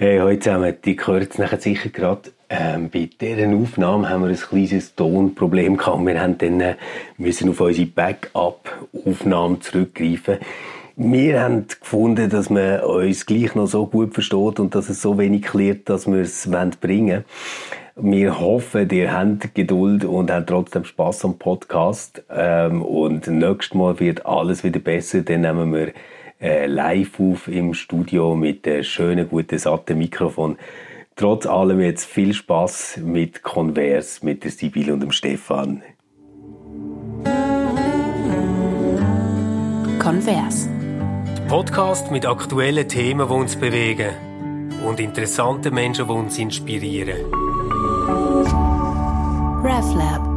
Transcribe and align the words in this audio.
Hey, 0.00 0.20
heute 0.20 0.38
zusammen, 0.38 0.76
die 0.84 0.94
gehört 0.94 1.32
es 1.32 1.38
nachher 1.38 1.58
sicher 1.58 1.88
gerade. 1.88 2.30
Ähm, 2.48 2.88
bei 2.88 3.10
dieser 3.20 3.52
Aufnahme 3.52 4.08
haben 4.08 4.22
wir 4.22 4.28
ein 4.28 4.36
kleines 4.36 4.94
Tonproblem 4.94 5.76
gehabt. 5.76 6.06
Wir 6.06 6.22
haben 6.22 6.38
dann 6.38 6.60
äh, 6.60 6.76
müssen 7.16 7.50
auf 7.50 7.60
unsere 7.60 7.88
Backup-Aufnahme 7.88 9.58
zurückgreifen. 9.58 10.38
Wir 10.94 11.42
haben 11.42 11.66
gefunden, 11.66 12.30
dass 12.30 12.48
man 12.48 12.78
uns 12.82 13.26
gleich 13.26 13.56
noch 13.56 13.66
so 13.66 13.86
gut 13.86 14.14
versteht 14.14 14.60
und 14.60 14.72
dass 14.76 14.88
es 14.88 15.02
so 15.02 15.18
wenig 15.18 15.42
klärt, 15.42 15.88
dass 15.88 16.06
wir 16.06 16.20
es 16.20 16.48
bringen 16.80 17.24
wollen. 17.96 18.14
Wir 18.14 18.38
hoffen, 18.38 18.88
ihr 18.90 19.12
habt 19.12 19.52
Geduld 19.52 20.04
und 20.04 20.30
habt 20.30 20.48
trotzdem 20.48 20.84
Spaß 20.84 21.24
am 21.24 21.38
Podcast. 21.38 22.22
Ähm, 22.30 22.82
und 22.82 23.26
nächstes 23.26 23.74
Mal 23.74 23.98
wird 23.98 24.24
alles 24.26 24.62
wieder 24.62 24.78
besser. 24.78 25.22
Dann 25.22 25.40
nehmen 25.40 25.74
wir 25.74 25.92
äh, 26.40 26.66
live 26.66 27.18
auf 27.20 27.48
im 27.48 27.74
Studio 27.74 28.34
mit 28.34 28.66
einem 28.66 28.84
schönen, 28.84 29.28
guten, 29.28 29.58
satten 29.58 29.98
Mikrofon. 29.98 30.56
Trotz 31.16 31.46
allem 31.46 31.80
jetzt 31.80 32.04
viel 32.04 32.32
Spaß 32.32 33.00
mit 33.02 33.42
Converse, 33.42 34.24
mit 34.24 34.44
der 34.44 34.52
Sibylle 34.52 34.94
und 34.94 35.00
dem 35.00 35.10
Stefan. 35.10 35.82
Converse. 39.98 40.68
Podcast 41.48 42.10
mit 42.12 42.24
aktuellen 42.24 42.88
Themen, 42.88 43.26
die 43.26 43.34
uns 43.34 43.56
bewegen 43.56 44.10
und 44.86 45.00
interessanten 45.00 45.74
Menschen, 45.74 46.06
die 46.06 46.12
uns 46.12 46.38
inspirieren. 46.38 47.16
RefLab. 49.64 50.27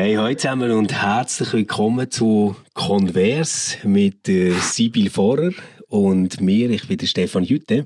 Hey, 0.00 0.14
hallo 0.14 0.32
zusammen 0.32 0.70
und 0.70 0.92
herzlich 0.92 1.52
willkommen 1.52 2.08
zu 2.08 2.54
Converse 2.72 3.78
mit 3.82 4.28
äh, 4.28 4.52
Sibyl 4.52 5.10
Vorer 5.10 5.50
und 5.88 6.40
mir. 6.40 6.70
Ich 6.70 6.86
bin 6.86 6.98
der 6.98 7.08
Stefan 7.08 7.42
Jütte. 7.42 7.84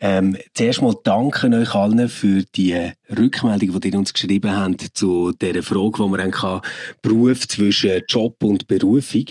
Ähm, 0.00 0.38
zuerst 0.54 0.80
mal 0.80 0.94
danke 1.04 1.48
euch 1.48 1.74
allen 1.74 2.08
für 2.08 2.42
die 2.42 2.90
Rückmeldung, 3.10 3.78
die 3.78 3.90
ihr 3.90 3.98
uns 3.98 4.14
geschrieben 4.14 4.56
habt 4.56 4.80
zu 4.94 5.32
der 5.32 5.62
Frage, 5.62 5.98
wo 5.98 6.08
man 6.08 6.20
dann 6.20 6.30
kann, 6.30 6.62
Beruf 7.02 7.46
zwischen 7.46 8.00
Job 8.08 8.42
und 8.42 8.66
Berufung 8.66 9.26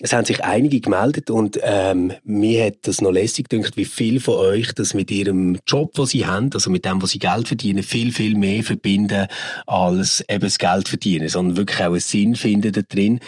es 0.00 0.12
haben 0.12 0.26
sich 0.26 0.44
einige 0.44 0.80
gemeldet 0.80 1.30
und 1.30 1.58
ähm, 1.62 2.12
mir 2.22 2.66
hat 2.66 2.74
das 2.82 3.00
noch 3.00 3.12
lässig 3.12 3.48
gedacht, 3.48 3.78
wie 3.78 3.86
viele 3.86 4.20
von 4.20 4.34
euch 4.34 4.74
das 4.74 4.92
mit 4.92 5.10
ihrem 5.10 5.58
Job, 5.66 5.92
was 5.96 6.10
sie 6.10 6.26
haben, 6.26 6.50
also 6.52 6.68
mit 6.68 6.84
dem, 6.84 7.00
was 7.00 7.10
sie 7.10 7.18
Geld 7.18 7.48
verdienen, 7.48 7.82
viel, 7.82 8.12
viel 8.12 8.36
mehr 8.36 8.62
verbinden 8.62 9.26
als 9.66 10.22
eben 10.28 10.42
das 10.42 10.58
Geld 10.58 10.88
verdienen, 10.88 11.28
sondern 11.28 11.56
wirklich 11.56 11.80
auch 11.80 11.86
einen 11.86 12.00
Sinn 12.00 12.36
finden 12.36 12.72
da 12.72 12.82
drin. 12.82 13.20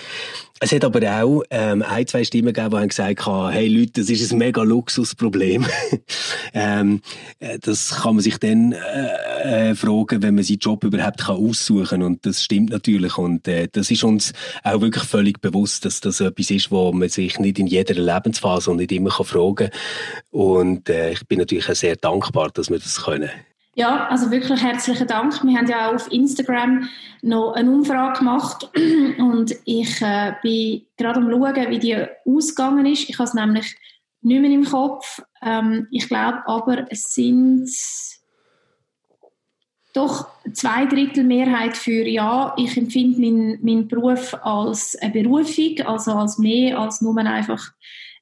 Es 0.60 0.72
hat 0.72 0.84
aber 0.84 1.00
auch 1.22 1.42
ähm, 1.50 1.82
ein, 1.82 2.06
zwei 2.06 2.24
Stimmen 2.24 2.52
gegeben, 2.52 2.70
die 2.70 2.76
haben 2.76 2.88
gesagt 2.88 3.26
haben, 3.26 3.52
hey 3.52 3.68
Leute, 3.68 3.92
das 4.00 4.10
ist 4.10 4.32
ein 4.32 4.38
mega 4.38 4.62
Luxusproblem. 4.62 5.64
ähm, 6.54 7.00
äh, 7.38 7.58
das 7.60 7.90
kann 8.02 8.16
man 8.16 8.22
sich 8.22 8.38
dann 8.38 8.72
äh, 8.72 9.70
äh, 9.70 9.74
fragen, 9.76 10.22
wenn 10.22 10.34
man 10.34 10.42
seinen 10.42 10.58
Job 10.58 10.82
überhaupt 10.82 11.20
kann 11.20 11.36
aussuchen 11.36 11.86
kann. 11.86 12.02
Und 12.02 12.26
das 12.26 12.42
stimmt 12.42 12.70
natürlich. 12.70 13.16
Und 13.18 13.46
äh, 13.46 13.68
das 13.70 13.90
ist 13.90 14.02
uns 14.02 14.32
auch 14.64 14.80
wirklich 14.80 15.04
völlig 15.04 15.40
bewusst, 15.40 15.84
dass 15.84 16.00
das 16.00 16.20
etwas 16.20 16.50
ist, 16.50 16.70
wo 16.72 16.92
man 16.92 17.08
sich 17.08 17.38
nicht 17.38 17.58
in 17.60 17.68
jeder 17.68 17.94
Lebensphase 17.94 18.70
und 18.70 18.78
nicht 18.78 18.90
immer 18.90 19.10
kann 19.10 19.26
fragen 19.26 19.70
kann. 19.70 19.70
Und 20.30 20.88
äh, 20.88 21.12
ich 21.12 21.24
bin 21.28 21.38
natürlich 21.38 21.70
auch 21.70 21.76
sehr 21.76 21.94
dankbar, 21.94 22.50
dass 22.50 22.68
wir 22.68 22.78
das 22.78 23.02
können. 23.02 23.30
Ja, 23.78 24.08
also 24.08 24.32
wirklich 24.32 24.60
herzlichen 24.60 25.06
Dank. 25.06 25.44
Wir 25.44 25.56
haben 25.56 25.68
ja 25.68 25.88
auch 25.88 25.94
auf 25.94 26.10
Instagram 26.10 26.88
noch 27.22 27.52
eine 27.52 27.70
Umfrage 27.70 28.18
gemacht 28.18 28.68
und 29.18 29.54
ich 29.66 30.02
äh, 30.02 30.32
bin 30.42 30.82
gerade 30.96 31.20
am 31.20 31.30
schauen, 31.30 31.70
wie 31.70 31.78
die 31.78 31.96
ausgegangen 32.26 32.86
ist. 32.86 33.08
Ich 33.08 33.16
habe 33.20 33.28
es 33.28 33.34
nämlich 33.34 33.76
nicht 34.20 34.40
mehr 34.40 34.50
im 34.50 34.64
Kopf. 34.64 35.22
Ähm, 35.42 35.86
ich 35.92 36.08
glaube 36.08 36.42
aber, 36.46 36.90
es 36.90 37.14
sind 37.14 37.70
doch 39.94 40.26
zwei 40.52 40.86
Drittel 40.86 41.22
Mehrheit 41.22 41.76
für 41.76 42.04
Ja. 42.04 42.54
Ich 42.56 42.76
empfinde 42.76 43.20
meinen, 43.20 43.64
meinen 43.64 43.86
Beruf 43.86 44.34
als 44.42 44.96
eine 45.00 45.12
Berufung, 45.12 45.86
also 45.86 46.14
als 46.14 46.36
mehr 46.36 46.80
als 46.80 47.00
nur 47.00 47.16
einfach 47.16 47.70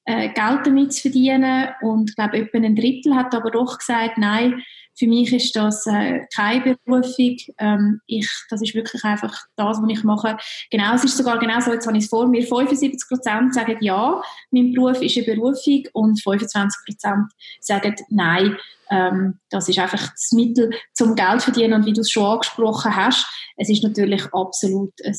äh, 0.04 0.28
Geld 0.28 0.66
damit 0.66 0.92
zu 0.92 1.00
verdienen. 1.00 1.68
Und 1.80 2.10
ich 2.10 2.16
glaube, 2.16 2.36
etwa 2.36 2.58
ein 2.58 2.76
Drittel 2.76 3.14
hat 3.14 3.34
aber 3.34 3.50
doch 3.50 3.78
gesagt, 3.78 4.18
nein, 4.18 4.62
für 4.96 5.06
mich 5.06 5.32
ist 5.32 5.54
das 5.54 5.86
äh, 5.86 6.26
keine 6.34 6.76
Berufung. 6.84 7.36
Ähm, 7.58 8.00
ich, 8.06 8.28
das 8.50 8.62
ist 8.62 8.74
wirklich 8.74 9.04
einfach 9.04 9.34
das, 9.56 9.78
was 9.80 9.90
ich 9.90 10.04
mache. 10.04 10.36
Genau, 10.70 10.94
es 10.94 11.04
ist 11.04 11.16
sogar 11.16 11.38
genau 11.38 11.60
so, 11.60 11.72
jetzt 11.72 11.86
habe 11.86 11.96
ich 11.98 12.04
es 12.04 12.10
vor 12.10 12.26
mir, 12.26 12.42
75 12.42 13.08
Prozent 13.08 13.54
sagen 13.54 13.76
ja, 13.80 14.22
mein 14.50 14.72
Beruf 14.72 15.00
ist 15.02 15.16
eine 15.16 15.26
Berufung 15.26 15.84
und 15.92 16.22
25 16.22 16.80
Prozent 16.86 17.32
sagen 17.60 17.94
nein, 18.08 18.56
ähm, 18.90 19.38
das 19.50 19.68
ist 19.68 19.78
einfach 19.78 20.10
das 20.10 20.32
Mittel 20.32 20.70
zum 20.94 21.14
Geld 21.14 21.42
verdienen 21.42 21.74
und 21.74 21.86
wie 21.86 21.92
du 21.92 22.00
es 22.00 22.10
schon 22.10 22.24
angesprochen 22.24 22.94
hast, 22.94 23.26
es 23.56 23.68
ist 23.68 23.82
natürlich 23.82 24.24
absolut 24.32 24.92
ein 25.04 25.16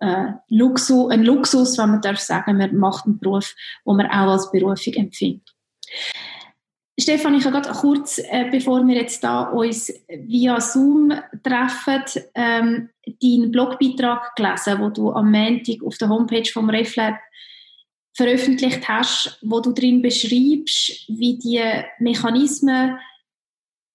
äh, 0.00 0.32
Luxus, 0.48 1.10
ein 1.10 1.24
Luxus, 1.24 1.78
wenn 1.78 1.90
man 1.90 2.00
darf 2.00 2.18
sagen, 2.18 2.58
man 2.58 2.76
macht 2.76 3.06
einen 3.06 3.18
Beruf, 3.18 3.54
den 3.86 3.96
man 3.96 4.06
auch 4.06 4.32
als 4.32 4.50
Berufung 4.50 4.94
empfindet. 4.94 5.48
Stefan, 6.98 7.34
ich 7.34 7.44
habe 7.44 7.60
gerade 7.60 7.76
kurz, 7.76 8.18
äh, 8.18 8.48
bevor 8.50 8.86
wir 8.86 8.94
jetzt 8.94 9.24
da 9.24 9.50
uns 9.50 9.92
via 10.08 10.60
Zoom 10.60 11.12
treffen, 11.42 12.04
ähm, 12.34 12.88
deinen 13.20 13.50
Blogbeitrag 13.50 14.36
gelesen, 14.36 14.80
wo 14.80 14.90
du 14.90 15.12
am 15.12 15.30
Montag 15.30 15.82
auf 15.84 15.98
der 15.98 16.08
Homepage 16.08 16.48
vom 16.52 16.70
RefLab 16.70 17.16
veröffentlicht 18.16 18.88
hast, 18.88 19.38
wo 19.42 19.58
du 19.60 19.72
drin 19.72 20.02
beschreibst, 20.02 21.08
wie 21.08 21.36
die 21.36 21.60
Mechanismen 21.98 22.96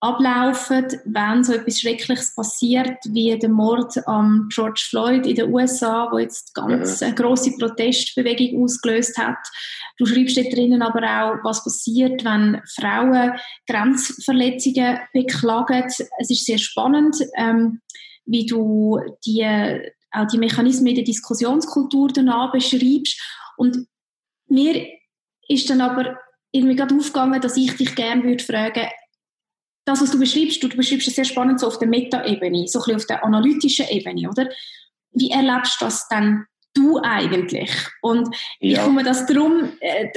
ablaufen, 0.02 0.88
wenn 1.06 1.44
so 1.44 1.54
etwas 1.54 1.82
Schreckliches 1.82 2.34
passiert, 2.34 2.98
wie 3.10 3.38
der 3.38 3.50
Mord 3.50 3.96
am 4.08 4.48
George 4.50 4.82
Floyd 4.90 5.26
in 5.28 5.36
den 5.36 5.54
USA, 5.54 6.08
wo 6.12 6.18
jetzt 6.18 6.54
ganz 6.54 7.02
eine 7.02 7.16
große 7.16 7.58
Protestbewegung 7.58 8.64
ausgelöst 8.64 9.18
hat. 9.18 9.38
Du 9.98 10.06
schreibst 10.06 10.38
dort 10.38 10.54
drinnen 10.54 10.82
aber 10.82 11.02
auch, 11.04 11.44
was 11.44 11.64
passiert, 11.64 12.24
wenn 12.24 12.62
Frauen 12.76 13.34
Grenzverletzungen 13.68 15.00
beklagen. 15.14 15.84
Es 16.20 16.30
ist 16.30 16.46
sehr 16.46 16.60
spannend, 16.60 17.18
ähm, 17.36 17.82
wie 18.26 18.46
du 18.46 19.00
die, 19.26 19.46
auch 20.12 20.28
die 20.28 20.38
Mechanismen 20.38 20.88
in 20.88 20.96
der 20.96 21.04
Diskussionskultur 21.04 22.08
danach 22.08 22.54
beschreibst. 22.54 23.22
Und 23.58 23.86
mir 24.48 24.88
ist 25.50 25.70
dann 25.70 25.82
aber 25.82 26.18
irgendwie 26.52 26.78
gerade 26.78 26.96
aufgegangen, 26.96 27.42
dass 27.42 27.58
ich 27.58 27.76
dich 27.76 27.96
gerne 27.96 28.24
würde 28.24 28.44
fragen, 28.44 28.88
das, 29.90 30.02
was 30.02 30.12
du 30.12 30.20
beschreibst, 30.20 30.62
du, 30.62 30.68
du 30.68 30.78
beschreibst 30.78 31.08
es 31.08 31.16
sehr 31.16 31.26
spannend 31.26 31.60
so 31.60 31.68
auf 31.68 31.80
der 31.80 31.88
Meta-Ebene, 31.88 32.68
so 32.68 32.80
ein 32.80 32.84
bisschen 32.84 32.96
auf 32.96 33.06
der 33.08 33.24
analytischen 33.24 33.88
Ebene, 33.90 34.30
oder? 34.30 34.50
Wie 35.12 35.32
erlebst 35.32 35.82
du 35.82 35.86
das 35.86 36.08
dann 36.08 36.46
du 36.74 37.00
eigentlich? 37.02 37.72
Und 38.02 38.34
ja. 38.60 38.80
ich 38.80 38.84
komme 38.84 39.04
das 39.04 39.26
darum, 39.26 39.72
äh, 39.80 40.08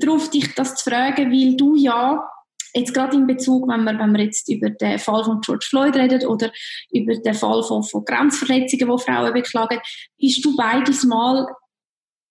darauf, 0.00 0.30
dich 0.30 0.54
das 0.54 0.76
zu 0.76 0.90
fragen, 0.90 1.30
weil 1.30 1.56
du 1.56 1.76
ja 1.76 2.26
jetzt 2.74 2.94
gerade 2.94 3.16
in 3.16 3.26
Bezug, 3.26 3.68
wenn 3.68 3.84
wir, 3.84 3.98
wenn 3.98 4.12
wir 4.12 4.24
jetzt 4.24 4.48
über 4.48 4.70
den 4.70 4.98
Fall 4.98 5.24
von 5.24 5.40
George 5.40 5.66
Floyd 5.68 5.96
reden 5.96 6.26
oder 6.26 6.50
über 6.90 7.14
den 7.14 7.34
Fall 7.34 7.62
von, 7.62 7.82
von 7.82 8.04
Grenzverletzungen, 8.04 8.96
die 8.96 9.02
Frauen 9.02 9.32
beklagen, 9.32 9.80
bist 10.18 10.44
du 10.44 10.56
beides 10.56 11.04
Mal 11.04 11.46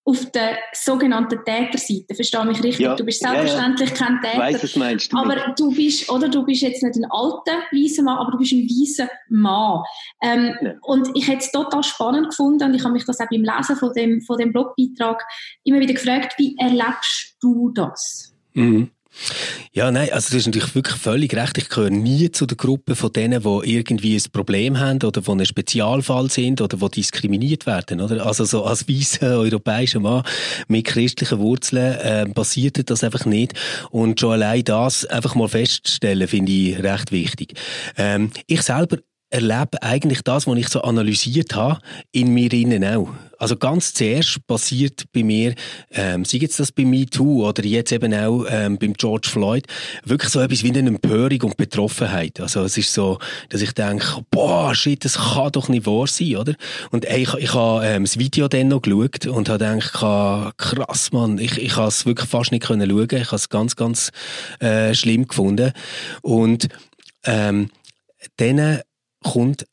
auf 0.07 0.31
der 0.31 0.57
sogenannten 0.71 1.43
Täterseite. 1.43 2.13
Verstehe 2.13 2.45
mich 2.45 2.63
richtig? 2.63 2.85
Ja, 2.85 2.95
du 2.95 3.03
bist 3.03 3.21
selbstverständlich 3.21 3.89
ja, 3.89 3.95
ja. 3.95 4.05
kein 4.05 4.21
Täter. 4.21 4.33
Ich 4.33 4.39
weiss, 4.39 4.63
was 4.63 4.75
meinst 4.75 5.11
du. 5.11 5.17
Aber 5.17 5.53
du 5.57 5.71
bist, 5.71 6.09
oder 6.11 6.29
du 6.29 6.45
bist 6.45 6.61
jetzt 6.61 6.83
nicht 6.83 6.95
ein 6.95 7.05
alter 7.09 7.63
weißer 7.71 8.03
Mann, 8.03 8.17
aber 8.19 8.31
du 8.31 8.37
bist 8.37 8.53
ein 8.53 8.69
weißer 8.69 9.09
Mann. 9.29 9.83
Ähm, 10.21 10.55
ja. 10.61 10.73
Und 10.83 11.09
ich 11.15 11.27
hätte 11.27 11.39
es 11.39 11.51
total 11.51 11.83
spannend 11.83 12.29
gefunden 12.29 12.63
und 12.69 12.75
ich 12.75 12.83
habe 12.83 12.93
mich 12.93 13.05
das 13.05 13.19
auch 13.19 13.27
beim 13.31 13.43
Lesen 13.43 13.75
von 13.75 13.93
dem, 13.93 14.21
von 14.21 14.37
dem 14.37 14.53
Blogbeitrag 14.53 15.23
immer 15.63 15.79
wieder 15.79 15.93
gefragt, 15.93 16.35
wie 16.37 16.55
erlebst 16.59 17.37
du 17.41 17.71
das? 17.71 18.35
Mhm. 18.53 18.91
Ja, 19.73 19.91
nein, 19.91 20.09
also 20.11 20.29
das 20.29 20.33
ist 20.33 20.45
natürlich 20.45 20.75
wirklich 20.75 20.97
völlig 20.97 21.35
recht. 21.35 21.57
Ich 21.57 21.69
gehöre 21.69 21.89
nie 21.89 22.31
zu 22.31 22.45
der 22.45 22.57
Gruppe 22.57 22.95
von 22.95 23.11
denen, 23.11 23.43
die 23.43 23.75
irgendwie 23.75 24.15
ein 24.15 24.23
Problem 24.31 24.79
haben 24.79 25.01
oder 25.03 25.21
die 25.21 25.31
ein 25.31 25.45
Spezialfall 25.45 26.29
sind 26.29 26.61
oder 26.61 26.77
die 26.77 26.89
diskriminiert 26.89 27.65
werden, 27.65 28.01
oder? 28.01 28.25
Also 28.25 28.45
so 28.45 28.63
als 28.65 28.87
weißer 28.87 29.37
europäischer 29.39 29.99
Mann 29.99 30.23
mit 30.67 30.85
christlichen 30.85 31.39
Wurzeln 31.39 31.95
äh, 31.95 32.25
passiert 32.27 32.89
das 32.89 33.03
einfach 33.03 33.25
nicht. 33.25 33.53
Und 33.91 34.19
schon 34.19 34.33
allein 34.33 34.63
das 34.63 35.05
einfach 35.05 35.35
mal 35.35 35.49
feststellen, 35.49 36.27
finde 36.27 36.51
ich 36.51 36.81
recht 36.81 37.11
wichtig. 37.11 37.53
Ähm, 37.97 38.31
ich 38.47 38.61
selber 38.61 38.97
erlebe 39.35 39.81
eigentlich 39.81 40.21
das, 40.21 40.47
was 40.47 40.57
ich 40.57 40.69
so 40.69 40.81
analysiert 40.81 41.55
habe, 41.55 41.79
in 42.13 42.33
mir 42.33 42.51
innen 42.53 42.85
auch. 42.85 43.09
Also 43.37 43.57
ganz 43.57 43.93
zuerst 43.93 44.47
passiert 44.47 45.03
bei 45.11 45.23
mir, 45.23 45.55
ähm, 45.91 46.23
sei 46.23 46.37
jetzt 46.37 46.57
das 46.57 46.71
bei 46.71 46.85
MeToo 46.85 47.45
oder 47.45 47.65
jetzt 47.65 47.91
eben 47.91 48.13
auch 48.13 48.45
ähm, 48.49 48.77
beim 48.77 48.93
George 48.93 49.27
Floyd, 49.29 49.65
wirklich 50.05 50.31
so 50.31 50.39
etwas 50.39 50.63
wie 50.63 50.69
eine 50.69 50.87
Empörung 50.87 51.41
und 51.41 51.57
Betroffenheit. 51.57 52.39
Also 52.39 52.63
es 52.63 52.77
ist 52.77 52.93
so, 52.93 53.19
dass 53.49 53.61
ich 53.61 53.73
denke, 53.73 54.23
boah, 54.31 54.73
shit, 54.73 55.03
das 55.03 55.15
kann 55.15 55.51
doch 55.51 55.67
nicht 55.67 55.85
wahr 55.85 56.07
sein, 56.07 56.37
oder? 56.37 56.53
Und 56.91 57.03
ey, 57.03 57.23
ich, 57.23 57.33
ich 57.33 57.53
habe 57.53 57.85
ähm, 57.85 58.05
das 58.05 58.17
Video 58.17 58.47
dann 58.47 58.69
noch 58.69 58.83
geschaut 58.83 59.27
und 59.27 59.49
habe 59.49 59.65
gedacht, 59.65 59.91
krass, 60.57 61.11
Mann, 61.11 61.37
ich, 61.37 61.57
ich 61.57 61.75
habe 61.75 61.89
es 61.89 62.05
wirklich 62.05 62.29
fast 62.29 62.53
nicht 62.53 62.65
können 62.65 62.89
schauen. 62.89 63.07
Ich 63.11 63.27
habe 63.27 63.35
es 63.35 63.49
ganz, 63.49 63.75
ganz 63.75 64.11
äh, 64.61 64.93
schlimm 64.93 65.27
gefunden. 65.27 65.73
Und 66.21 66.69
ähm, 67.25 67.69
dann 68.37 68.79
kommt 69.25 69.65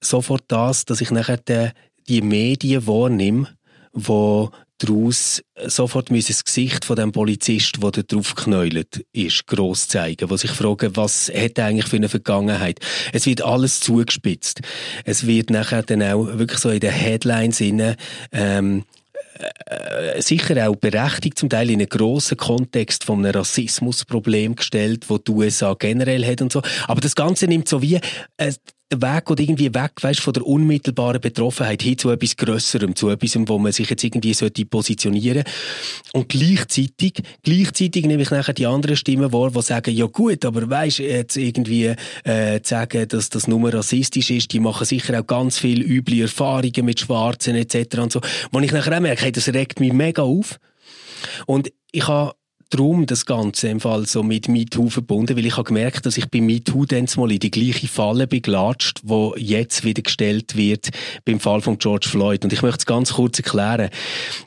sofort 0.00 0.44
das, 0.48 0.84
dass 0.84 1.00
ich 1.00 1.10
nachher 1.10 1.38
die, 1.38 1.70
die 2.08 2.22
Medien 2.22 2.86
wahrnehme, 2.86 3.48
wo 3.92 4.50
daraus 4.78 5.42
sofort 5.66 6.10
das 6.10 6.44
Gesicht 6.44 6.84
von 6.84 6.96
dem 6.96 7.12
Polizist, 7.12 7.82
der 7.82 7.90
da 7.92 8.02
drauf 8.02 8.34
geknäult 8.34 9.04
ist, 9.12 9.46
gross 9.46 9.88
zeigen, 9.88 10.28
wo 10.30 10.36
sich 10.36 10.50
fragen, 10.50 10.96
was 10.96 11.30
hat 11.34 11.58
er 11.58 11.66
eigentlich 11.66 11.86
für 11.86 11.96
eine 11.96 12.08
Vergangenheit. 12.08 12.80
Es 13.12 13.26
wird 13.26 13.42
alles 13.42 13.80
zugespitzt. 13.80 14.60
Es 15.04 15.26
wird 15.26 15.50
nachher 15.50 15.82
dann 15.82 16.02
auch 16.02 16.26
wirklich 16.38 16.58
so 16.58 16.70
in 16.70 16.80
den 16.80 16.92
Headlines 16.92 17.60
inne, 17.60 17.96
ähm, 18.32 18.84
äh, 19.66 20.22
sicher 20.22 20.68
auch 20.68 20.76
berechtigt, 20.76 21.38
zum 21.38 21.48
Teil 21.48 21.70
in 21.70 21.80
einen 21.80 21.88
grossen 21.88 22.36
Kontext 22.36 23.04
von 23.04 23.18
einem 23.18 23.34
Rassismusproblem 23.34 24.54
gestellt, 24.56 25.08
wo 25.08 25.18
die 25.18 25.32
USA 25.32 25.74
generell 25.74 26.24
hat 26.24 26.40
und 26.40 26.52
so. 26.52 26.62
Aber 26.86 27.00
das 27.00 27.14
Ganze 27.14 27.46
nimmt 27.46 27.68
so 27.68 27.82
wie 27.82 28.00
äh, 28.36 28.52
Weg 29.00 29.24
geht 29.26 29.40
irgendwie 29.40 29.74
weg, 29.74 29.92
weißt, 30.00 30.20
von 30.20 30.32
der 30.32 30.46
unmittelbaren 30.46 31.20
Betroffenheit 31.20 31.82
hin 31.82 31.98
zu 31.98 32.10
etwas 32.10 32.36
Grösserem, 32.36 32.94
zu 32.94 33.08
etwas, 33.08 33.36
wo 33.46 33.58
man 33.58 33.72
sich 33.72 33.88
jetzt 33.90 34.04
irgendwie 34.04 34.34
sollte 34.34 34.64
positionieren 34.64 35.44
Und 36.12 36.28
gleichzeitig, 36.28 37.22
gleichzeitig 37.42 38.06
nehme 38.06 38.22
ich 38.22 38.30
nachher 38.30 38.54
die 38.54 38.66
anderen 38.66 38.96
Stimmen 38.96 39.32
wahr, 39.32 39.50
die 39.50 39.62
sagen, 39.62 39.94
ja 39.94 40.06
gut, 40.06 40.44
aber 40.44 40.68
weißt, 40.68 40.98
jetzt 40.98 41.36
irgendwie, 41.36 41.94
äh, 42.24 42.60
zu 42.62 42.70
sagen, 42.70 43.08
dass 43.08 43.30
das 43.30 43.48
nur 43.48 43.72
rassistisch 43.72 44.30
ist, 44.30 44.52
die 44.52 44.60
machen 44.60 44.86
sicher 44.86 45.20
auch 45.20 45.26
ganz 45.26 45.58
viel 45.58 45.82
üble 45.82 46.22
Erfahrungen 46.22 46.84
mit 46.84 47.00
Schwarzen 47.00 47.54
etc. 47.54 47.98
und 47.98 48.12
so. 48.12 48.20
Wo 48.52 48.60
ich 48.60 48.72
nachher 48.72 48.96
auch 48.96 49.00
merke, 49.00 49.22
hey, 49.22 49.32
das 49.32 49.48
regt 49.48 49.80
mich 49.80 49.92
mega 49.92 50.22
auf. 50.22 50.58
Und 51.46 51.72
ich 51.92 52.06
habe 52.08 52.34
darum 52.70 53.06
das 53.06 53.26
Ganze 53.26 53.68
im 53.68 53.80
Fall 53.80 54.06
so 54.06 54.22
mit 54.22 54.48
MeToo 54.48 54.88
verbunden, 54.88 55.36
weil 55.36 55.46
ich 55.46 55.56
habe 55.56 55.64
gemerkt, 55.64 56.06
dass 56.06 56.16
ich 56.16 56.28
bei 56.28 56.40
MeToo 56.40 56.84
dann 56.84 57.06
mal 57.16 57.32
in 57.32 57.38
die 57.38 57.50
gleiche 57.50 57.88
Falle 57.88 58.26
beglatscht, 58.26 59.00
wo 59.02 59.34
jetzt 59.36 59.84
wieder 59.84 60.02
gestellt 60.02 60.56
wird 60.56 60.90
beim 61.24 61.40
Fall 61.40 61.60
von 61.60 61.78
George 61.78 62.08
Floyd. 62.08 62.44
Und 62.44 62.52
ich 62.52 62.62
möchte 62.62 62.78
es 62.78 62.86
ganz 62.86 63.14
kurz 63.14 63.38
erklären. 63.38 63.90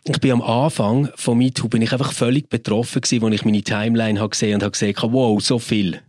Ich 0.06 0.20
bin 0.20 0.32
am 0.32 0.42
Anfang 0.42 1.10
von 1.16 1.38
MeToo 1.38 1.70
bin 1.70 1.82
ich 1.82 1.92
einfach 1.92 2.12
völlig 2.12 2.50
betroffen 2.50 3.02
gewesen, 3.02 3.26
als 3.26 3.36
ich 3.36 3.46
meine 3.46 3.62
Timeline 3.62 4.20
habe 4.20 4.30
gesehen 4.30 4.56
und 4.56 4.64
habe 4.64 4.72
gesehen, 4.72 4.96
wow, 5.02 5.42
so 5.42 5.60
viel. 5.60 6.02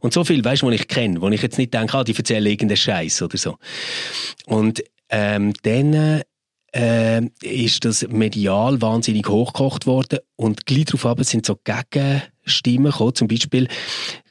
Und 0.00 0.12
so 0.12 0.24
viel, 0.24 0.44
weißt 0.44 0.62
du, 0.62 0.70
ich 0.70 0.88
kenne, 0.88 1.20
wo 1.20 1.28
ich 1.28 1.42
jetzt 1.42 1.58
nicht 1.58 1.72
denke, 1.74 1.96
ah, 1.96 2.04
die 2.04 2.16
erzählen 2.16 2.46
irgendeinen 2.46 2.76
Scheiß 2.76 3.22
oder 3.22 3.38
so. 3.38 3.56
Und 4.46 4.82
ähm, 5.08 5.52
dann 5.62 6.22
äh, 6.76 7.22
ist 7.42 7.84
das 7.84 8.06
medial 8.08 8.82
wahnsinnig 8.82 9.28
hochgekocht 9.28 9.86
worden 9.86 10.18
und 10.36 10.66
gleich 10.66 10.84
darauf 10.84 11.16
sind 11.24 11.46
so 11.46 11.58
Gegenstimmen 11.64 12.92
gekommen, 12.92 13.14
zum 13.14 13.28
Beispiel 13.28 13.68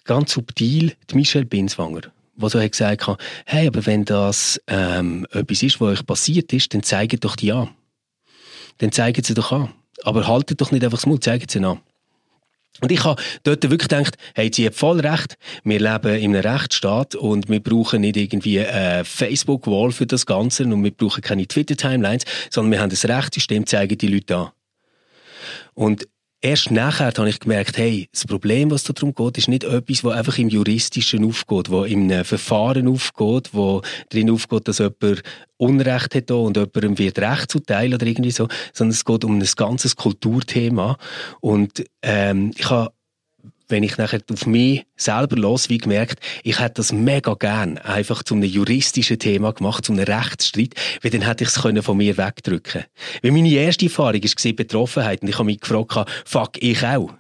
ganz 0.04 0.34
subtil 0.34 0.94
die 1.10 1.16
Michelle 1.16 1.46
Binswanger 1.46 2.02
wo 2.38 2.50
so 2.50 2.60
hat 2.60 2.72
gesagt 2.72 3.08
hat, 3.08 3.20
hey, 3.46 3.68
aber 3.68 3.86
wenn 3.86 4.06
das 4.06 4.62
ähm, 4.68 5.26
etwas 5.32 5.64
ist, 5.64 5.80
was 5.80 6.00
euch 6.00 6.06
passiert 6.06 6.52
ist, 6.54 6.74
dann 6.74 6.84
zeigt 6.84 7.24
doch 7.24 7.36
die 7.36 7.52
an. 7.52 7.70
Dann 8.80 8.92
zeigt 8.92 9.26
sie 9.26 9.34
doch 9.34 9.52
an. 9.52 9.72
Aber 10.04 10.28
haltet 10.28 10.60
doch 10.60 10.72
nicht 10.72 10.84
einfach 10.84 10.98
das 10.98 11.06
Mund, 11.06 11.24
zeigt 11.24 11.52
sie 11.52 11.64
an. 11.64 11.80
Und 12.82 12.92
ich 12.92 13.04
habe 13.04 13.22
dort 13.44 13.64
wirklich 13.64 13.88
gedacht, 13.88 14.18
hey, 14.34 14.52
sie 14.54 14.66
hat 14.66 14.76
voll 14.76 15.00
recht. 15.00 15.38
Wir 15.64 15.80
leben 15.80 16.16
in 16.16 16.36
einem 16.36 16.46
Rechtsstaat 16.46 17.16
und 17.16 17.48
wir 17.50 17.62
brauchen 17.62 18.02
nicht 18.02 18.18
irgendwie 18.18 18.60
eine 18.60 19.06
Facebook-Wall 19.06 19.92
für 19.92 20.06
das 20.06 20.26
Ganze 20.26 20.64
und 20.66 20.84
wir 20.84 20.92
brauchen 20.92 21.22
keine 21.22 21.48
Twitter-Timelines, 21.48 22.26
sondern 22.50 22.74
wir 22.74 22.82
haben 22.82 22.90
das 22.90 23.06
Rechtssystem, 23.06 23.66
zeigen 23.66 23.98
die 23.98 24.08
Leute 24.08 24.36
an. 24.36 24.52
Und 25.74 26.08
erst 26.42 26.72
nachher 26.72 27.12
habe 27.18 27.30
ich 27.30 27.40
gemerkt, 27.40 27.78
hey, 27.78 28.08
das 28.12 28.26
Problem, 28.26 28.72
was 28.72 28.84
da 28.84 28.94
darum 28.94 29.14
geht, 29.14 29.38
ist 29.38 29.48
nicht 29.48 29.64
etwas, 29.64 30.04
was 30.04 30.16
einfach 30.16 30.38
im 30.38 30.50
Juristischen 30.50 31.26
aufgeht, 31.26 31.70
wo 31.70 31.84
im 31.84 32.10
Verfahren 32.24 32.88
aufgeht, 32.88 33.50
wo 33.54 33.82
drin 34.10 34.30
aufgeht, 34.30 34.68
dass 34.68 34.80
jemand 34.80 35.24
Unrecht 35.58 36.16
hat 36.16 36.32
und 36.32 36.58
jemandem 36.58 36.98
wird 36.98 37.20
Recht 37.20 37.52
zuteil 37.52 37.94
oder 37.94 38.06
irgendwie 38.06 38.32
so, 38.32 38.48
sondern 38.74 38.92
es 38.92 39.06
geht 39.06 39.24
um 39.24 39.40
ein 39.40 39.50
ganzes 39.56 39.96
Kulturthema. 39.96 40.98
Und 41.42 41.86
ähm, 42.02 42.52
ich 42.56 42.70
habe 42.70 42.92
wenn 43.68 43.84
ich 43.84 43.98
nachher 43.98 44.22
auf 44.32 44.46
mich 44.46 44.86
selber 44.96 45.36
los, 45.36 45.70
wie 45.70 45.78
gemerkt, 45.78 46.20
ich 46.44 46.60
hätte 46.60 46.76
das 46.76 46.92
mega 46.92 47.34
gern 47.34 47.78
einfach 47.80 48.24
zu 48.24 48.36
einem 48.36 48.44
juristischen 48.44 49.20
Thema 49.20 49.54
gemacht, 49.54 49.86
zu 49.86 49.94
einem 49.94 50.06
Rechtsstreit, 50.06 50.74
weil 51.02 51.12
dann 51.12 51.22
hätte 51.22 51.44
ich 51.44 51.50
es 51.50 51.62
können 51.62 51.84
von 51.84 51.98
mir 51.98 52.18
wegdrücken. 52.18 52.86
Weil 53.22 53.32
meine 53.32 53.50
erste 53.50 53.86
Erfahrung 53.86 54.24
war 54.24 54.54
Betroffenheit 54.54 55.22
und 55.22 55.30
ich 55.30 55.36
habe 55.36 55.46
mich 55.46 55.60
gefragt, 55.60 56.10
fuck, 56.26 56.62
ich 56.62 56.84
auch 56.84 57.12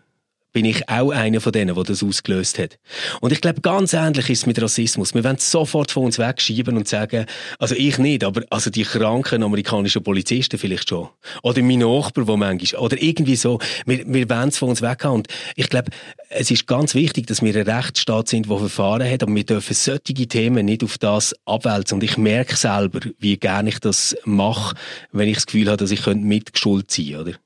bin 0.55 0.63
ich 0.63 0.87
auch 0.87 1.11
einer 1.11 1.41
von 1.41 1.51
denen, 1.51 1.75
der 1.75 1.83
das 1.83 2.01
ausgelöst 2.01 2.59
hat. 2.59 2.79
Und 3.19 3.33
ich 3.33 3.41
glaube, 3.41 3.59
ganz 3.59 3.91
ähnlich 3.91 4.29
ist 4.29 4.39
es 4.39 4.45
mit 4.45 4.61
Rassismus. 4.61 5.13
Wir 5.13 5.25
wollen 5.25 5.37
sofort 5.37 5.91
von 5.91 6.05
uns 6.05 6.17
wegschieben 6.17 6.77
und 6.77 6.87
sagen, 6.87 7.25
also 7.59 7.75
ich 7.75 7.97
nicht, 7.97 8.23
aber 8.23 8.41
also 8.49 8.69
die 8.69 8.83
kranken 8.83 9.43
amerikanischen 9.43 10.01
Polizisten 10.01 10.57
vielleicht 10.57 10.87
schon. 10.87 11.09
Oder 11.43 11.61
mein 11.61 11.79
Nachbar, 11.79 12.25
wo 12.29 12.37
manchmal, 12.37 12.81
oder 12.81 13.01
irgendwie 13.01 13.35
so. 13.35 13.59
Wir, 13.85 14.05
wir 14.07 14.29
wollen 14.29 14.47
es 14.47 14.57
von 14.57 14.69
uns 14.69 14.81
weghaben. 14.81 15.17
Und 15.17 15.27
ich 15.57 15.67
glaube, 15.69 15.91
es 16.29 16.49
ist 16.49 16.67
ganz 16.67 16.95
wichtig, 16.95 17.27
dass 17.27 17.41
wir 17.41 17.53
ein 17.53 17.69
Rechtsstaat 17.69 18.29
sind, 18.29 18.49
der 18.49 18.57
Verfahren 18.57 19.11
hat, 19.11 19.23
aber 19.23 19.35
wir 19.35 19.43
dürfen 19.43 19.73
solche 19.73 20.13
Themen 20.13 20.65
nicht 20.67 20.85
auf 20.85 20.97
das 20.97 21.35
abwälzen. 21.43 21.95
Und 21.95 22.03
ich 22.05 22.17
merke 22.17 22.55
selber, 22.55 23.01
wie 23.19 23.35
gerne 23.35 23.67
ich 23.67 23.79
das 23.79 24.15
mache, 24.23 24.77
wenn 25.11 25.27
ich 25.27 25.35
das 25.35 25.47
Gefühl 25.47 25.67
habe, 25.67 25.75
dass 25.75 25.91
ich 25.91 26.05
mitgeschuld 26.05 26.89
sein 26.91 27.07
könnte, 27.07 27.21
oder? 27.21 27.37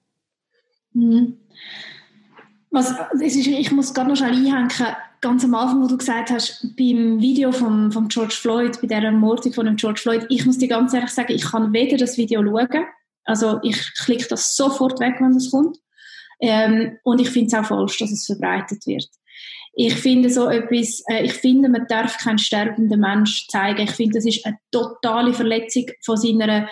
Mhm. 0.94 1.38
Was, 2.72 2.94
es 3.22 3.36
ist, 3.36 3.48
ich 3.48 3.72
muss 3.72 3.94
gerade 3.94 4.10
noch 4.10 4.16
schnell 4.16 4.34
einhängen, 4.34 4.70
ganz 5.22 5.44
am 5.44 5.56
Anfang, 5.56 5.82
wo 5.82 5.88
du 5.88 5.98
gesagt 5.98 6.30
hast, 6.30 6.76
beim 6.78 7.20
Video 7.20 7.52
von, 7.52 7.92
von 7.92 8.08
George 8.08 8.36
Floyd, 8.36 8.80
bei 8.82 8.88
der 8.88 9.04
Ermordung 9.04 9.54
von 9.54 9.66
dem 9.66 9.76
George 9.76 10.02
Floyd, 10.02 10.26
ich 10.30 10.46
muss 10.46 10.60
dir 10.60 10.68
ganz 10.68 10.94
ehrlich 10.94 11.10
sagen, 11.10 11.34
ich 11.34 11.46
kann 11.46 11.74
weder 11.74 11.98
das 11.98 12.18
Video 12.18 12.44
schauen, 12.44 12.86
also 13.26 13.60
ich 13.64 13.94
klicke 13.96 14.28
das 14.30 14.56
sofort 14.56 15.00
weg, 15.00 15.16
wenn 15.20 15.32
es 15.32 15.52
kommt, 15.52 15.78
ähm, 16.40 16.98
und 17.04 17.20
ich 17.20 17.30
finde 17.30 17.48
es 17.48 17.54
auch 17.54 17.66
falsch, 17.66 17.98
dass 17.98 18.12
es 18.12 18.26
verbreitet 18.26 18.86
wird. 18.86 19.08
Ich 19.74 19.96
finde 19.96 20.30
so 20.30 20.50
etwas, 20.50 21.04
äh, 21.10 21.24
ich 21.24 21.34
finde, 21.34 21.70
man 21.70 21.86
darf 21.88 22.18
keinen 22.18 22.38
sterbenden 22.38 23.00
Mensch 23.00 23.48
zeigen. 23.48 23.82
Ich 23.82 23.92
finde, 23.92 24.18
das 24.18 24.26
ist 24.26 24.46
eine 24.46 24.58
totale 24.72 25.34
Verletzung 25.34 25.86
von 26.04 26.18
seiner 26.18 26.68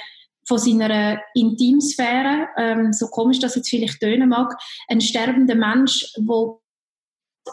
von 0.48 0.58
seiner 0.58 1.22
Intimsphäre, 1.34 2.48
ähm, 2.58 2.94
so 2.94 3.08
komisch 3.08 3.40
das 3.40 3.56
jetzt 3.56 3.70
vielleicht 3.70 4.00
tönen 4.00 4.30
mag, 4.30 4.56
ein 4.88 5.02
sterbender 5.02 5.56
Mensch, 5.56 6.06
wo 6.20 6.62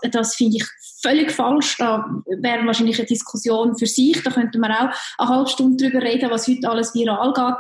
das 0.03 0.35
finde 0.35 0.57
ich 0.57 0.65
völlig 1.03 1.31
falsch. 1.31 1.77
Da 1.79 2.05
wäre 2.27 2.67
wahrscheinlich 2.67 2.99
eine 2.99 3.07
Diskussion 3.07 3.77
für 3.77 3.87
sich. 3.87 4.23
Da 4.23 4.31
könnte 4.31 4.59
man 4.59 4.73
auch 4.73 4.91
eine 5.19 5.29
halbe 5.29 5.51
Stunde 5.51 5.85
drüber 5.85 6.03
reden, 6.03 6.31
was 6.31 6.49
heute 6.49 6.69
alles 6.69 6.95
viral 6.95 7.33
geht. 7.33 7.55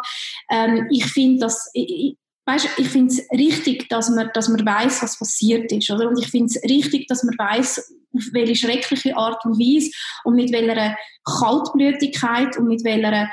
Ähm, 0.50 0.88
ich 0.90 1.06
finde 1.06 1.40
das, 1.40 1.70
ich, 1.74 2.16
weißt, 2.46 2.68
ich 2.78 2.88
finde 2.88 3.12
es 3.12 3.28
richtig, 3.30 3.88
dass 3.88 4.10
man, 4.10 4.30
dass 4.34 4.48
man 4.48 4.64
weiß, 4.64 5.02
was 5.02 5.18
passiert 5.18 5.70
ist, 5.72 5.90
oder? 5.90 6.08
Und 6.08 6.18
ich 6.18 6.28
finde 6.28 6.46
es 6.46 6.62
richtig, 6.68 7.06
dass 7.06 7.22
man 7.22 7.36
weiß, 7.38 7.92
auf 8.16 8.22
welche 8.32 8.56
schreckliche 8.56 9.16
Art 9.16 9.44
und 9.44 9.58
Weise 9.58 9.90
und 10.24 10.36
mit 10.36 10.52
welcher 10.52 10.96
Kaltblütigkeit 11.24 12.56
und 12.56 12.66
mit 12.66 12.84
welcher 12.84 13.28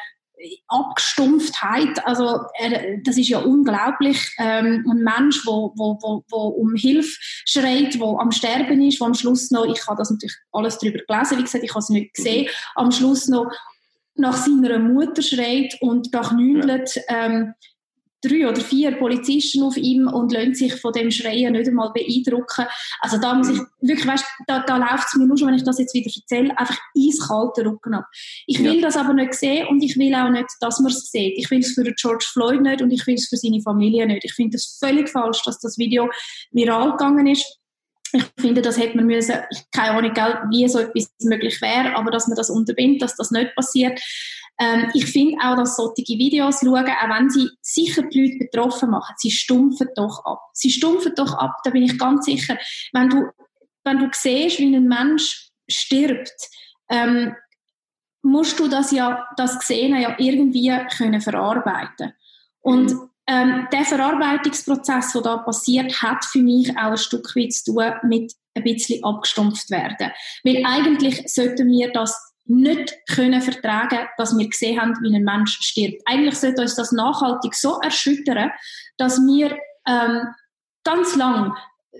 Abgestumpftheit, 0.67 2.05
also 2.05 2.39
er, 2.57 2.97
das 3.03 3.17
ist 3.17 3.29
ja 3.29 3.39
unglaublich. 3.39 4.33
Ähm, 4.39 4.85
ein 4.89 5.03
Mensch, 5.03 5.45
wo, 5.45 5.73
wo, 5.75 5.97
wo, 6.01 6.23
wo 6.29 6.47
um 6.47 6.75
Hilfe 6.75 7.17
schreit, 7.45 7.99
wo 7.99 8.17
am 8.17 8.31
Sterben 8.31 8.81
ist, 8.81 8.99
wo 9.01 9.05
am 9.05 9.13
Schluss 9.13 9.51
noch, 9.51 9.65
ich 9.65 9.85
habe 9.87 9.97
das 9.97 10.09
natürlich 10.09 10.35
alles 10.51 10.77
darüber 10.77 10.99
gelesen, 11.07 11.37
wie 11.37 11.43
gesagt, 11.43 11.63
ich 11.63 11.71
habe 11.71 11.79
es 11.79 11.89
nicht 11.89 12.13
gesehen, 12.13 12.49
am 12.75 12.91
Schluss 12.91 13.27
noch 13.27 13.51
nach 14.15 14.35
seiner 14.35 14.79
Mutter 14.79 15.21
schreit 15.21 15.75
und 15.81 16.13
da 16.13 16.21
knündelt, 16.21 16.99
ähm, 17.07 17.53
drei 18.21 18.47
oder 18.47 18.61
vier 18.61 18.91
Polizisten 18.93 19.63
auf 19.63 19.77
ihm 19.77 20.07
und 20.07 20.31
lassen 20.31 20.53
sich 20.53 20.75
von 20.75 20.93
dem 20.93 21.11
Schreien 21.11 21.53
nicht 21.53 21.67
einmal 21.67 21.91
beeindrucken. 21.91 22.65
Also 22.99 23.17
da 23.17 23.33
muss 23.33 23.49
ich 23.49 23.59
wirklich, 23.81 24.07
weißt, 24.07 24.25
da, 24.47 24.59
da 24.59 24.77
läuft 24.77 25.07
es 25.07 25.15
mir 25.15 25.25
nur 25.25 25.37
schon, 25.37 25.47
wenn 25.47 25.55
ich 25.55 25.63
das 25.63 25.79
jetzt 25.79 25.93
wieder 25.93 26.11
erzähle, 26.13 26.57
einfach 26.57 26.77
eiskalter 26.97 27.65
Rücken 27.65 27.93
ab. 27.93 28.05
Ich 28.47 28.59
will 28.59 28.75
ja. 28.75 28.81
das 28.81 28.97
aber 28.97 29.13
nicht 29.13 29.33
sehen 29.33 29.67
und 29.67 29.83
ich 29.83 29.97
will 29.97 30.13
auch 30.15 30.29
nicht, 30.29 30.49
dass 30.59 30.79
man 30.79 30.91
es 30.91 31.11
sieht. 31.11 31.37
Ich 31.37 31.49
will 31.49 31.59
es 31.59 31.73
für 31.73 31.83
George 31.83 32.25
Floyd 32.31 32.61
nicht 32.61 32.81
und 32.81 32.91
ich 32.91 33.05
will 33.07 33.15
es 33.15 33.27
für 33.27 33.37
seine 33.37 33.61
Familie 33.61 34.05
nicht. 34.05 34.25
Ich 34.25 34.33
finde 34.33 34.57
es 34.57 34.77
völlig 34.79 35.09
falsch, 35.09 35.41
dass 35.43 35.59
das 35.59 35.77
Video 35.77 36.09
viral 36.51 36.91
gegangen 36.91 37.27
ist. 37.27 37.57
ich 38.13 38.23
finde, 38.39 38.61
das 38.61 38.77
hätte 38.77 38.97
man 38.97 39.07
müssen, 39.07 39.35
ich 39.51 39.59
keine 39.71 39.91
Ahnung, 39.91 40.11
wie 40.51 40.67
so 40.67 40.79
etwas 40.79 41.11
möglich 41.21 41.61
wäre, 41.61 41.95
aber 41.95 42.11
dass 42.11 42.27
man 42.27 42.35
das 42.35 42.49
unterbindet, 42.49 43.01
dass 43.01 43.15
das 43.15 43.31
nicht 43.31 43.55
passiert. 43.55 43.99
Ähm, 44.61 44.91
ich 44.93 45.05
finde 45.07 45.37
auch, 45.43 45.55
dass 45.55 45.75
solche 45.75 46.03
Videos 46.03 46.59
schauen, 46.59 46.85
auch 46.85 47.09
wenn 47.09 47.29
sie 47.31 47.49
sicher 47.61 48.03
die 48.03 48.21
Leute 48.21 48.37
betroffen 48.45 48.91
machen, 48.91 49.15
sie 49.17 49.31
stumpfen 49.31 49.89
doch 49.95 50.23
ab. 50.23 50.39
Sie 50.53 50.69
stumpfen 50.69 51.13
doch 51.15 51.33
ab, 51.33 51.57
da 51.63 51.71
bin 51.71 51.81
ich 51.81 51.97
ganz 51.97 52.25
sicher. 52.25 52.57
Wenn 52.93 53.09
du, 53.09 53.23
wenn 53.83 53.97
du 53.97 54.09
siehst, 54.11 54.59
wie 54.59 54.75
ein 54.75 54.87
Mensch 54.87 55.49
stirbt, 55.67 56.31
ähm, 56.89 57.35
musst 58.21 58.59
du 58.59 58.67
das 58.67 58.91
ja, 58.91 59.27
das 59.35 59.57
Gesehene 59.57 59.99
ja 59.99 60.15
irgendwie 60.19 60.71
können 60.95 61.21
verarbeiten. 61.21 62.13
Und 62.59 62.93
ähm, 63.25 63.67
der 63.71 63.83
Verarbeitungsprozess, 63.83 65.13
der 65.13 65.21
da 65.23 65.37
passiert, 65.37 66.03
hat 66.03 66.23
für 66.23 66.39
mich 66.39 66.69
auch 66.77 66.91
ein 66.91 66.97
Stück 66.97 67.35
weit 67.35 67.53
zu 67.53 67.73
tun 67.73 67.93
mit 68.03 68.33
ein 68.53 68.63
bisschen 68.63 69.03
abgestumpft 69.03 69.71
werden. 69.71 70.11
Weil 70.43 70.63
eigentlich 70.65 71.23
sollten 71.25 71.67
wir 71.71 71.91
das 71.91 72.30
nicht 72.51 72.93
können 73.07 73.41
vertragen, 73.41 74.07
dass 74.17 74.37
wir 74.37 74.47
gesehen 74.47 74.79
haben, 74.79 74.93
wie 75.01 75.15
ein 75.15 75.23
Mensch 75.23 75.57
stirbt. 75.61 76.01
Eigentlich 76.05 76.35
sollte 76.35 76.61
uns 76.61 76.75
das 76.75 76.91
nachhaltig 76.91 77.55
so 77.55 77.79
erschüttern, 77.79 78.51
dass 78.97 79.17
wir 79.19 79.57
ähm, 79.87 80.27
ganz 80.83 81.15
lang 81.15 81.55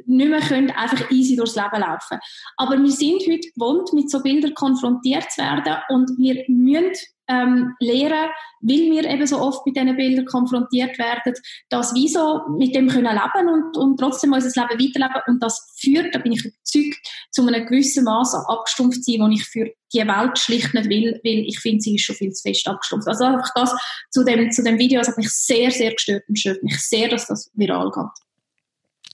nicht 0.06 0.30
mehr 0.30 0.42
können, 0.42 0.72
einfach 0.72 1.10
easy 1.12 1.36
durchs 1.36 1.56
Leben 1.56 1.80
laufen. 1.80 2.20
Aber 2.58 2.78
wir 2.82 2.92
sind 2.92 3.22
heute 3.28 3.50
gewohnt, 3.56 3.94
mit 3.94 4.10
so 4.10 4.22
Bildern 4.22 4.54
konfrontiert 4.54 5.32
zu 5.32 5.42
werden 5.42 5.78
und 5.90 6.18
wir 6.18 6.44
müssen 6.48 6.94
ähm, 7.32 7.76
lernen, 7.80 8.30
weil 8.62 8.92
wir 8.92 9.10
eben 9.10 9.26
so 9.26 9.40
oft 9.40 9.66
mit 9.66 9.76
diesen 9.76 9.96
Bildern 9.96 10.26
konfrontiert 10.26 10.98
werden, 11.00 11.34
dass 11.70 11.94
wir 11.94 12.10
so 12.10 12.42
mit 12.58 12.76
dem 12.76 12.90
können 12.90 13.16
leben 13.16 13.50
und, 13.50 13.78
und 13.78 14.00
trotzdem 14.00 14.34
unser 14.34 14.50
Leben 14.50 14.80
weiterleben 14.80 15.22
und 15.28 15.42
das 15.42 15.74
führt, 15.80 16.14
da 16.14 16.20
bin 16.20 16.34
ich 16.34 16.46
überzeugt, 16.46 17.08
zu 17.32 17.48
einem 17.48 17.66
gewissen 17.66 18.04
Maß 18.04 18.36
an 18.36 18.46
abgestumpft 18.48 19.04
sein, 19.04 19.22
wo 19.22 19.28
ich 19.30 19.44
für 19.46 19.72
die 19.94 20.08
Welt 20.08 20.40
schlicht 20.40 20.74
nicht 20.74 20.90
will, 20.90 21.20
weil 21.24 21.46
ich 21.48 21.60
finde, 21.60 21.82
sie 21.82 21.96
ist 21.96 22.04
schon 22.04 22.16
viel 22.16 22.32
zu 22.32 22.42
fest 22.42 22.68
abgestumpft. 22.68 23.08
Also 23.08 23.26
einfach 23.26 23.50
das 23.56 23.74
zu 24.10 24.24
dem, 24.24 24.52
zu 24.52 24.64
dem 24.64 24.78
Video, 24.78 25.00
das 25.00 25.10
hat 25.10 25.18
mich 25.18 25.30
sehr, 25.30 25.72
sehr 25.72 25.94
gestört 25.94 26.24
und 26.28 26.38
stört 26.38 26.64
mich 26.64 26.80
sehr, 26.80 27.10
dass 27.10 27.28
das 27.28 27.52
viral 27.56 27.92
geht. 27.92 28.31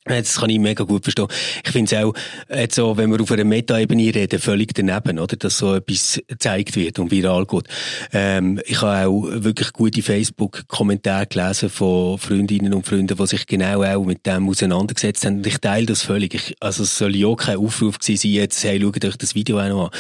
Das 0.08 0.40
kann 0.40 0.50
ich 0.50 0.60
mega 0.60 0.84
gut 0.84 1.04
verstehen. 1.04 1.28
Ich 1.64 1.72
finde 1.72 1.96
es 1.96 2.04
auch, 2.04 2.14
jetzt 2.50 2.76
so, 2.76 2.98
wenn 2.98 3.12
wir 3.12 3.22
auf 3.22 3.32
einer 3.32 3.44
Meta-Ebene 3.44 4.14
reden, 4.14 4.40
völlig 4.40 4.74
daneben, 4.74 5.20
oder? 5.20 5.36
Dass 5.36 5.58
so 5.58 5.76
etwas 5.76 6.22
gezeigt 6.28 6.76
wird 6.76 7.00
und 7.00 7.12
viral 7.12 7.46
geht. 7.46 7.66
Ähm, 8.14 8.62
ich 8.66 8.82
habe 8.82 9.08
auch 9.08 9.28
wirklich 9.30 9.74
gute 9.74 10.02
Facebook-Kommentare 10.02 11.28
gelesen 11.28 11.70
von 11.70 12.18
Freundinnen 12.18 12.74
und 12.74 12.86
Freunden, 12.86 13.18
die 13.18 13.28
sich 13.28 13.46
genau 13.46 13.84
auch 13.84 14.06
mit 14.06 14.26
dem 14.26 14.48
auseinandergesetzt 14.48 15.26
haben. 15.26 15.38
Und 15.38 15.48
ich 15.48 15.58
teile 15.58 15.86
das 15.86 16.02
völlig. 16.02 16.34
Ich, 16.34 16.56
also 16.60 16.84
es 16.84 16.98
soll 16.98 17.16
ja 17.16 17.28
auch 17.28 17.36
kein 17.36 17.58
Aufruf 17.58 18.00
gewesen 18.00 18.18
sein, 18.18 18.32
jetzt, 18.32 18.64
hey, 18.64 18.82
schaut 18.82 19.04
euch 19.04 19.18
das 19.18 19.36
Video 19.36 19.60
auch 19.60 19.70
noch 19.70 19.86
an. 19.86 20.00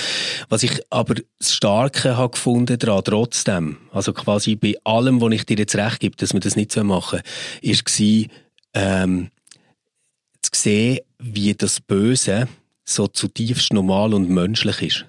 Was 0.50 0.64
ich 0.64 0.82
aber 0.90 1.16
das 1.40 1.54
Starke 1.54 2.18
habe 2.18 2.32
gefunden 2.32 2.80
daran, 2.80 3.04
trotzdem, 3.04 3.78
also 3.92 4.14
quasi 4.14 4.56
bei 4.56 4.76
allem, 4.84 5.22
was 5.22 5.34
ich 5.34 5.46
dir 5.46 5.58
jetzt 5.58 5.76
recht 5.76 6.00
gebe, 6.00 6.16
dass 6.16 6.34
wir 6.34 6.40
das 6.40 6.56
nicht 6.56 6.72
so 6.72 6.84
machen, 6.84 7.22
ist 7.62 7.86
gewesen, 7.86 8.30
ähm, 8.74 9.30
zu 10.51 10.62
sehen, 10.62 11.00
wie 11.20 11.54
das 11.54 11.80
Böse 11.80 12.48
so 12.86 13.08
zutiefst 13.08 13.74
normal 13.74 14.13
und 14.13 14.30
menschlich 14.30 14.82
ist. 14.82 15.06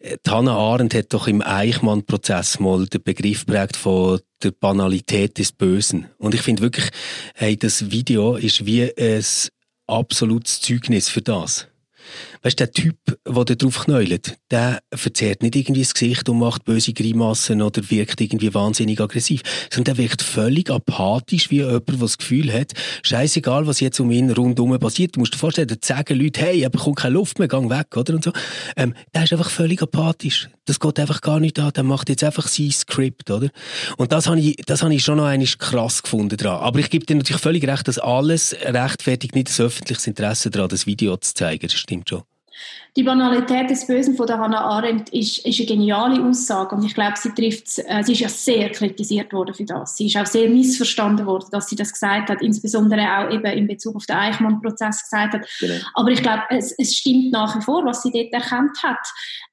Äh, 0.00 0.16
die 0.24 0.30
Hannah 0.30 0.56
Arendt 0.56 0.94
hat 0.94 1.12
doch 1.12 1.28
im 1.28 1.42
Eichmann-Prozess 1.42 2.60
mal 2.60 2.86
den 2.86 3.02
Begriff 3.02 3.46
prägt 3.46 3.76
von 3.76 4.20
der 4.42 4.52
Banalität 4.52 5.38
des 5.38 5.52
Bösen. 5.52 6.06
Und 6.18 6.34
ich 6.34 6.42
finde 6.42 6.62
wirklich, 6.62 6.88
hey, 7.34 7.56
das 7.56 7.90
Video 7.90 8.36
ist 8.36 8.64
wie 8.66 8.90
ein 8.96 9.24
absolutes 9.86 10.60
Zeugnis 10.60 11.08
für 11.08 11.22
das. 11.22 11.66
Weißt 12.42 12.58
der 12.58 12.72
Typ, 12.72 12.96
der 13.26 13.44
da 13.44 13.54
drauf 13.54 13.84
knäult, 13.84 14.38
der 14.50 14.80
verzehrt 14.94 15.42
nicht 15.42 15.56
irgendwie 15.56 15.82
das 15.82 15.92
Gesicht 15.92 16.26
und 16.28 16.38
macht 16.38 16.64
böse 16.64 16.94
Grimassen 16.94 17.60
oder 17.60 17.90
wirkt 17.90 18.18
irgendwie 18.20 18.54
wahnsinnig 18.54 18.98
aggressiv, 18.98 19.42
sondern 19.70 19.96
der 19.96 20.04
wirkt 20.04 20.22
völlig 20.22 20.70
apathisch, 20.70 21.50
wie 21.50 21.56
jemand, 21.56 21.88
der 21.88 21.96
das 21.96 22.16
Gefühl 22.16 22.50
hat, 22.50 22.72
scheißegal, 23.02 23.66
was 23.66 23.80
jetzt 23.80 24.00
um 24.00 24.10
ihn 24.10 24.30
rundherum 24.30 24.78
passiert. 24.78 25.16
Du 25.16 25.20
musst 25.20 25.34
dir 25.34 25.38
vorstellen, 25.38 25.68
da 25.68 25.74
sagen 25.82 26.18
Leute, 26.18 26.40
hey, 26.40 26.62
er 26.62 26.70
bekommt 26.70 26.96
keine 26.96 27.14
Luft 27.14 27.38
mehr, 27.38 27.48
gang 27.48 27.68
weg, 27.68 27.94
oder? 27.94 28.14
Und 28.14 28.24
so. 28.24 28.32
Ähm, 28.74 28.94
der 29.14 29.24
ist 29.24 29.32
einfach 29.34 29.50
völlig 29.50 29.82
apathisch. 29.82 30.48
Das 30.64 30.80
geht 30.80 30.98
einfach 30.98 31.20
gar 31.20 31.40
nicht 31.40 31.58
an. 31.58 31.72
Der 31.74 31.82
macht 31.82 32.08
jetzt 32.08 32.24
einfach 32.24 32.48
sein 32.48 32.70
Skript, 32.70 33.30
oder? 33.30 33.50
Und 33.98 34.12
das 34.12 34.26
habe 34.28 34.40
ich, 34.40 34.56
das 34.64 34.82
habe 34.82 34.94
ich 34.94 35.04
schon 35.04 35.18
noch 35.18 35.26
einmal 35.26 35.46
krass 35.58 36.02
gefunden 36.02 36.38
dran. 36.38 36.60
Aber 36.60 36.78
ich 36.78 36.88
gebe 36.88 37.04
dir 37.04 37.16
natürlich 37.16 37.42
völlig 37.42 37.66
recht, 37.66 37.86
dass 37.86 37.98
alles 37.98 38.56
rechtfertigt 38.62 39.34
nicht 39.34 39.48
das 39.48 39.60
öffentliche 39.60 40.08
Interesse 40.08 40.50
daran, 40.50 40.70
das 40.70 40.86
Video 40.86 41.18
zu 41.18 41.34
zeigen. 41.34 41.66
Das 41.66 41.74
stimmt 41.74 42.08
schon. 42.08 42.22
Die 42.96 43.04
Banalität 43.04 43.70
des 43.70 43.86
Bösen 43.86 44.16
von 44.16 44.26
der 44.26 44.38
Hannah 44.38 44.62
Arendt 44.62 45.10
ist, 45.10 45.46
ist 45.46 45.58
eine 45.58 45.66
geniale 45.66 46.24
Aussage 46.24 46.74
und 46.74 46.84
ich 46.84 46.94
glaube, 46.94 47.14
sie 47.16 47.30
trifft, 47.30 47.78
äh, 47.86 48.02
sie 48.02 48.12
ist 48.12 48.20
ja 48.20 48.28
sehr 48.28 48.68
kritisiert 48.70 49.32
worden 49.32 49.54
für 49.54 49.64
das. 49.64 49.96
Sie 49.96 50.06
ist 50.06 50.16
auch 50.16 50.26
sehr 50.26 50.48
missverstanden 50.48 51.24
worden, 51.24 51.48
dass 51.52 51.68
sie 51.68 51.76
das 51.76 51.92
gesagt 51.92 52.30
hat, 52.30 52.42
insbesondere 52.42 53.02
auch 53.02 53.30
eben 53.30 53.44
in 53.44 53.68
Bezug 53.68 53.94
auf 53.94 54.06
den 54.06 54.16
Eichmann-Prozess 54.16 55.04
gesagt 55.04 55.34
hat. 55.34 55.46
Genau. 55.60 55.74
Aber 55.94 56.10
ich 56.10 56.20
glaube, 56.20 56.42
es, 56.50 56.72
es, 56.78 56.96
stimmt 56.96 57.30
nach 57.30 57.56
wie 57.56 57.62
vor, 57.62 57.84
was 57.84 58.02
sie 58.02 58.10
dort 58.10 58.32
erkannt 58.32 58.76
hat. 58.82 58.98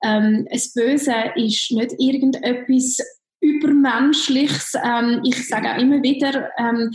Ähm, 0.04 0.48
das 0.52 0.74
Böse 0.74 1.14
ist 1.36 1.72
nicht 1.72 1.94
irgendetwas 2.00 2.98
Übermenschliches. 3.40 4.74
Ähm, 4.84 5.22
ich 5.24 5.48
sage 5.48 5.72
auch 5.72 5.78
immer 5.78 6.02
wieder, 6.02 6.50
ähm, 6.58 6.92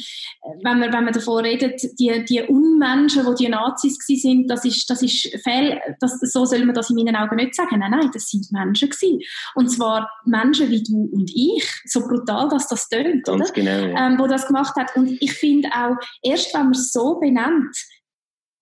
wenn, 0.63 0.79
man, 0.81 0.93
wenn 0.93 1.05
man 1.05 1.13
davon 1.13 1.45
redet, 1.45 1.81
die, 1.99 2.25
die 2.25 2.43
Unmenschen, 2.43 3.25
die 3.25 3.45
die 3.45 3.49
Nazis 3.49 3.99
sind, 4.07 4.49
das 4.49 4.65
ist, 4.65 4.89
das 4.91 5.03
ist 5.03 5.29
fehl, 5.43 5.81
das, 6.01 6.19
so 6.21 6.45
soll 6.45 6.65
man 6.65 6.75
das 6.75 6.91
in 6.91 6.97
meinen 6.97 7.17
Augen 7.17 7.37
nicht 7.37 7.55
sagen. 7.55 7.79
Nein, 7.79 7.91
nein, 7.91 8.11
das 8.13 8.29
sind 8.29 8.51
Menschen 8.51 8.91
gewesen. 8.91 9.21
Und 9.55 9.69
zwar 9.69 10.11
Menschen 10.25 10.71
wie 10.71 10.83
du 10.83 11.09
und 11.13 11.31
ich, 11.35 11.65
so 11.87 12.01
brutal, 12.01 12.49
dass 12.49 12.69
das 12.69 12.89
tönt, 12.89 13.29
oder? 13.29 13.45
Genau, 13.53 13.71
ja. 13.71 14.07
ähm, 14.07 14.19
wo 14.19 14.27
das 14.27 14.47
gemacht 14.47 14.75
hat. 14.77 14.95
Und 14.97 15.17
ich 15.21 15.33
finde 15.33 15.69
auch, 15.69 15.97
erst 16.23 16.53
wenn 16.55 16.63
man 16.63 16.73
es 16.73 16.93
so 16.93 17.19
benennt, 17.21 17.77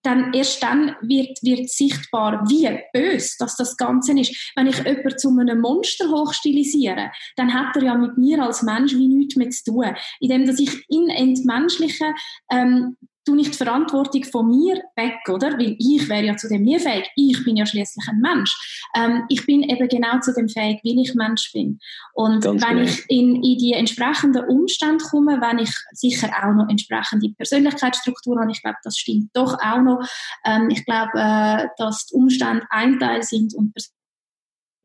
dann 0.03 0.33
erst 0.33 0.63
dann 0.63 0.95
wird, 1.01 1.37
wird 1.41 1.69
sichtbar, 1.69 2.43
wie 2.49 2.79
bös 2.93 3.37
dass 3.37 3.55
das 3.55 3.77
Ganze 3.77 4.19
ist. 4.19 4.51
Wenn 4.55 4.67
ich 4.67 4.77
jemanden 4.77 5.17
zu 5.17 5.29
einem 5.37 5.61
Monster 5.61 6.09
hochstilisiere, 6.09 7.11
dann 7.35 7.53
hat 7.53 7.75
er 7.75 7.83
ja 7.83 7.95
mit 7.95 8.17
mir 8.17 8.43
als 8.43 8.63
Mensch 8.63 8.93
wie 8.93 9.07
nichts 9.07 9.35
mehr 9.35 9.49
zu 9.49 9.71
tun. 9.71 9.95
Indem, 10.19 10.45
dass 10.45 10.59
ich 10.59 10.83
ihn 10.89 11.09
entmenschliche, 11.09 12.13
ähm, 12.51 12.97
du 13.25 13.35
nicht 13.35 13.53
die 13.53 13.57
Verantwortung 13.57 14.23
von 14.23 14.47
mir 14.47 14.81
weg, 14.95 15.17
oder? 15.29 15.53
Weil 15.57 15.75
ich 15.77 16.09
wäre 16.09 16.25
ja 16.25 16.35
zu 16.35 16.47
dem 16.47 16.63
nie 16.63 16.79
fähig. 16.79 17.09
Ich 17.15 17.43
bin 17.43 17.57
ja 17.57 17.65
schließlich 17.65 18.07
ein 18.07 18.19
Mensch. 18.19 18.87
Ähm, 18.95 19.23
ich 19.29 19.45
bin 19.45 19.63
eben 19.63 19.87
genau 19.87 20.19
zu 20.19 20.33
dem 20.33 20.49
fähig, 20.49 20.79
weil 20.83 20.99
ich 20.99 21.13
Mensch 21.15 21.51
bin. 21.53 21.79
Und 22.13 22.43
Ganz 22.43 22.61
wenn 22.61 22.77
genau. 22.77 22.89
ich 22.89 23.09
in, 23.09 23.35
in 23.35 23.57
die 23.57 23.73
entsprechenden 23.73 24.45
Umstände 24.45 25.03
komme, 25.03 25.39
wenn 25.41 25.59
ich 25.59 25.73
sicher 25.91 26.29
auch 26.41 26.53
noch 26.53 26.69
entsprechende 26.69 27.29
Persönlichkeitsstruktur 27.29 28.39
habe, 28.39 28.51
ich 28.51 28.61
glaube, 28.61 28.77
das 28.83 28.97
stimmt 28.97 29.29
doch 29.33 29.57
auch 29.61 29.81
noch. 29.81 30.07
Ähm, 30.45 30.69
ich 30.69 30.85
glaube, 30.85 31.11
äh, 31.15 31.67
dass 31.77 32.07
die 32.07 32.15
Umstände 32.15 32.65
ein 32.69 32.99
Teil 32.99 33.23
sind 33.23 33.53
und 33.53 33.73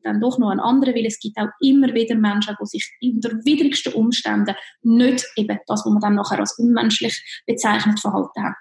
dann 0.06 0.20
doch 0.20 0.38
noch 0.38 0.50
ein 0.50 0.60
anderer, 0.60 0.94
weil 0.94 1.06
es 1.06 1.18
gibt 1.18 1.36
auch 1.38 1.48
immer 1.60 1.92
wieder 1.94 2.14
Menschen, 2.14 2.56
die 2.60 2.66
sich 2.66 2.90
unter 3.02 3.30
widrigsten 3.44 3.92
Umständen 3.92 4.54
nicht 4.82 5.24
eben 5.36 5.58
das, 5.66 5.84
was 5.84 5.92
man 5.92 6.00
dann 6.00 6.14
nachher 6.14 6.40
als 6.40 6.58
unmenschlich 6.58 7.42
bezeichnet, 7.46 8.00
verhalten 8.00 8.42
haben. 8.42 8.54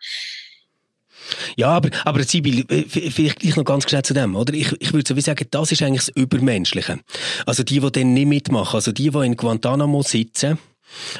Ja, 1.56 1.70
aber, 1.70 1.90
aber 2.04 2.24
Sibyl, 2.24 2.66
äh, 2.70 2.84
vielleicht 2.84 3.40
gleich 3.40 3.56
noch 3.56 3.64
ganz 3.64 3.90
schnell 3.90 4.04
zu 4.04 4.14
dem, 4.14 4.36
oder? 4.36 4.54
Ich, 4.54 4.72
ich 4.80 4.94
würde 4.94 5.08
so 5.08 5.20
sagen, 5.20 5.48
das 5.50 5.72
ist 5.72 5.82
eigentlich 5.82 6.06
das 6.06 6.16
Übermenschliche. 6.16 7.00
Also 7.46 7.64
die, 7.64 7.80
die 7.80 7.92
dann 7.92 8.14
nicht 8.14 8.28
mitmachen, 8.28 8.76
also 8.76 8.92
die, 8.92 9.10
die 9.10 9.26
in 9.26 9.36
Guantanamo 9.36 10.02
sitzen, 10.04 10.60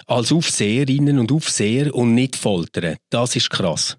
als 0.06 0.32
Aufseherinnen 0.32 1.18
und 1.18 1.32
Aufseher 1.32 1.94
und 1.96 2.14
nicht 2.14 2.36
foltern, 2.36 2.98
das 3.10 3.36
ist 3.36 3.50
krass. 3.50 3.98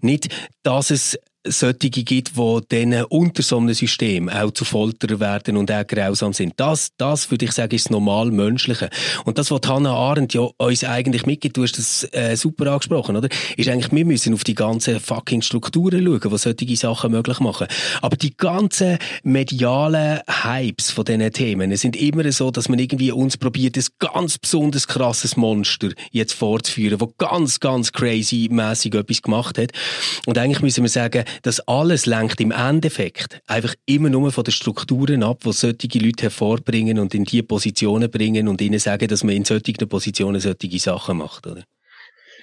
Nicht, 0.00 0.28
dass 0.62 0.90
es 0.90 1.18
solche 1.46 1.90
gibt, 1.90 2.36
die 2.36 2.60
dann 2.68 3.04
unter 3.04 3.42
so 3.42 3.58
einem 3.58 3.74
System 3.74 4.28
auch 4.28 4.50
zu 4.52 4.64
Folter 4.64 5.20
werden 5.20 5.56
und 5.56 5.70
auch 5.70 5.86
grausam 5.86 6.32
sind. 6.32 6.54
Das, 6.56 6.90
das 6.96 7.30
würde 7.30 7.44
ich 7.44 7.52
sagen, 7.52 7.74
ist 7.74 7.86
das 7.86 7.90
normal 7.90 8.30
Menschliche. 8.30 8.88
Und 9.24 9.38
das, 9.38 9.50
was 9.50 9.60
Hannah 9.66 9.94
Arendt 9.94 10.34
ja 10.34 10.48
uns 10.56 10.84
eigentlich 10.84 11.26
mitgibt, 11.26 11.56
du 11.56 11.62
hast 11.62 11.78
das 11.78 12.08
äh, 12.12 12.36
super 12.36 12.72
angesprochen, 12.72 13.16
oder? 13.16 13.28
Ist 13.56 13.68
eigentlich, 13.68 13.92
wir 13.92 14.04
müssen 14.04 14.34
auf 14.34 14.44
die 14.44 14.54
ganzen 14.54 15.00
fucking 15.00 15.42
Strukturen 15.42 16.04
schauen, 16.04 16.30
die 16.30 16.38
solche 16.38 16.76
Sachen 16.76 17.10
möglich 17.10 17.40
machen. 17.40 17.66
Aber 18.00 18.16
die 18.16 18.36
ganzen 18.36 18.98
medialen 19.22 20.20
Hypes 20.28 20.90
von 20.90 21.04
diesen 21.04 21.32
Themen 21.32 21.76
sind 21.76 21.96
immer 21.96 22.30
so, 22.32 22.50
dass 22.50 22.68
man 22.68 22.78
irgendwie 22.78 23.12
uns 23.12 23.36
probiert, 23.36 23.76
ein 23.76 23.84
ganz 23.98 24.38
besonders 24.38 24.88
krasses 24.88 25.36
Monster 25.36 25.90
jetzt 26.10 26.32
vorzuführen, 26.32 27.00
wo 27.00 27.12
ganz, 27.18 27.60
ganz 27.60 27.92
crazy 27.92 28.48
mäßig 28.50 28.94
etwas 28.94 29.22
gemacht 29.22 29.58
hat. 29.58 29.72
Und 30.26 30.38
eigentlich 30.38 30.62
müssen 30.62 30.82
wir 30.82 30.88
sagen, 30.88 31.24
das 31.42 31.60
alles 31.60 32.06
lenkt 32.06 32.40
im 32.40 32.50
Endeffekt 32.50 33.40
einfach 33.46 33.74
immer 33.86 34.10
nur 34.10 34.32
von 34.32 34.44
den 34.44 34.52
Strukturen 34.52 35.22
ab, 35.22 35.40
die 35.44 35.52
solche 35.52 35.98
Leute 35.98 36.24
hervorbringen 36.24 36.98
und 36.98 37.14
in 37.14 37.24
diese 37.24 37.42
Positionen 37.42 38.10
bringen 38.10 38.48
und 38.48 38.60
ihnen 38.60 38.78
sagen, 38.78 39.08
dass 39.08 39.24
man 39.24 39.34
in 39.34 39.44
solchen 39.44 39.88
Positionen 39.88 40.40
solche 40.40 40.78
Sachen 40.78 41.18
macht, 41.18 41.46
oder? 41.46 41.64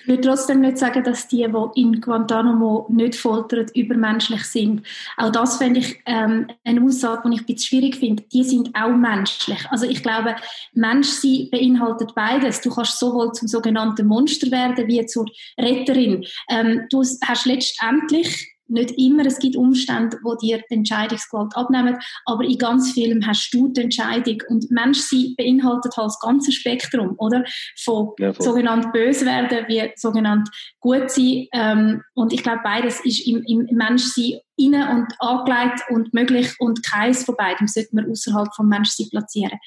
Ich 0.01 0.07
würde 0.07 0.21
trotzdem 0.21 0.61
nicht 0.61 0.79
sagen, 0.79 1.03
dass 1.03 1.27
die, 1.27 1.45
die 1.45 1.81
in 1.81 2.01
Guantanamo 2.01 2.87
nicht 2.89 3.15
foltern, 3.15 3.67
übermenschlich 3.75 4.43
sind. 4.45 4.85
Auch 5.17 5.31
das 5.31 5.57
fände 5.57 5.79
ich 5.79 5.99
ähm, 6.07 6.47
eine 6.63 6.83
Aussage, 6.83 7.29
die 7.29 7.35
ich 7.35 7.41
ein 7.41 7.45
bisschen 7.45 7.67
schwierig 7.67 7.95
finde. 7.97 8.23
Die 8.33 8.43
sind 8.43 8.71
auch 8.73 8.95
menschlich. 8.95 9.59
Also 9.69 9.85
ich 9.85 10.01
glaube, 10.01 10.35
Menschsein 10.73 11.49
beinhaltet 11.51 12.15
beides. 12.15 12.61
Du 12.61 12.71
kannst 12.71 12.97
sowohl 12.97 13.31
zum 13.33 13.47
sogenannten 13.47 14.07
Monster 14.07 14.49
werden, 14.49 14.87
wie 14.87 15.05
zur 15.05 15.27
Retterin. 15.59 16.25
Ähm, 16.49 16.87
du 16.89 17.01
hast 17.01 17.45
letztendlich 17.45 18.57
nicht 18.71 18.91
immer, 18.97 19.25
es 19.25 19.39
gibt 19.39 19.55
Umstände, 19.55 20.17
wo 20.23 20.35
dir 20.35 20.61
die 20.69 20.75
Entscheidungsgewalt 20.75 21.55
abnehmen, 21.55 21.97
aber 22.25 22.43
in 22.43 22.57
ganz 22.57 22.91
vielen 22.91 23.25
hast 23.27 23.53
du 23.53 23.67
die 23.69 23.81
Entscheidung. 23.81 24.41
Und 24.49 24.71
Menschsein 24.71 25.35
beinhaltet 25.37 25.97
halt 25.97 26.07
das 26.07 26.19
ganze 26.19 26.51
Spektrum, 26.51 27.15
oder? 27.17 27.43
Von 27.77 28.11
ja, 28.19 28.33
sogenannt 28.33 28.91
böse 28.93 29.25
werden 29.25 29.65
wie 29.67 29.91
sogenannt 29.95 30.49
gut 30.79 31.09
sein. 31.09 31.47
Ähm, 31.53 32.01
und 32.13 32.33
ich 32.33 32.43
glaube, 32.43 32.61
beides 32.63 33.03
ist 33.05 33.27
im, 33.27 33.43
im 33.43 33.67
Menschsein 33.71 34.39
rein 34.61 34.97
und 34.97 35.13
angelegt 35.19 35.81
und 35.89 36.13
möglich 36.13 36.53
und 36.59 36.83
keins 36.83 37.23
von 37.23 37.35
beidem 37.35 37.67
sollte 37.67 37.95
man 37.95 38.09
außerhalb 38.09 38.53
vom 38.55 38.67
Menschsein 38.67 39.07
platzieren. 39.09 39.57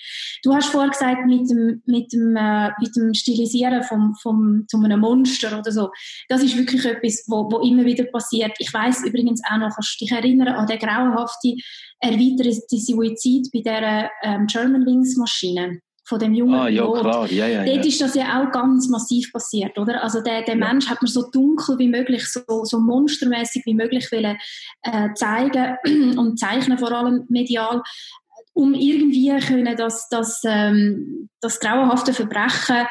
Du 0.43 0.55
hast 0.55 0.69
vorher 0.69 0.91
gesagt, 0.91 1.27
mit 1.27 1.51
dem, 1.51 1.83
mit 1.87 2.13
dem, 2.13 2.37
äh, 2.37 2.71
mit 2.81 2.95
dem 2.97 3.15
Stilisieren 3.15 3.83
vom, 3.83 4.15
vom, 4.23 4.65
zu 4.69 4.79
einem 4.83 5.01
Monster 5.01 5.59
oder 5.59 5.73
so. 5.73 5.91
Das 6.29 6.43
ist 6.43 6.57
wirklich 6.57 6.85
etwas, 6.85 7.25
wo, 7.27 7.51
wo 7.51 7.59
immer 7.59 7.85
wieder 7.85 8.05
passiert. 8.05 8.53
Ich 8.59 8.73
weiß 8.73 9.05
übrigens 9.05 9.43
auch 9.49 9.59
noch, 9.59 9.75
kannst 9.75 10.01
du 10.01 10.05
dich 10.05 10.13
erinnern 10.13 10.55
an 10.55 10.67
den 10.67 10.79
grauenhaften 10.79 11.57
erweiterten 12.01 12.79
Suizid 12.79 13.51
bei 13.53 13.61
der 13.61 14.11
ähm, 14.23 14.47
German 14.47 14.85
Maschine? 15.17 15.81
Von 16.07 16.19
dem 16.19 16.35
jungen 16.35 16.55
ah, 16.55 16.69
ja, 16.69 16.87
klar. 16.91 17.31
Ja, 17.31 17.47
ja, 17.47 17.65
Dort 17.65 17.87
ist 17.87 18.01
das 18.01 18.15
ja 18.15 18.43
auch 18.43 18.53
ganz 18.53 18.89
massiv 18.89 19.33
passiert, 19.33 19.79
oder? 19.79 20.03
Also 20.03 20.21
der, 20.21 20.43
der 20.43 20.57
ja. 20.57 20.67
Mensch 20.67 20.89
hat 20.89 21.01
man 21.01 21.11
so 21.11 21.31
dunkel 21.31 21.79
wie 21.79 21.89
möglich, 21.89 22.31
so, 22.31 22.43
so 22.65 22.79
monstermäßig 22.79 23.65
wie 23.65 23.75
möglich 23.75 24.13
wollen, 24.13 24.37
äh, 24.83 25.09
zeigen 25.15 25.77
und 26.19 26.39
zeichnen, 26.39 26.79
vor 26.79 26.93
allem 26.93 27.25
medial, 27.29 27.83
um 28.53 28.75
irgendwie 28.75 29.37
können 29.41 29.77
das, 29.77 30.09
das, 30.11 30.43
ähm, 30.45 31.29
das 31.41 31.59
grauenhafte 31.59 32.13
Verbrechen 32.13 32.87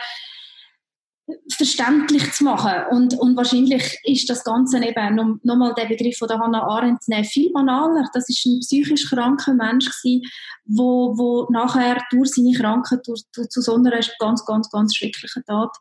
verständlich 1.49 2.33
zu 2.33 2.43
machen. 2.43 2.73
Und, 2.91 3.17
und 3.17 3.37
wahrscheinlich 3.37 3.97
ist 4.03 4.29
das 4.29 4.43
Ganze 4.43 4.83
eben, 4.83 5.19
um 5.19 5.39
nochmal 5.43 5.73
den 5.73 5.87
Begriff 5.87 6.17
von 6.17 6.27
der 6.27 6.39
Hannah 6.39 6.63
Arendt 6.63 7.03
zu 7.03 7.11
nehmen, 7.11 7.23
viel 7.23 7.51
banaler. 7.51 8.09
Das 8.13 8.27
ist 8.27 8.45
ein 8.45 8.59
psychisch 8.59 9.09
kranker 9.09 9.53
Mensch 9.53 9.85
gewesen, 9.85 10.23
wo, 10.65 11.17
wo 11.17 11.47
nachher 11.51 12.01
durch 12.11 12.31
seine 12.31 12.53
Krankheit 12.53 13.07
durch, 13.07 13.21
durch, 13.33 13.49
zu 13.49 13.61
so 13.61 13.75
einer 13.75 13.97
ganz, 14.19 14.45
ganz, 14.45 14.69
ganz 14.69 14.95
schrecklichen 14.95 15.43
Tat 15.45 15.75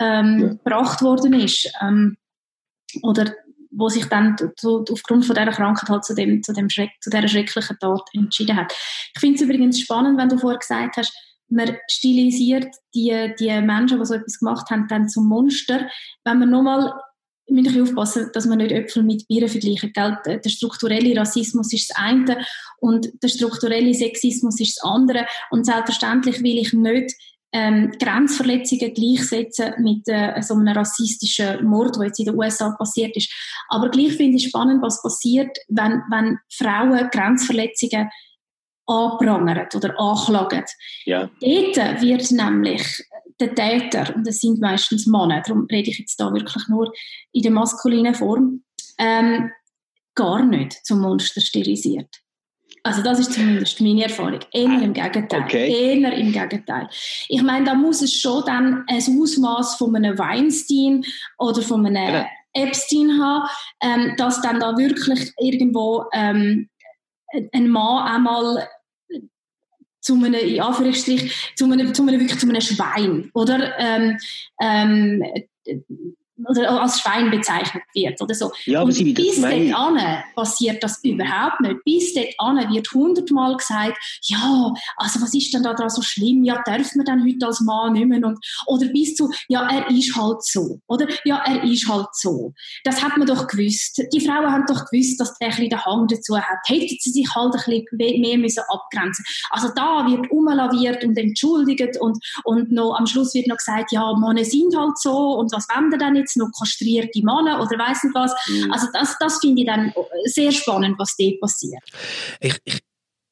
ähm, 0.00 0.38
ja. 0.40 0.48
gebracht 0.48 1.02
worden 1.02 1.32
ist. 1.34 1.70
Ähm, 1.80 2.16
oder 3.02 3.32
wo 3.70 3.88
sich 3.88 4.06
dann 4.06 4.36
zu, 4.56 4.84
aufgrund 4.90 5.26
von 5.26 5.36
dieser 5.36 5.52
Krankheit 5.52 5.88
halt 5.88 6.04
zu, 6.04 6.14
dem, 6.14 6.42
zu, 6.42 6.52
dem 6.52 6.70
Schreck, 6.70 6.90
zu 7.00 7.10
dieser 7.10 7.28
schrecklichen 7.28 7.78
Tat 7.78 8.02
entschieden 8.14 8.56
hat. 8.56 8.72
Ich 9.14 9.20
finde 9.20 9.36
es 9.36 9.42
übrigens 9.42 9.80
spannend, 9.80 10.18
wenn 10.18 10.28
du 10.28 10.38
vorher 10.38 10.58
gesagt 10.58 10.96
hast, 10.96 11.12
man 11.48 11.76
stilisiert 11.88 12.68
die, 12.94 13.34
die 13.38 13.60
Menschen, 13.60 13.98
die 13.98 14.06
so 14.06 14.14
etwas 14.14 14.38
gemacht 14.38 14.70
haben, 14.70 14.86
dann 14.88 15.08
zum 15.08 15.26
Monster. 15.26 15.88
Wenn 16.24 16.38
man 16.40 16.50
nochmal 16.50 16.92
müssen 17.50 17.82
aufpassen, 17.82 18.30
dass 18.32 18.46
man 18.46 18.58
nicht 18.58 18.72
Äpfel 18.72 19.02
mit 19.02 19.26
Bieren 19.26 19.48
vergleichen. 19.48 19.92
Gell? 19.92 20.18
Der 20.26 20.50
strukturelle 20.50 21.18
Rassismus 21.18 21.72
ist 21.72 21.90
das 21.90 21.96
eine 21.96 22.44
und 22.78 23.08
der 23.22 23.28
strukturelle 23.28 23.94
Sexismus 23.94 24.60
ist 24.60 24.78
das 24.78 24.84
andere. 24.84 25.26
Und 25.50 25.64
selbstverständlich 25.64 26.42
will 26.42 26.58
ich 26.58 26.72
nicht 26.72 27.14
ähm, 27.52 27.92
Grenzverletzungen 27.98 28.92
gleichsetzen 28.92 29.72
mit 29.78 30.02
äh, 30.06 30.40
so 30.42 30.54
einem 30.54 30.68
rassistischen 30.68 31.64
Mord, 31.64 31.96
der 31.96 32.06
jetzt 32.06 32.18
in 32.18 32.26
den 32.26 32.36
USA 32.36 32.70
passiert 32.76 33.16
ist. 33.16 33.32
Aber 33.68 33.88
gleich 33.88 34.14
finde 34.16 34.36
ich 34.36 34.48
spannend, 34.48 34.82
was 34.82 35.02
passiert, 35.02 35.56
wenn, 35.68 36.02
wenn 36.10 36.38
Frauen 36.52 37.08
Grenzverletzungen 37.10 38.10
anprangert 38.88 39.74
oder 39.74 39.98
anklagen. 39.98 40.64
Ja. 41.04 41.30
Dort 41.40 42.02
wird 42.02 42.30
nämlich 42.30 43.04
der 43.40 43.54
Täter, 43.54 44.14
und 44.16 44.26
das 44.26 44.40
sind 44.40 44.60
meistens 44.60 45.06
Männer, 45.06 45.42
darum 45.46 45.66
rede 45.70 45.90
ich 45.90 45.98
jetzt 45.98 46.18
da 46.18 46.32
wirklich 46.32 46.66
nur 46.68 46.92
in 47.32 47.42
der 47.42 47.52
maskulinen 47.52 48.14
Form, 48.14 48.64
ähm, 48.98 49.50
gar 50.14 50.44
nicht 50.44 50.84
zum 50.84 51.00
Monster 51.00 51.40
stilisiert. 51.40 52.08
Also 52.82 53.02
das 53.02 53.18
ist 53.18 53.34
zumindest 53.34 53.80
meine 53.80 54.04
Erfahrung. 54.04 54.40
Eher 54.52 54.82
im 54.82 54.92
Gegenteil. 54.92 55.42
Okay. 55.42 55.98
Eher 56.00 56.12
im 56.14 56.32
Gegenteil. 56.32 56.88
Ich 57.28 57.42
meine, 57.42 57.66
da 57.66 57.74
muss 57.74 58.02
es 58.02 58.14
schon 58.14 58.42
dann 58.46 58.84
ein 58.88 59.20
Ausmaß 59.20 59.76
von 59.76 59.94
einem 59.94 60.18
Weinstein 60.18 61.04
oder 61.38 61.62
von 61.62 61.84
einem. 61.86 62.06
Genau. 62.06 62.26
Epstein 62.54 63.20
haben, 63.20 63.48
ähm, 63.82 64.14
dass 64.16 64.40
dann 64.40 64.60
da 64.60 64.76
wirklich 64.76 65.32
irgendwo 65.38 66.06
ähm, 66.12 66.68
ein 67.52 67.68
Mann 67.68 68.06
einmal 68.06 68.68
zu 70.08 70.14
einem, 70.14 70.34
in 70.34 70.60
Anführungsstrich, 70.60 71.52
zu 71.54 71.66
einem, 71.66 71.92
zu 71.92 72.02
einem, 72.02 72.18
wirklich 72.18 72.38
zu 72.38 72.48
einem 72.48 72.62
Schwein, 72.62 73.30
oder? 73.34 73.78
Ähm, 73.78 74.16
ähm, 74.58 75.22
oder 76.46 76.80
als 76.80 77.00
Schwein 77.00 77.30
bezeichnet 77.30 77.82
wird 77.94 78.20
oder 78.20 78.34
so. 78.34 78.52
Ja, 78.64 78.82
und 78.82 78.88
bis 79.14 79.40
dorthin 79.40 79.74
passiert 80.34 80.82
das 80.82 81.02
überhaupt 81.02 81.60
nicht. 81.60 81.84
Bis 81.84 82.14
dorthin 82.14 82.72
wird 82.72 82.92
hundertmal 82.92 83.56
gesagt, 83.56 83.98
ja, 84.22 84.72
also 84.96 85.20
was 85.20 85.34
ist 85.34 85.52
denn 85.52 85.62
da 85.62 85.74
dran 85.74 85.90
so 85.90 86.02
schlimm? 86.02 86.44
Ja, 86.44 86.62
darf 86.64 86.94
man 86.94 87.06
dann 87.06 87.24
heute 87.24 87.46
als 87.46 87.60
Mann 87.60 87.94
nicht 87.94 88.06
mehr? 88.06 88.24
Und, 88.24 88.38
oder 88.66 88.86
bis 88.88 89.14
zu, 89.14 89.30
ja, 89.48 89.68
er 89.68 89.90
ist 89.90 90.16
halt 90.16 90.44
so. 90.44 90.80
Oder, 90.86 91.06
ja, 91.24 91.42
er 91.44 91.64
ist 91.64 91.88
halt 91.88 92.08
so. 92.12 92.52
Das 92.84 93.02
hat 93.02 93.16
man 93.16 93.26
doch 93.26 93.46
gewusst. 93.46 94.02
Die 94.12 94.20
Frauen 94.20 94.50
haben 94.50 94.64
doch 94.66 94.84
gewusst, 94.86 95.20
dass 95.20 95.36
der 95.38 95.48
ein 95.48 95.50
bisschen 95.50 95.70
den 95.70 95.84
Hang 95.84 96.06
dazu 96.08 96.36
hat. 96.36 96.58
Hätten 96.66 96.96
sie 97.00 97.10
sich 97.10 97.28
halt 97.34 97.54
ein 97.54 97.84
bisschen 97.90 98.20
mehr 98.20 98.38
müssen 98.38 98.62
abgrenzen 98.68 99.24
Also 99.50 99.68
da 99.74 100.06
wird 100.08 100.30
umlaviert 100.30 101.04
und 101.04 101.16
entschuldigt 101.16 102.00
und, 102.00 102.18
und 102.44 102.70
noch, 102.72 102.94
am 102.94 103.06
Schluss 103.06 103.34
wird 103.34 103.48
noch 103.48 103.56
gesagt, 103.56 103.92
ja, 103.92 104.14
Männer 104.14 104.44
sind 104.44 104.76
halt 104.76 104.98
so 104.98 105.34
und 105.38 105.52
was 105.52 105.66
wir 105.68 105.98
denn 105.98 106.16
jetzt 106.16 106.27
noch 106.36 106.50
kastrierte 106.58 107.20
Männer 107.20 107.60
oder 107.60 107.78
weiss 107.78 108.02
nicht 108.02 108.14
was. 108.14 108.32
Mhm. 108.48 108.72
Also 108.72 108.86
das, 108.92 109.16
das 109.18 109.38
finde 109.40 109.62
ich 109.62 109.66
dann 109.66 109.92
sehr 110.24 110.52
spannend, 110.52 110.98
was 110.98 111.16
dort 111.16 111.40
passiert. 111.40 111.82
Ich, 112.40 112.56
ich 112.64 112.80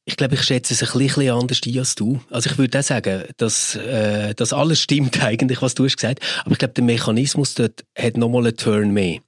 ich 0.09 0.17
glaube, 0.17 0.37
ich 0.37 0.43
schätze 0.45 0.73
es 0.73 0.83
ein 0.83 0.99
bisschen 0.99 1.31
anders 1.33 1.61
ein 1.67 1.79
als 1.81 1.97
du. 1.97 2.21
Also 2.31 2.49
ich 2.49 2.59
würde 2.59 2.79
auch 2.79 2.83
sagen, 2.85 3.25
dass 3.39 3.75
äh, 3.75 4.35
das 4.37 4.53
alles 4.53 4.81
stimmt 4.81 5.21
eigentlich, 5.25 5.61
was 5.63 5.75
du 5.75 5.85
hast 5.85 5.97
gesagt. 5.97 6.21
Aber 6.43 6.53
ich 6.53 6.59
glaube, 6.59 6.75
der 6.75 6.85
Mechanismus 6.85 7.55
dort 7.55 7.85
hat 7.99 8.17
nochmal 8.17 8.47
einen 8.47 8.57
Turn 8.57 8.93
mehr. 8.93 9.19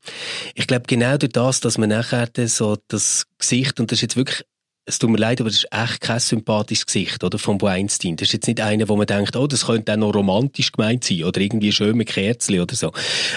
Ich 0.55 0.69
glaube, 0.69 0.85
genau 0.87 1.17
durch 1.17 1.33
das, 1.33 1.59
dass 1.61 1.79
man 1.79 1.89
nachher 1.89 2.29
so 2.47 2.77
das 2.87 3.27
Gesicht, 3.39 3.81
und 3.81 3.91
das 3.91 3.99
ist 3.99 4.03
jetzt 4.03 4.17
wirklich 4.17 4.45
es 4.89 4.99
tut 4.99 5.11
mir 5.11 5.19
leid, 5.19 5.41
aber 5.41 5.51
das 5.51 5.65
ist 5.65 5.69
echt 5.71 6.01
kein 6.01 6.19
sympathisches 6.19 6.87
Gesicht, 6.87 7.23
oder, 7.23 7.39
von 7.39 7.61
Weinstein. 7.61 8.17
Das 8.17 8.29
ist 8.29 8.33
jetzt 8.33 8.47
nicht 8.47 8.61
einer, 8.61 8.89
wo 8.89 8.97
man 8.97 9.07
denkt, 9.07 9.37
oh, 9.37 9.47
das 9.47 9.67
könnte 9.67 9.93
auch 9.93 9.97
noch 9.99 10.15
romantisch 10.15 10.73
gemeint 10.73 11.05
sein, 11.05 11.25
oder 11.25 11.41
irgendwie 11.41 11.71
schön 11.73 11.97
mit 11.97 12.09
Kerzen 12.09 12.59
oder 12.59 12.75
so. 12.75 12.93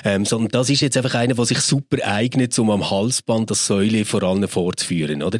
Ähm, 0.06 0.26
sondern 0.26 0.50
das 0.50 0.70
ist 0.70 0.82
jetzt 0.82 0.96
einfach 0.96 1.14
einer, 1.16 1.34
der 1.34 1.46
sich 1.46 1.60
super 1.60 1.98
eignet, 2.06 2.58
um 2.58 2.72
am 2.72 2.90
Halsband 2.90 3.52
das 3.52 3.68
Säule 3.68 4.06
vor 4.06 4.24
allen 4.24 4.48
vorzuführen, 4.48 5.22
oder? 5.24 5.40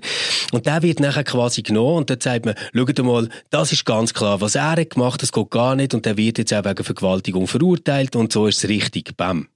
Und 0.52 0.66
der 0.66 0.82
wird 0.82 1.00
nachher 1.00 1.24
quasi 1.24 1.62
genommen 1.62 2.00
und 2.00 2.10
dann 2.10 2.20
sagt 2.20 2.46
man, 2.46 2.56
schaut 2.76 3.00
mal, 3.00 3.30
das 3.50 3.72
ist 3.72 3.86
ganz 3.86 4.14
klar, 4.14 4.42
was 4.42 4.56
er 4.56 4.72
hat 4.72 4.90
gemacht, 4.90 5.22
das 5.22 5.32
geht 5.32 5.50
gar 5.50 5.76
nicht 5.76 5.94
und 5.94 6.06
der 6.06 6.18
wird 6.18 6.38
jetzt 6.38 6.54
auch 6.54 6.66
wegen 6.66 6.84
Vergewaltigung 6.84 7.48
verurteilt 7.48 8.18
und 8.18 8.34
so 8.34 8.48
ist 8.48 8.64
es 8.64 8.70
richtig, 8.70 9.16
bam. 9.16 9.48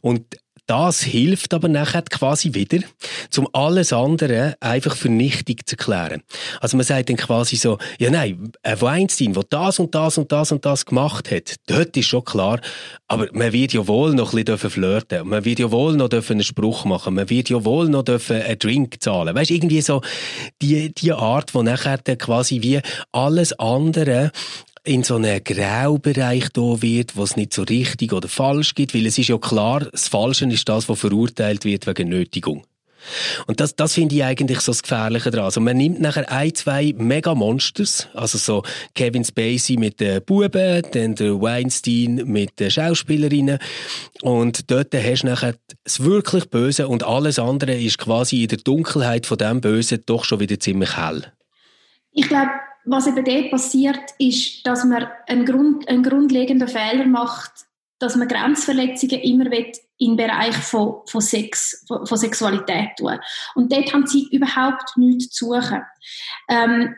Und 0.00 0.24
das 0.66 1.02
hilft 1.02 1.54
aber 1.54 1.68
nachher 1.68 2.02
quasi 2.02 2.54
wieder, 2.54 2.78
um 3.36 3.48
alles 3.52 3.92
andere 3.92 4.54
einfach 4.60 4.96
vernichtig 4.96 5.66
zu 5.66 5.76
erklären. 5.76 6.22
Also 6.60 6.76
man 6.76 6.84
sagt 6.84 7.08
dann 7.08 7.16
quasi 7.16 7.56
so, 7.56 7.78
ja 7.98 8.10
nein, 8.10 8.52
ein 8.62 8.80
Weinstein, 8.80 9.32
der 9.32 9.44
das 9.48 9.78
und 9.78 9.94
das 9.94 10.18
und 10.18 10.30
das 10.30 10.52
und 10.52 10.64
das 10.64 10.86
gemacht 10.86 11.30
hat, 11.30 11.56
dort 11.66 11.96
ist 11.96 12.06
schon 12.06 12.24
klar, 12.24 12.60
aber 13.08 13.28
man 13.32 13.52
wird 13.52 13.72
ja 13.72 13.86
wohl 13.86 14.14
noch 14.14 14.32
ein 14.32 14.44
bisschen 14.44 14.70
flirten, 14.70 15.28
man 15.28 15.44
wird 15.44 15.58
ja 15.58 15.70
wohl 15.70 15.96
noch 15.96 16.10
einen 16.10 16.42
Spruch 16.42 16.84
machen, 16.84 17.14
man 17.14 17.28
wird 17.28 17.48
ja 17.48 17.64
wohl 17.64 17.88
noch 17.88 18.04
einen 18.06 18.58
Drink 18.58 19.02
zahlen. 19.02 19.34
Weißt 19.34 19.50
irgendwie 19.50 19.80
so 19.80 20.00
die, 20.60 20.94
die 20.94 21.12
Art, 21.12 21.54
wo 21.54 21.62
nachher 21.62 21.98
quasi 21.98 22.62
wie 22.62 22.80
alles 23.12 23.52
andere 23.58 24.30
in 24.84 25.04
so 25.04 25.16
einen 25.16 25.42
Graubereich 25.44 26.48
da 26.52 26.82
wird, 26.82 27.16
wo 27.16 27.22
es 27.22 27.36
nicht 27.36 27.54
so 27.54 27.62
richtig 27.62 28.12
oder 28.12 28.28
falsch 28.28 28.74
gibt, 28.74 28.94
weil 28.94 29.06
es 29.06 29.18
ist 29.18 29.28
ja 29.28 29.38
klar, 29.38 29.80
das 29.80 30.08
Falsche 30.08 30.46
ist 30.46 30.68
das, 30.68 30.88
was 30.88 30.98
verurteilt 30.98 31.64
wird 31.64 31.86
wegen 31.86 32.08
Nötigung. 32.08 32.64
Und 33.46 33.60
das, 33.60 33.74
das 33.74 33.94
finde 33.94 34.14
ich 34.14 34.24
eigentlich 34.24 34.60
so 34.60 34.72
das 34.72 34.82
Gefährliche 34.82 35.30
daran. 35.30 35.46
Also 35.46 35.60
man 35.60 35.76
nimmt 35.76 36.00
nachher 36.00 36.30
ein, 36.30 36.54
zwei 36.54 36.94
Mega-Monsters, 36.96 38.08
also 38.14 38.38
so 38.38 38.62
Kevin 38.94 39.24
Spacey 39.24 39.76
mit 39.76 40.00
den 40.00 40.22
Buben, 40.24 40.82
dann 40.92 41.14
der 41.14 41.40
Weinstein 41.40 42.22
mit 42.26 42.60
den 42.60 42.70
Schauspielerinnen 42.70 43.58
und 44.22 44.70
dort 44.70 44.94
hast 44.94 45.22
du 45.22 45.26
nachher 45.26 45.54
das 45.84 46.00
wirklich 46.04 46.48
Böse 46.48 46.88
und 46.88 47.02
alles 47.02 47.38
andere 47.38 47.74
ist 47.74 47.98
quasi 47.98 48.42
in 48.42 48.48
der 48.48 48.58
Dunkelheit 48.58 49.26
von 49.26 49.38
dem 49.38 49.60
Bösen 49.60 50.02
doch 50.06 50.24
schon 50.24 50.40
wieder 50.40 50.58
ziemlich 50.60 50.96
hell. 50.96 51.32
Ich 52.12 52.28
glaube, 52.28 52.50
was 52.84 53.06
eben 53.06 53.24
dort 53.24 53.50
passiert, 53.50 54.14
ist, 54.18 54.66
dass 54.66 54.84
man 54.84 55.06
einen, 55.26 55.44
Grund, 55.44 55.88
einen 55.88 56.02
grundlegenden 56.02 56.68
Fehler 56.68 57.06
macht, 57.06 57.52
dass 57.98 58.16
man 58.16 58.28
Grenzverletzungen 58.28 59.20
immer 59.20 59.46
im 59.98 60.16
Bereich 60.16 60.56
von, 60.56 61.02
von 61.06 61.20
Sex, 61.20 61.84
von, 61.86 62.04
von, 62.06 62.18
Sexualität 62.18 62.90
tun. 62.98 63.18
Und 63.54 63.72
dort 63.72 63.92
haben 63.92 64.06
sie 64.06 64.26
überhaupt 64.32 64.96
nichts 64.96 65.30
zu 65.30 65.46
suchen. 65.46 65.82
Ähm, 66.48 66.96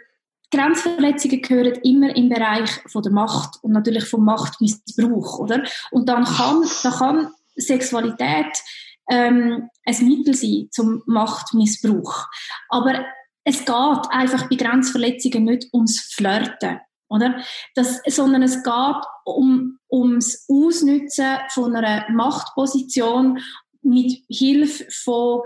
Grenzverletzungen 0.50 1.42
gehören 1.42 1.74
immer 1.82 2.16
im 2.16 2.28
Bereich 2.30 2.70
von 2.86 3.02
der 3.02 3.12
Macht 3.12 3.62
und 3.62 3.72
natürlich 3.72 4.04
vom 4.04 4.24
Machtmissbrauch, 4.24 5.40
oder? 5.40 5.64
Und 5.90 6.08
dann 6.08 6.24
kann, 6.24 6.64
dann 6.82 6.92
kann 6.92 7.30
Sexualität 7.56 8.62
ähm, 9.10 9.68
ein 9.84 10.06
Mittel 10.06 10.34
sein 10.34 10.68
zum 10.70 11.02
Machtmissbrauch. 11.06 12.26
Aber 12.68 13.04
es 13.44 13.58
geht 13.60 14.10
einfach 14.10 14.48
bei 14.48 14.56
Grenzverletzungen 14.56 15.44
nicht 15.44 15.68
ums 15.72 16.00
Flirten, 16.14 16.80
oder? 17.08 17.42
Das, 17.74 18.00
sondern 18.06 18.42
es 18.42 18.62
geht 18.62 19.04
um, 19.24 19.78
ums 19.90 20.46
Ausnutzen 20.48 21.38
von 21.50 21.76
einer 21.76 22.10
Machtposition 22.10 23.38
mit 23.82 24.24
Hilfe 24.28 24.86
von 24.90 25.42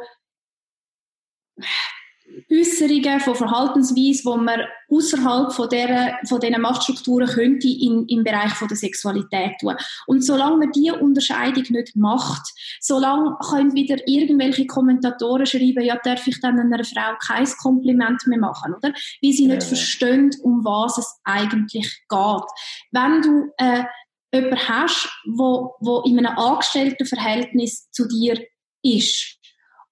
Äußerungen, 2.51 3.21
von 3.21 3.35
Verhaltensweisen, 3.35 4.25
wo 4.25 4.37
man 4.37 4.61
außerhalb 4.91 5.53
von, 5.53 5.69
der, 5.69 6.19
von 6.27 6.41
diesen 6.41 6.61
Machtstrukturen 6.61 7.27
könnte 7.27 7.69
in, 7.69 8.07
im 8.09 8.25
Bereich 8.25 8.53
von 8.53 8.69
der 8.69 8.77
Sexualität 8.77 9.53
tun. 9.61 9.77
Und 10.07 10.25
solange 10.25 10.59
man 10.59 10.73
diese 10.73 10.97
Unterscheidung 10.97 11.64
nicht 11.71 11.97
macht, 11.97 12.43
solange 12.81 13.37
können 13.51 13.75
wieder 13.75 13.97
irgendwelche 14.07 14.67
Kommentatoren 14.67 15.47
schreiben, 15.47 15.85
ja, 15.85 15.99
darf 16.03 16.27
ich 16.27 16.41
dann 16.41 16.59
einer 16.59 16.85
Frau 16.85 17.14
kein 17.27 17.47
Kompliment 17.62 18.27
mehr 18.27 18.38
machen, 18.38 18.75
oder? 18.75 18.93
Weil 19.23 19.33
sie 19.33 19.47
nicht 19.47 19.62
ja. 19.62 19.69
verstehen, 19.69 20.31
um 20.43 20.64
was 20.64 20.99
es 20.99 21.21
eigentlich 21.25 22.03
geht. 22.09 22.45
Wenn 22.93 23.23
du 23.23 23.53
äh, 23.59 23.85
jemanden 24.33 24.69
hast, 24.69 25.09
wo, 25.27 25.75
wo 25.81 26.03
in 26.03 26.19
einem 26.19 26.38
Angestelltenverhältnis 26.38 27.91
zu 27.91 28.07
dir 28.07 28.43
ist 28.83 29.38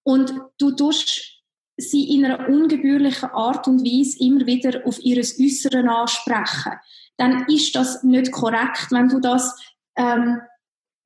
und 0.03 0.33
du 0.59 0.72
tust 0.72 1.36
sie 1.76 2.14
in 2.14 2.24
einer 2.24 2.48
ungebührlichen 2.48 3.30
Art 3.30 3.68
und 3.68 3.82
Weise 3.82 4.18
immer 4.20 4.46
wieder 4.46 4.86
auf 4.86 4.98
ihres 5.04 5.38
Äußeren 5.40 5.88
ansprechen, 5.88 6.72
dann 7.16 7.46
ist 7.48 7.74
das 7.74 8.02
nicht 8.02 8.32
korrekt, 8.32 8.88
wenn 8.90 9.08
du 9.08 9.20
das 9.20 9.58
ähm, 9.96 10.40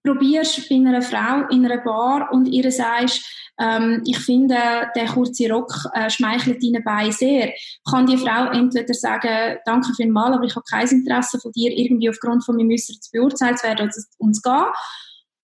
probierst 0.05 0.69
bei 0.69 0.77
einer 0.77 1.03
Frau 1.03 1.49
in 1.51 1.65
einer 1.65 1.83
Bar 1.83 2.33
und 2.33 2.47
ihr 2.47 2.71
sagst, 2.73 3.23
ähm, 3.61 4.03
ich 4.07 4.19
finde, 4.19 4.57
der 4.97 5.07
kurze 5.07 5.51
Rock 5.51 5.73
äh, 5.93 6.09
schmeichelt 6.09 6.63
deinen 6.63 6.83
Beinen 6.83 7.13
sehr, 7.13 7.53
kann 7.89 8.07
die 8.07 8.17
Frau 8.17 8.51
entweder 8.51 8.95
sagen, 8.95 9.59
danke 9.67 9.93
vielmals, 9.95 10.37
aber 10.37 10.45
ich 10.45 10.57
habe 10.57 10.65
kein 10.71 10.89
Interesse 10.89 11.39
von 11.39 11.53
dir, 11.53 11.71
irgendwie 11.77 12.09
aufgrund 12.09 12.45
von 12.45 12.57
meinem 12.57 12.71
Äußeren 12.71 13.01
zu 13.01 13.11
beurteilen 13.13 13.57
zu 13.57 13.65
werden 13.65 13.83
oder 13.83 13.91
zu 13.91 14.03
gehen, 14.19 14.67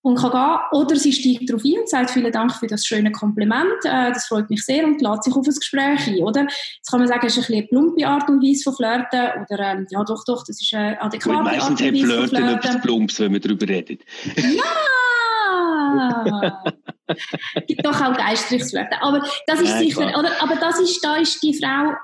und 0.07 0.17
kann 0.17 0.31
gehen. 0.31 0.59
Oder 0.71 0.97
sie 0.97 1.13
steigt 1.13 1.51
darauf 1.51 1.65
ein 1.65 1.81
und 1.81 1.89
sagt, 1.89 2.11
vielen 2.11 2.31
Dank 2.31 2.55
für 2.55 2.69
das 2.69 2.87
schöne 2.87 3.11
Kompliment, 3.11 3.85
äh, 3.85 4.13
das 4.13 4.29
freut 4.29 4.49
mich 4.49 4.65
sehr 4.65 4.85
und 4.85 5.03
lädt 5.03 5.25
sich 5.25 5.35
auf 5.35 5.45
ein 5.45 5.55
Gespräch 5.55 6.07
ein, 6.07 6.23
oder? 6.23 6.43
Jetzt 6.43 6.91
kann 6.91 7.01
man 7.01 7.09
sagen, 7.09 7.27
es 7.27 7.37
ist 7.37 7.39
ein 7.39 7.47
bisschen 7.47 7.59
eine 7.59 7.67
plumpe 7.67 8.07
Art 8.07 8.29
und 8.29 8.41
Weise 8.41 8.63
von 8.63 8.75
Flirten, 8.75 9.43
oder 9.43 9.59
ähm, 9.59 9.87
ja 9.91 10.05
doch, 10.05 10.23
doch, 10.25 10.45
das 10.47 10.63
ist 10.63 10.73
eine 10.75 11.01
adäquate 11.03 11.37
Art 11.37 11.71
und 11.71 11.81
Weise 11.81 11.93
Meistens 11.93 12.13
hat 12.13 12.31
Flirten 12.31 12.49
etwas 12.49 12.81
Plumps, 12.83 13.19
wenn 13.19 13.33
man 13.33 13.41
darüber 13.41 13.69
redet. 13.69 14.03
Ja! 14.37 14.63
gibt 17.67 17.85
doch 17.85 18.01
auch 18.01 18.17
geistliches 18.17 18.71
Flirten. 18.71 18.99
Aber 19.01 19.27
das 19.47 19.61
ist 19.61 19.71
ja, 19.71 19.79
sicher, 19.79 20.19
oder? 20.19 20.31
Aber 20.41 20.55
das 20.57 20.79
ist, 20.79 21.05
da 21.05 21.17
ist 21.17 21.43
die 21.43 21.55
Frau 21.55 21.95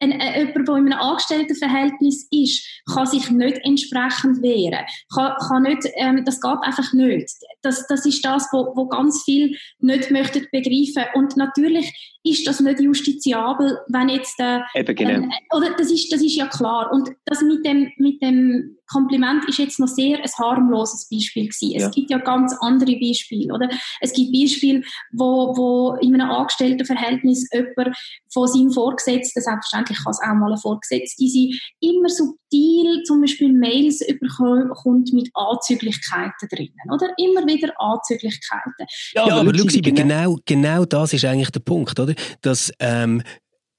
ein, 0.00 0.12
äh, 0.12 0.40
jemand, 0.40 0.68
der 0.68 0.76
in 0.76 0.92
einem 0.92 0.98
Angestelltenverhältnis 0.98 2.26
ist, 2.30 2.82
kann 2.92 3.06
sich 3.06 3.30
nicht 3.30 3.58
entsprechend 3.62 4.42
wehren. 4.42 4.84
Kann, 5.14 5.32
kann 5.48 5.62
nicht, 5.62 5.88
ähm, 5.96 6.24
das 6.24 6.40
geht 6.40 6.58
einfach 6.62 6.92
nicht. 6.92 7.30
Das, 7.62 7.86
das 7.86 8.06
ist 8.06 8.24
das, 8.24 8.48
wo, 8.52 8.72
wo 8.74 8.86
ganz 8.86 9.22
viel 9.24 9.56
nicht 9.80 10.10
möchten 10.10 10.46
begreifen. 10.52 11.04
Und 11.14 11.36
natürlich 11.36 12.17
ist 12.24 12.46
das 12.46 12.60
nicht 12.60 12.80
justiziabel, 12.80 13.78
wenn 13.88 14.08
jetzt 14.08 14.38
äh, 14.40 14.60
Eben 14.74 14.94
genau. 14.94 15.10
Ähm, 15.10 15.32
oder 15.54 15.70
das 15.76 15.90
ist 15.90 16.12
das 16.12 16.20
ist 16.20 16.36
ja 16.36 16.46
klar. 16.46 16.90
Und 16.92 17.10
das 17.24 17.42
mit 17.42 17.64
dem 17.64 17.90
mit 17.96 18.20
dem 18.22 18.76
Kompliment 18.90 19.46
ist 19.48 19.58
jetzt 19.58 19.78
noch 19.78 19.86
sehr 19.86 20.18
ein 20.18 20.30
harmloses 20.38 21.08
Beispiel 21.10 21.48
gewesen. 21.48 21.76
Es 21.76 21.82
ja. 21.82 21.90
gibt 21.90 22.10
ja 22.10 22.18
ganz 22.18 22.54
andere 22.60 22.96
Beispiele, 22.98 23.52
oder? 23.52 23.68
Es 24.00 24.12
gibt 24.12 24.32
Beispiele, 24.32 24.82
wo, 25.12 25.54
wo 25.56 25.94
in 26.00 26.14
einem 26.14 26.30
Angestelltenverhältnis 26.30 27.48
jemand 27.52 27.96
von 28.32 28.48
seinem 28.48 28.70
Vorgesetzten, 28.70 29.42
selbstverständlich 29.42 29.98
kann 29.98 30.10
es 30.10 30.20
auch 30.20 30.34
mal 30.34 30.52
ein 30.52 30.58
Vorgesetzter 30.58 31.26
sein, 31.26 31.50
immer 31.80 32.08
subtil 32.50 33.02
zum 33.04 33.20
Beispiel 33.20 33.52
Mails 33.52 34.00
überkommt 34.06 35.12
mit 35.12 35.30
Anzüglichkeiten 35.34 36.48
drinnen, 36.50 36.92
oder? 36.92 37.08
Immer 37.16 37.46
wieder 37.46 37.72
Anzüglichkeiten. 37.78 38.86
Ja, 39.14 39.26
ja 39.26 39.34
aber, 39.36 39.50
aber 39.50 39.58
schau, 39.58 39.80
genau, 39.82 40.38
genau 40.44 40.84
das 40.84 41.12
ist 41.12 41.24
eigentlich 41.24 41.50
der 41.50 41.60
Punkt, 41.60 41.98
oder? 41.98 42.14
Dass 42.42 42.72
ähm, 42.78 43.22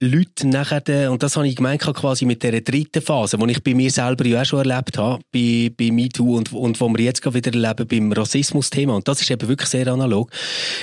Leute 0.02 0.48
nachher, 0.48 1.12
und 1.12 1.24
das 1.24 1.36
habe 1.36 1.46
ich 1.46 1.58
gemeint 1.58 1.82
quasi 1.82 2.24
mit 2.24 2.42
der 2.42 2.62
dritten 2.62 3.02
Phase, 3.02 3.38
die 3.38 3.52
ich 3.52 3.62
bei 3.62 3.74
mir 3.74 3.92
selber 3.92 4.26
ja 4.26 4.42
auch 4.42 4.46
schon 4.46 4.60
erlebt 4.60 4.98
habe, 4.98 5.22
bei, 5.34 5.70
bei 5.78 5.92
MeToo 5.92 6.38
und, 6.38 6.54
und 6.54 6.80
wo 6.80 6.88
wir 6.88 7.04
jetzt 7.04 7.26
wieder 7.26 7.54
erleben 7.54 7.86
beim 7.86 8.14
Rassismus-Thema. 8.14 8.96
Und 8.96 9.10
das 9.10 9.20
ist 9.20 9.30
eben 9.30 9.46
wirklich 9.50 9.68
sehr 9.68 9.90
analog, 9.90 10.32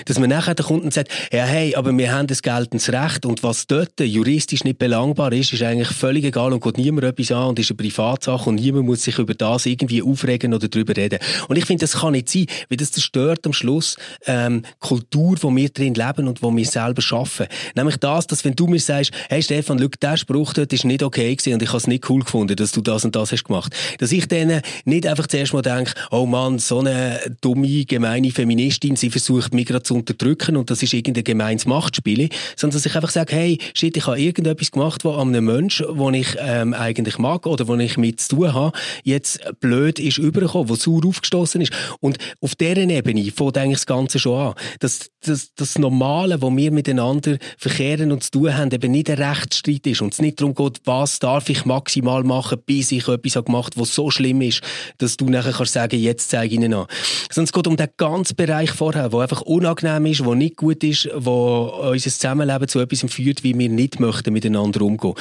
dass 0.04 0.18
man 0.18 0.28
nachher 0.28 0.54
den 0.54 0.66
Kunden 0.66 0.90
sagt, 0.90 1.10
ja 1.32 1.44
hey, 1.44 1.74
aber 1.74 1.96
wir 1.96 2.12
haben 2.12 2.26
das 2.26 2.42
geltendes 2.42 2.92
Recht 2.92 3.24
und 3.24 3.42
was 3.42 3.66
dort 3.66 3.98
juristisch 3.98 4.64
nicht 4.64 4.78
belangbar 4.78 5.32
ist, 5.32 5.50
ist 5.50 5.62
eigentlich 5.62 5.96
völlig 5.96 6.26
egal 6.26 6.52
und 6.52 6.62
geht 6.62 6.76
niemand 6.76 7.06
etwas 7.06 7.32
an 7.32 7.48
und 7.48 7.58
ist 7.58 7.70
eine 7.70 7.78
Privatsache 7.78 8.50
und 8.50 8.56
niemand 8.56 8.84
muss 8.84 9.02
sich 9.02 9.18
über 9.18 9.32
das 9.32 9.64
irgendwie 9.64 10.02
aufregen 10.02 10.52
oder 10.52 10.68
darüber 10.68 10.94
reden. 10.94 11.20
Und 11.48 11.56
ich 11.56 11.64
finde, 11.64 11.80
das 11.80 12.00
kann 12.00 12.12
nicht 12.12 12.28
sein, 12.28 12.44
weil 12.68 12.76
das 12.76 12.92
zerstört 12.92 13.46
am 13.46 13.54
Schluss 13.54 13.96
ähm, 14.26 14.60
Kultur, 14.78 15.38
wo 15.40 15.56
wir 15.56 15.70
drin 15.70 15.94
leben 15.94 16.28
und 16.28 16.42
wo 16.42 16.54
wir 16.54 16.66
selber 16.66 17.00
schaffen. 17.00 17.46
Nämlich 17.74 17.96
das, 17.96 18.26
dass 18.26 18.44
wenn 18.44 18.54
du 18.54 18.66
mir 18.66 18.78
sagst, 18.78 19.05
sagst, 19.06 19.30
hey 19.30 19.42
Stefan, 19.42 19.78
schau, 19.78 19.88
der 20.00 20.16
Spruch 20.16 20.52
dort 20.52 20.72
ist 20.72 20.84
nicht 20.84 21.02
okay 21.02 21.34
gewesen 21.34 21.54
und 21.54 21.62
ich 21.62 21.68
habe 21.68 21.78
es 21.78 21.86
nicht 21.86 22.08
cool 22.10 22.22
gefunden, 22.22 22.56
dass 22.56 22.72
du 22.72 22.80
das 22.80 23.04
und 23.04 23.16
das 23.16 23.32
hast 23.32 23.44
gemacht. 23.44 23.74
Dass 23.98 24.12
ich 24.12 24.28
denen 24.28 24.62
nicht 24.84 25.06
einfach 25.06 25.26
zuerst 25.26 25.52
mal 25.52 25.62
denke, 25.62 25.92
oh 26.10 26.26
Mann, 26.26 26.58
so 26.58 26.80
eine 26.80 27.20
dumme, 27.40 27.84
gemeine 27.84 28.30
Feministin, 28.30 28.96
sie 28.96 29.10
versucht 29.10 29.54
mich 29.54 29.66
gerade 29.66 29.82
zu 29.82 29.94
unterdrücken 29.94 30.56
und 30.56 30.70
das 30.70 30.82
ist 30.82 30.92
irgendein 30.92 31.24
gemeines 31.24 31.66
Machtspiel, 31.66 32.28
sondern 32.56 32.76
dass 32.76 32.86
ich 32.86 32.94
einfach 32.94 33.10
sage, 33.10 33.34
hey, 33.34 33.58
shit, 33.74 33.96
ich 33.96 34.06
habe 34.06 34.20
irgendetwas 34.20 34.70
gemacht, 34.70 35.04
wo 35.04 35.12
an 35.12 35.28
einem 35.28 35.44
Menschen, 35.44 35.86
den 35.96 36.14
ich 36.14 36.36
ähm, 36.38 36.74
eigentlich 36.74 37.18
mag 37.18 37.46
oder 37.46 37.68
wo 37.68 37.74
ich 37.76 37.96
mit 37.96 38.20
zu 38.20 38.36
tun 38.36 38.54
habe, 38.54 38.76
jetzt 39.04 39.40
blöd 39.60 39.98
ist 39.98 40.18
übergekommen, 40.18 40.68
wo 40.68 40.74
sauer 40.74 41.06
aufgestoßen 41.06 41.60
ist. 41.60 41.72
Und 42.00 42.18
auf 42.40 42.54
deren 42.54 42.90
Ebene 42.90 43.30
fängt 43.30 43.58
eigentlich 43.58 43.78
das 43.78 43.86
Ganze 43.86 44.18
schon 44.18 44.48
an. 44.48 44.54
Das, 44.80 45.10
das, 45.24 45.54
das 45.54 45.78
Normale, 45.78 46.40
wo 46.42 46.54
wir 46.54 46.70
miteinander 46.70 47.38
verkehren 47.58 48.12
und 48.12 48.22
zu 48.24 48.30
tun 48.30 48.56
haben, 48.56 48.70
eben 48.70 48.90
nicht 48.96 49.10
ein 49.10 49.22
Rechtsstreit 49.22 49.86
ist 49.86 50.00
und 50.00 50.12
es 50.12 50.20
nicht 50.20 50.40
darum 50.40 50.54
geht, 50.54 50.80
was 50.84 51.18
darf 51.18 51.48
ich 51.48 51.64
maximal 51.64 52.24
machen, 52.24 52.58
bis 52.64 52.92
ich 52.92 53.08
etwas 53.08 53.44
gemacht 53.44 53.74
habe, 53.74 53.82
was 53.82 53.94
so 53.94 54.10
schlimm 54.10 54.40
ist, 54.40 54.62
dass 54.98 55.16
du 55.16 55.28
nachher 55.28 55.52
kannst 55.52 55.74
sagen, 55.74 56.00
jetzt 56.00 56.30
zeige 56.30 56.54
ich 56.54 56.60
ihnen 56.60 56.72
an. 56.72 56.86
Sondern 57.30 57.44
es 57.44 57.52
geht 57.52 57.66
um 57.66 57.76
den 57.76 57.88
ganzen 57.96 58.36
Bereich 58.36 58.70
vorher, 58.70 59.12
wo 59.12 59.20
einfach 59.20 59.42
unangenehm 59.42 60.06
ist, 60.06 60.24
wo 60.24 60.34
nicht 60.34 60.56
gut 60.56 60.82
ist, 60.82 61.08
wo 61.14 61.90
unser 61.90 62.10
Zusammenleben 62.10 62.68
zu 62.68 62.80
etwas 62.80 63.04
führt, 63.12 63.42
wie 63.44 63.56
wir 63.58 63.68
nicht 63.68 64.00
möchten 64.00 64.32
miteinander 64.32 64.80
umgehen. 64.82 65.14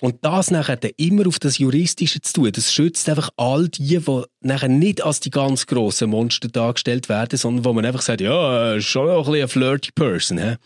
Und 0.00 0.16
das 0.22 0.50
nachher 0.50 0.78
immer 0.96 1.26
auf 1.28 1.38
das 1.38 1.58
Juristische 1.58 2.20
zu 2.20 2.32
tun, 2.32 2.52
das 2.52 2.72
schützt 2.72 3.08
einfach 3.08 3.30
all 3.36 3.68
die, 3.68 3.98
die 3.98 4.22
nachher 4.40 4.68
nicht 4.68 5.02
als 5.02 5.20
die 5.20 5.30
ganz 5.30 5.66
grossen 5.66 6.10
Monster 6.10 6.48
dargestellt 6.48 7.08
werden, 7.08 7.38
sondern 7.38 7.64
wo 7.64 7.72
man 7.72 7.84
einfach 7.84 8.02
sagt, 8.02 8.20
ja, 8.20 8.80
schon 8.80 9.08
ein 9.08 9.16
bisschen 9.18 9.34
eine 9.34 9.48
flirty 9.48 9.92
Person. 9.92 10.38
He? 10.38 10.56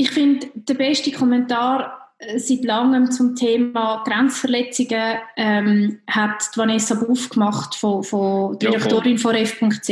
Ich 0.00 0.12
finde, 0.12 0.46
der 0.54 0.74
beste 0.74 1.12
Kommentar 1.12 2.14
äh, 2.16 2.38
seit 2.38 2.64
langem 2.64 3.10
zum 3.10 3.36
Thema 3.36 4.02
Grenzverletzungen 4.06 5.18
ähm, 5.36 6.00
hat 6.08 6.42
Vanessa 6.56 6.94
Buff 6.94 7.28
gemacht, 7.28 7.74
von, 7.74 8.02
von 8.02 8.58
Direktorin 8.58 9.18
von 9.18 9.32
ref.ch. 9.32 9.90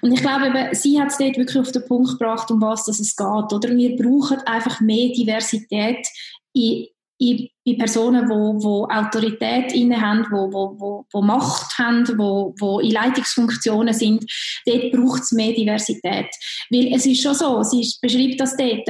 Und 0.00 0.12
ich 0.12 0.20
glaube, 0.20 0.46
eben, 0.46 0.72
sie 0.76 1.00
hat 1.00 1.08
es 1.08 1.18
dort 1.18 1.36
wirklich 1.36 1.58
auf 1.58 1.72
den 1.72 1.84
Punkt 1.86 2.20
gebracht, 2.20 2.52
um 2.52 2.60
was 2.60 2.86
es 2.86 3.16
geht. 3.16 3.26
Oder? 3.26 3.76
Wir 3.76 3.96
brauchen 3.96 4.38
einfach 4.46 4.80
mehr 4.80 5.08
Diversität 5.08 6.06
in, 6.52 6.86
in, 7.18 7.48
in 7.64 7.78
Personen, 7.78 8.24
die 8.24 8.30
wo, 8.30 8.62
wo 8.62 8.88
Autorität 8.88 9.72
inne 9.72 10.00
haben, 10.00 10.26
wo, 10.30 10.52
wo, 10.52 10.74
wo, 10.78 11.06
wo 11.12 11.22
Macht 11.22 11.78
haben, 11.78 12.06
wo, 12.16 12.54
wo 12.58 12.78
in 12.78 12.92
Leitungsfunktionen 12.92 13.94
sind. 13.94 14.24
Dort 14.66 14.92
braucht 14.92 15.22
es 15.22 15.32
mehr 15.32 15.52
Diversität. 15.52 16.28
Weil 16.70 16.92
es 16.94 17.06
ist 17.06 17.22
schon 17.22 17.34
so, 17.34 17.62
sie 17.62 17.88
beschreibt 18.00 18.40
das 18.40 18.56
dort, 18.56 18.88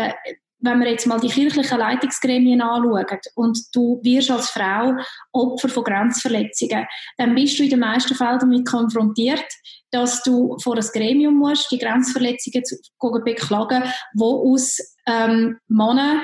wenn 0.63 0.81
wir 0.81 0.91
jetzt 0.91 1.07
mal 1.07 1.21
die 1.21 1.29
kirchlichen 1.29 1.79
Leitungsgremien 1.79 2.63
anschauen 2.63 3.07
und 3.35 3.59
du 3.75 4.01
wirst 4.03 4.31
als 4.31 4.51
Frau 4.51 4.95
Opfer 5.33 5.69
von 5.69 5.85
Grenzverletzungen, 5.85 6.87
dann 7.19 7.35
bist 7.35 7.59
du 7.59 7.65
in 7.65 7.71
den 7.71 7.81
meisten 7.81 8.15
Fällen 8.15 8.39
damit 8.39 8.67
konfrontiert, 8.67 9.45
dass 9.91 10.23
du 10.23 10.57
vor 10.63 10.77
das 10.77 10.93
Gremium 10.93 11.35
musst, 11.35 11.71
die 11.71 11.79
Grenzverletzungen 11.79 12.65
zu 12.65 12.77
beklagen, 13.25 13.83
wo 14.15 14.53
aus 14.53 14.79
ähm, 15.07 15.59
Männern 15.69 16.23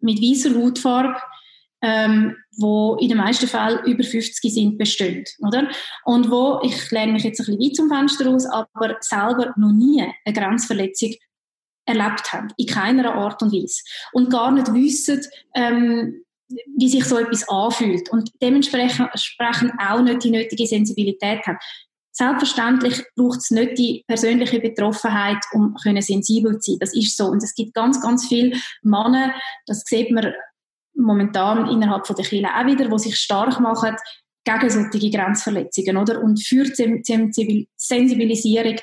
mit 0.00 0.20
weißer 0.20 0.54
Hautfarbe 0.54 1.16
ähm, 1.82 2.36
wo 2.58 2.96
in 3.00 3.08
den 3.08 3.18
meisten 3.18 3.48
Fällen 3.48 3.84
über 3.84 4.04
50 4.04 4.54
sind, 4.54 4.78
bestehen, 4.78 5.24
oder? 5.40 5.68
Und 6.04 6.30
wo, 6.30 6.60
ich 6.62 6.90
lerne 6.92 7.12
mich 7.12 7.24
jetzt 7.24 7.40
ein 7.40 7.46
bisschen 7.46 7.60
weit 7.60 7.76
zum 7.76 7.88
Fenster 7.88 8.30
aus, 8.30 8.46
aber 8.46 8.96
selber 9.00 9.52
noch 9.56 9.72
nie 9.72 10.00
eine 10.00 10.34
Grenzverletzung 10.34 11.14
erlebt 11.84 12.32
haben, 12.32 12.48
in 12.56 12.66
keiner 12.66 13.14
Art 13.14 13.42
und 13.42 13.52
Weise. 13.52 13.82
Und 14.12 14.30
gar 14.30 14.50
nicht 14.52 14.72
wissen, 14.72 15.20
ähm, 15.54 16.24
wie 16.76 16.88
sich 16.88 17.04
so 17.04 17.18
etwas 17.18 17.48
anfühlt 17.48 18.10
und 18.10 18.30
dementsprechend 18.42 19.08
auch 19.78 20.02
nicht 20.02 20.24
die 20.24 20.30
nötige 20.30 20.66
Sensibilität 20.66 21.46
haben. 21.46 21.58
Selbstverständlich 22.14 23.02
braucht 23.16 23.38
es 23.38 23.50
nicht 23.50 23.78
die 23.78 24.04
persönliche 24.06 24.60
Betroffenheit, 24.60 25.42
um 25.52 25.74
können 25.82 26.02
sensibel 26.02 26.58
zu 26.58 26.72
sein. 26.72 26.78
Das 26.78 26.94
ist 26.94 27.16
so. 27.16 27.26
Und 27.26 27.42
es 27.42 27.54
gibt 27.54 27.72
ganz, 27.72 28.02
ganz 28.02 28.28
viele 28.28 28.58
Männer, 28.82 29.32
das 29.66 29.82
sieht 29.86 30.10
man 30.10 30.32
momentan 30.94 31.70
innerhalb 31.70 32.06
von 32.06 32.16
der 32.16 32.26
Kirche 32.26 32.48
auch 32.54 32.66
wieder, 32.66 32.86
die 32.86 32.98
sich 32.98 33.16
stark 33.16 33.58
machen 33.60 33.96
gegen 34.44 34.70
solche 34.70 35.10
Grenzverletzungen, 35.10 35.96
oder? 35.96 36.22
Und 36.22 36.44
für 36.44 36.64
die 36.64 37.68
Sensibilisierung 37.76 38.76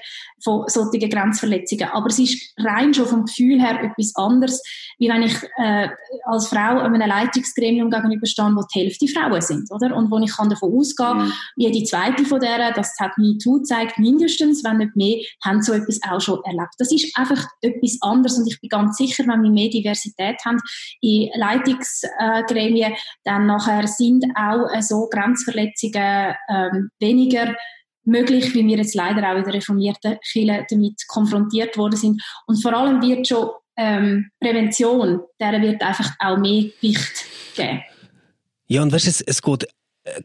von 0.43 0.67
solchen 0.67 1.09
Grenzverletzungen. 1.09 1.89
Aber 1.89 2.07
es 2.07 2.19
ist 2.19 2.53
rein 2.57 2.93
schon 2.93 3.07
vom 3.07 3.25
Gefühl 3.25 3.59
her 3.59 3.83
etwas 3.83 4.15
anderes, 4.15 4.61
wie 4.97 5.09
wenn 5.09 5.23
ich 5.23 5.35
äh, 5.57 5.89
als 6.25 6.47
Frau 6.47 6.79
einem 6.79 7.01
Leitungsgremium 7.01 7.89
gegenüberstehe, 7.89 8.55
wo 8.55 8.63
die 8.73 8.79
Hälfte 8.79 9.07
Frauen 9.07 9.41
sind, 9.41 9.69
oder? 9.71 9.95
Und 9.95 10.09
wo 10.11 10.17
ich 10.19 10.35
kann 10.35 10.49
davon 10.49 10.73
ausgehen, 10.73 11.17
mhm. 11.17 11.33
jede 11.57 11.83
zweite 11.83 12.23
von 12.23 12.39
deren, 12.39 12.73
das 12.73 12.93
hat 12.99 13.17
MeToo 13.17 13.59
gezeigt, 13.59 13.99
mindestens, 13.99 14.63
wenn 14.63 14.77
nicht 14.77 14.95
mehr, 14.95 15.17
haben 15.43 15.61
so 15.61 15.73
etwas 15.73 15.99
auch 16.09 16.21
schon 16.21 16.39
erlebt. 16.45 16.75
Das 16.77 16.91
ist 16.91 17.15
einfach 17.17 17.45
etwas 17.61 17.97
anderes 18.01 18.37
und 18.37 18.47
ich 18.47 18.61
bin 18.61 18.69
ganz 18.69 18.97
sicher, 18.97 19.25
wenn 19.27 19.43
wir 19.43 19.49
mehr 19.49 19.69
Diversität 19.69 20.37
haben 20.45 20.59
in 21.01 21.29
Leitungsgremien, 21.35 22.93
dann 23.25 23.45
nachher 23.45 23.87
sind 23.87 24.25
auch 24.35 24.69
so 24.81 25.09
Grenzverletzungen 25.09 25.48
ähm, 26.49 26.89
weniger 26.99 27.55
möglich, 28.03 28.53
wie 28.53 28.65
wir 28.65 28.77
jetzt 28.77 28.95
leider 28.95 29.31
auch 29.31 29.37
in 29.37 29.43
der 29.43 29.53
reformierten 29.53 30.17
Kirche 30.31 30.65
damit 30.69 31.07
konfrontiert 31.07 31.77
worden 31.77 31.95
sind. 31.95 32.21
Und 32.47 32.61
vor 32.61 32.73
allem 32.73 33.01
wird 33.01 33.27
schon 33.27 33.49
ähm, 33.77 34.29
Prävention, 34.39 35.21
der 35.39 35.61
wird 35.61 35.81
einfach 35.81 36.11
auch 36.19 36.37
mehr 36.37 36.63
Gewicht 36.81 37.25
geben. 37.55 37.81
Ja, 38.67 38.81
und 38.83 38.91
weißt 38.91 39.05
du, 39.05 39.09
es, 39.09 39.21
es 39.21 39.41
geht 39.41 39.67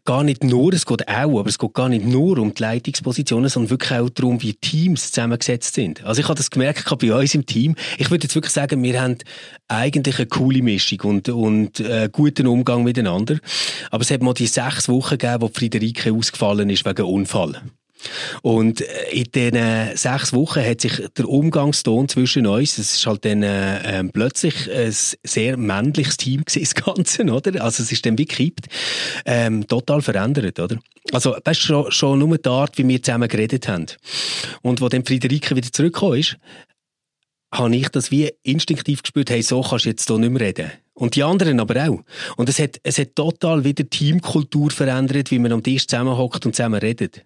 gar 0.05 0.25
nicht 0.25 0.44
nur, 0.44 0.73
es 0.73 0.87
geht 0.87 1.09
auch, 1.09 1.38
aber 1.38 1.49
es 1.49 1.59
geht 1.59 1.75
gar 1.75 1.88
nicht 1.88 2.05
nur 2.05 2.38
um 2.38 2.55
die 2.55 2.62
Leitungspositionen, 2.62 3.49
sondern 3.49 3.70
wirklich 3.70 3.92
auch 3.92 4.11
darum, 4.11 4.42
wie 4.42 4.55
Teams 4.55 5.12
zusammengesetzt 5.12 5.75
sind. 5.75 6.05
Also 6.05 6.20
ich 6.20 6.29
habe 6.29 6.37
das 6.37 6.51
gemerkt 6.51 6.85
bei 6.99 7.14
uns 7.14 7.35
im 7.35 7.47
Team. 7.47 7.77
Ich 7.99 8.11
würde 8.11 8.25
jetzt 8.25 8.35
wirklich 8.35 8.53
sagen, 8.53 8.83
wir 8.83 9.01
haben 9.01 9.18
eigentlich 9.68 10.18
eine 10.18 10.27
coole 10.27 10.62
Mischung 10.62 11.01
und, 11.01 11.29
und 11.29 11.81
äh, 11.81 12.09
guten 12.11 12.47
Umgang 12.47 12.85
miteinander. 12.85 13.38
Aber 13.90 14.03
es 14.03 14.11
hat 14.11 14.23
mal 14.23 14.35
die 14.35 14.47
sechs 14.47 14.88
Wochen 14.88 15.18
gegeben, 15.18 15.42
wo 15.42 15.49
Friederike 15.49 16.12
ausgefallen 16.12 16.70
ist 16.70 16.85
wegen 16.85 17.03
Unfall. 17.03 17.61
Und 18.43 18.81
äh, 18.81 19.11
in 19.11 19.25
diesen 19.25 19.97
sechs 19.97 20.33
Wochen 20.33 20.64
hat 20.64 20.81
sich 20.81 20.93
der 21.17 21.29
Umgangston 21.29 22.09
zwischen 22.09 22.47
uns, 22.47 22.79
es 22.79 22.95
ist 22.95 23.07
halt 23.07 23.25
dann 23.25 23.43
äh, 23.43 23.99
ähm, 23.99 24.11
plötzlich 24.11 24.71
ein 24.71 24.95
sehr 25.23 25.57
männliches 25.57 26.17
Team 26.17 26.45
gewesen, 26.45 26.62
das 26.62 26.75
Ganze, 26.75 27.25
oder? 27.25 27.62
Also 27.62 27.83
es 27.83 27.93
ist 27.93 28.05
dann 28.07 28.19
wie 28.19 28.27
gekippt, 28.27 28.67
ähm, 29.25 29.67
total 29.67 30.03
verändert, 30.03 30.59
oder? 30.61 30.79
Also, 31.12 31.37
weißt 31.45 31.61
schon, 31.61 31.90
schon 31.93 32.19
nur 32.19 32.38
die 32.38 32.49
Art, 32.49 32.79
wie 32.79 32.88
wir 32.88 33.03
zusammen 33.03 33.29
geredet 33.29 33.69
haben. 33.69 33.87
Und 34.62 34.81
wo 34.81 34.88
dann 34.88 35.05
Friederike 35.05 35.55
wieder 35.55 35.71
zurückgekommen 35.71 36.19
ist, 36.19 36.38
habe 37.53 37.77
ich 37.77 37.88
das 37.88 38.11
wie 38.11 38.33
instinktiv 38.43 39.03
gespürt, 39.03 39.31
hey, 39.31 39.43
so 39.43 39.62
kannst 39.62 39.85
du 39.85 39.90
jetzt 39.90 40.09
hier 40.09 40.19
nicht 40.19 40.31
mehr 40.31 40.40
reden. 40.40 40.71
Und 40.95 41.17
die 41.17 41.23
anderen 41.23 41.61
aber 41.61 41.88
auch. 41.88 42.01
Und 42.37 42.49
es 42.49 42.59
hat, 42.59 42.81
es 42.83 42.99
hat 42.99 43.14
total 43.14 43.64
wieder 43.64 43.88
Teamkultur 43.88 44.71
verändert, 44.71 45.31
wie 45.31 45.38
man 45.38 45.53
am 45.53 45.62
Tisch 45.62 45.87
zusammenhockt 45.87 46.47
und 46.47 46.55
zusammen 46.55 46.79
redet. 46.79 47.25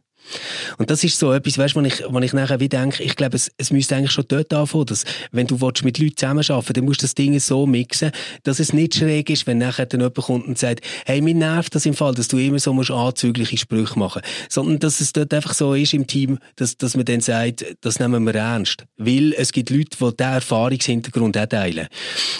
Und 0.78 0.90
das 0.90 1.04
ist 1.04 1.18
so 1.18 1.32
etwas, 1.32 1.58
weißt, 1.58 1.74
wo 1.74 1.80
ich, 1.80 2.02
wo 2.08 2.18
ich 2.20 2.32
nachher 2.32 2.60
wieder 2.60 2.78
denke, 2.78 3.02
ich 3.02 3.16
glaube, 3.16 3.36
es, 3.36 3.50
es 3.56 3.70
müsste 3.70 3.96
eigentlich 3.96 4.12
schon 4.12 4.24
dort 4.28 4.52
anfangen, 4.52 4.86
dass, 4.86 5.04
wenn 5.32 5.46
du 5.46 5.60
willst, 5.60 5.84
mit 5.84 5.98
Leuten 5.98 6.16
zusammenarbeiten 6.16 6.72
dann 6.74 6.84
musst 6.84 7.02
du 7.02 7.04
das 7.04 7.14
Ding 7.14 7.38
so 7.40 7.66
mixen, 7.66 8.12
dass 8.44 8.60
es 8.60 8.72
nicht 8.72 8.94
schräg 8.94 9.30
ist, 9.30 9.46
wenn 9.46 9.58
nachher 9.58 9.86
dann 9.86 10.00
jemand 10.00 10.16
kommt 10.16 10.46
und 10.46 10.58
sagt, 10.58 10.84
hey, 11.06 11.20
mir 11.20 11.34
nervt 11.34 11.74
das 11.74 11.86
im 11.86 11.94
Fall, 11.94 12.14
dass 12.14 12.28
du 12.28 12.38
immer 12.38 12.58
so 12.58 12.72
musst 12.72 12.90
anzügliche 12.90 13.56
Sprüche 13.56 13.98
machen, 13.98 14.22
sondern 14.48 14.78
dass 14.78 15.00
es 15.00 15.12
dort 15.12 15.32
einfach 15.34 15.54
so 15.54 15.74
ist 15.74 15.94
im 15.94 16.06
Team, 16.06 16.38
dass, 16.56 16.76
dass 16.76 16.96
man 16.96 17.04
dann 17.04 17.20
sagt, 17.20 17.64
das 17.80 17.98
nehmen 17.98 18.24
wir 18.24 18.34
ernst. 18.34 18.84
Weil 18.96 19.32
es 19.34 19.52
gibt 19.52 19.70
Leute, 19.70 19.96
die 19.98 20.16
diesen 20.16 20.32
Erfahrungshintergrund 20.32 21.36
auch 21.36 21.46
teilen. 21.46 21.88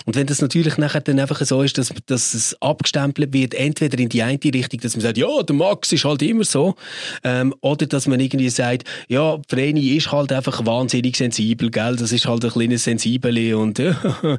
Und 0.04 0.16
wenn 0.16 0.26
das 0.26 0.40
natürlich 0.40 0.76
nachher 0.78 1.00
dann 1.00 1.18
einfach 1.18 1.40
so 1.44 1.62
ist, 1.62 1.78
dass, 1.78 1.92
dass 2.06 2.34
es 2.34 2.56
abgestempelt 2.60 3.32
wird, 3.32 3.54
entweder 3.54 3.98
in 3.98 4.08
die 4.08 4.22
eine 4.22 4.38
Richtung, 4.44 4.80
dass 4.80 4.94
man 4.94 5.02
sagt, 5.02 5.18
ja, 5.18 5.42
der 5.42 5.56
Max 5.56 5.92
ist 5.92 6.04
halt 6.04 6.22
immer 6.22 6.44
so, 6.44 6.74
ähm, 7.24 7.54
oder 7.60 7.77
dass 7.86 8.06
man 8.06 8.20
irgendwie 8.20 8.48
sagt, 8.48 8.84
ja, 9.08 9.38
Vreni 9.48 9.96
ist 9.96 10.12
halt 10.12 10.32
einfach 10.32 10.64
wahnsinnig 10.66 11.16
sensibel, 11.16 11.70
gell? 11.70 11.96
Das 11.96 12.12
ist 12.12 12.26
halt 12.26 12.44
ein 12.44 12.50
kleines 12.50 12.84
Sensibel 12.84 13.54
und 13.54 13.78
ja, 13.78 13.96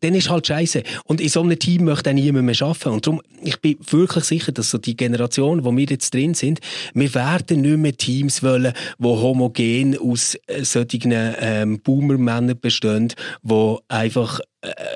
dann 0.00 0.14
ist 0.14 0.30
halt 0.30 0.46
scheiße. 0.46 0.82
Und 1.04 1.20
in 1.20 1.28
so 1.28 1.42
einem 1.42 1.58
Team 1.58 1.84
möchte 1.84 2.10
auch 2.10 2.14
niemand 2.14 2.46
mehr 2.46 2.56
arbeiten. 2.60 2.90
Und 2.90 3.06
darum, 3.06 3.22
ich 3.42 3.60
bin 3.60 3.76
wirklich 3.90 4.24
sicher, 4.24 4.52
dass 4.52 4.70
so 4.70 4.78
die 4.78 4.96
Generation, 4.96 5.64
wo 5.64 5.76
wir 5.76 5.84
jetzt 5.84 6.12
drin 6.14 6.34
sind, 6.34 6.60
wir 6.94 7.14
werden 7.14 7.62
nicht 7.62 7.76
mehr 7.78 7.96
Teams 7.96 8.42
wollen, 8.42 8.72
die 8.98 9.04
homogen 9.04 9.98
aus 9.98 10.36
äh, 10.46 10.64
solchen 10.64 11.12
ähm, 11.14 11.80
Boomer-Männern 11.80 12.58
bestehen, 12.60 13.12
die 13.42 13.76
einfach 13.88 14.40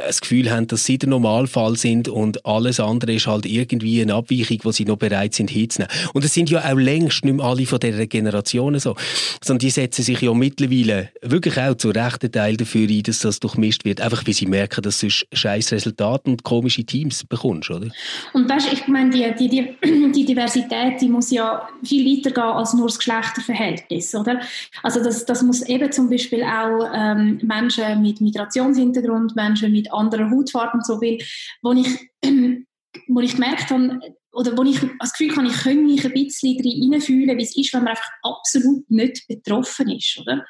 das 0.06 0.20
Gefühl 0.20 0.50
haben, 0.50 0.66
dass 0.66 0.84
sie 0.84 0.98
der 0.98 1.08
Normalfall 1.08 1.76
sind 1.76 2.08
und 2.08 2.44
alles 2.44 2.80
andere 2.80 3.14
ist 3.14 3.26
halt 3.26 3.46
irgendwie 3.46 4.02
eine 4.02 4.14
Abweichung, 4.14 4.58
wo 4.62 4.72
sie 4.72 4.84
noch 4.84 4.96
bereit 4.96 5.34
sind 5.34 5.50
hinzunehmen. 5.50 5.90
Und 6.12 6.24
es 6.24 6.34
sind 6.34 6.50
ja 6.50 6.60
auch 6.60 6.76
längst 6.76 7.24
nicht 7.24 7.34
mehr 7.34 7.46
alle 7.46 7.64
von 7.64 7.80
dieser 7.80 8.06
Generation 8.06 8.78
so, 8.78 8.94
sondern 9.42 9.60
die 9.60 9.70
setzen 9.70 10.02
sich 10.02 10.20
ja 10.20 10.34
mittlerweile 10.34 11.08
wirklich 11.22 11.58
auch 11.58 11.76
zu 11.76 11.90
rechten 11.90 12.30
Teil 12.30 12.58
dafür 12.58 12.88
ein, 12.88 13.02
dass 13.04 13.20
das 13.20 13.40
durchmischt 13.40 13.86
wird, 13.86 14.02
einfach 14.02 14.26
weil 14.26 14.34
sie 14.34 14.46
merken, 14.46 14.82
dass 14.82 15.00
du 15.00 15.08
scheiß 15.08 15.72
Resultate 15.72 16.30
und 16.30 16.42
komische 16.42 16.84
Teams 16.84 17.24
bekommst, 17.24 17.70
oder? 17.70 17.88
Und 18.34 18.48
weißt, 18.48 18.70
ich 18.70 18.86
meine, 18.86 19.34
die, 19.34 19.48
die, 19.48 19.74
die 20.12 20.24
Diversität, 20.26 21.00
die 21.00 21.08
muss 21.08 21.30
ja 21.30 21.66
viel 21.82 22.04
weiter 22.04 22.30
gehen 22.32 22.42
als 22.42 22.74
nur 22.74 22.88
das 22.88 22.98
Geschlechterverhältnis, 22.98 24.14
oder? 24.14 24.40
Also 24.82 25.02
das, 25.02 25.24
das 25.24 25.42
muss 25.42 25.62
eben 25.62 25.90
zum 25.90 26.10
Beispiel 26.10 26.42
auch 26.42 26.86
ähm, 26.94 27.40
Menschen 27.42 28.02
mit 28.02 28.20
Migrationshintergrund, 28.20 29.34
Menschen 29.34 29.53
Menschen 29.54 29.72
mit 29.72 29.92
anderer 29.92 30.30
Hautfarbe 30.30 30.74
und 30.74 30.86
so 30.86 31.00
will, 31.00 31.18
wo 31.62 31.72
ich, 31.72 31.86
wo 33.08 33.20
ich 33.20 33.34
gemerkt 33.34 33.70
habe, 33.70 34.00
oder 34.32 34.56
wo 34.56 34.64
ich 34.64 34.80
das 34.98 35.12
Gefühl 35.12 35.36
habe, 35.36 35.46
ich 35.46 35.56
könnte 35.62 35.84
mich 35.84 36.04
ein 36.04 36.12
bisschen 36.12 36.56
reinfühlen, 36.58 37.38
wie 37.38 37.42
es 37.42 37.56
ist, 37.56 37.72
wenn 37.72 37.84
man 37.84 37.90
einfach 37.90 38.10
absolut 38.22 38.90
nicht 38.90 39.26
betroffen 39.28 39.88
ist, 39.90 40.18
oder? 40.18 40.44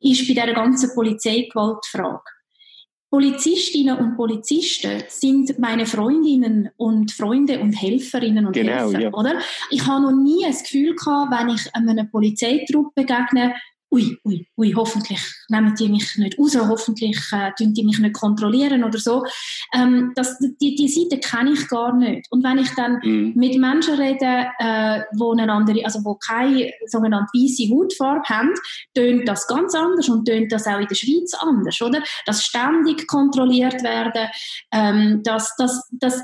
Ist 0.00 0.26
bei 0.26 0.34
dieser 0.34 0.54
ganzen 0.54 0.94
Polizeigewaltfrage. 0.94 2.22
Polizistinnen 3.10 3.96
und 3.98 4.16
Polizisten 4.16 5.04
sind 5.08 5.58
meine 5.58 5.86
Freundinnen 5.86 6.70
und 6.76 7.12
Freunde 7.12 7.60
und 7.60 7.72
Helferinnen 7.72 8.46
und 8.46 8.52
genau, 8.52 8.90
Helfer, 8.90 9.00
ja. 9.00 9.12
oder? 9.12 9.38
Ich 9.70 9.86
habe 9.86 10.02
noch 10.02 10.12
nie 10.12 10.42
das 10.44 10.64
Gefühl 10.64 10.94
gehabt, 10.96 11.30
wenn 11.30 11.54
ich 11.54 11.74
einem 11.74 12.10
Polizeitrupp 12.10 12.94
begegne, 12.94 13.54
ui, 13.90 14.18
ui, 14.24 14.46
ui, 14.56 14.74
hoffentlich 14.74 15.20
nehmen 15.48 15.74
die 15.74 15.88
mich 15.88 16.16
nicht 16.16 16.38
raus, 16.38 16.56
hoffentlich 16.56 17.18
äh, 17.32 17.52
die 17.58 17.84
mich 17.84 17.98
nicht 17.98 18.14
kontrollieren 18.14 18.84
oder 18.84 18.98
so. 18.98 19.24
Ähm, 19.72 20.12
das, 20.14 20.38
die, 20.38 20.74
die 20.74 20.88
Seite 20.88 21.20
kenne 21.20 21.52
ich 21.52 21.68
gar 21.68 21.94
nicht. 21.96 22.26
Und 22.30 22.42
wenn 22.42 22.58
ich 22.58 22.70
dann 22.74 22.98
mhm. 23.02 23.32
mit 23.36 23.58
Menschen 23.58 23.94
rede, 23.94 24.48
äh, 24.58 25.02
wo 25.16 25.32
eine 25.32 25.50
andere, 25.50 25.84
also 25.84 26.04
wo 26.04 26.14
keine 26.14 26.72
sogenannte 26.86 27.30
weiße 27.34 27.72
Hautfarbe 27.72 28.24
haben, 28.28 28.54
tönt 28.94 29.28
das 29.28 29.46
ganz 29.46 29.74
anders 29.74 30.08
und 30.08 30.26
tönt 30.26 30.50
das 30.52 30.66
auch 30.66 30.80
in 30.80 30.88
der 30.88 30.94
Schweiz 30.94 31.34
anders, 31.34 31.80
oder? 31.80 32.02
Dass 32.26 32.44
ständig 32.44 33.06
kontrolliert 33.06 33.82
werden, 33.82 34.28
ähm, 34.72 35.22
dass, 35.22 35.54
dass, 35.56 35.88
dass 35.92 36.22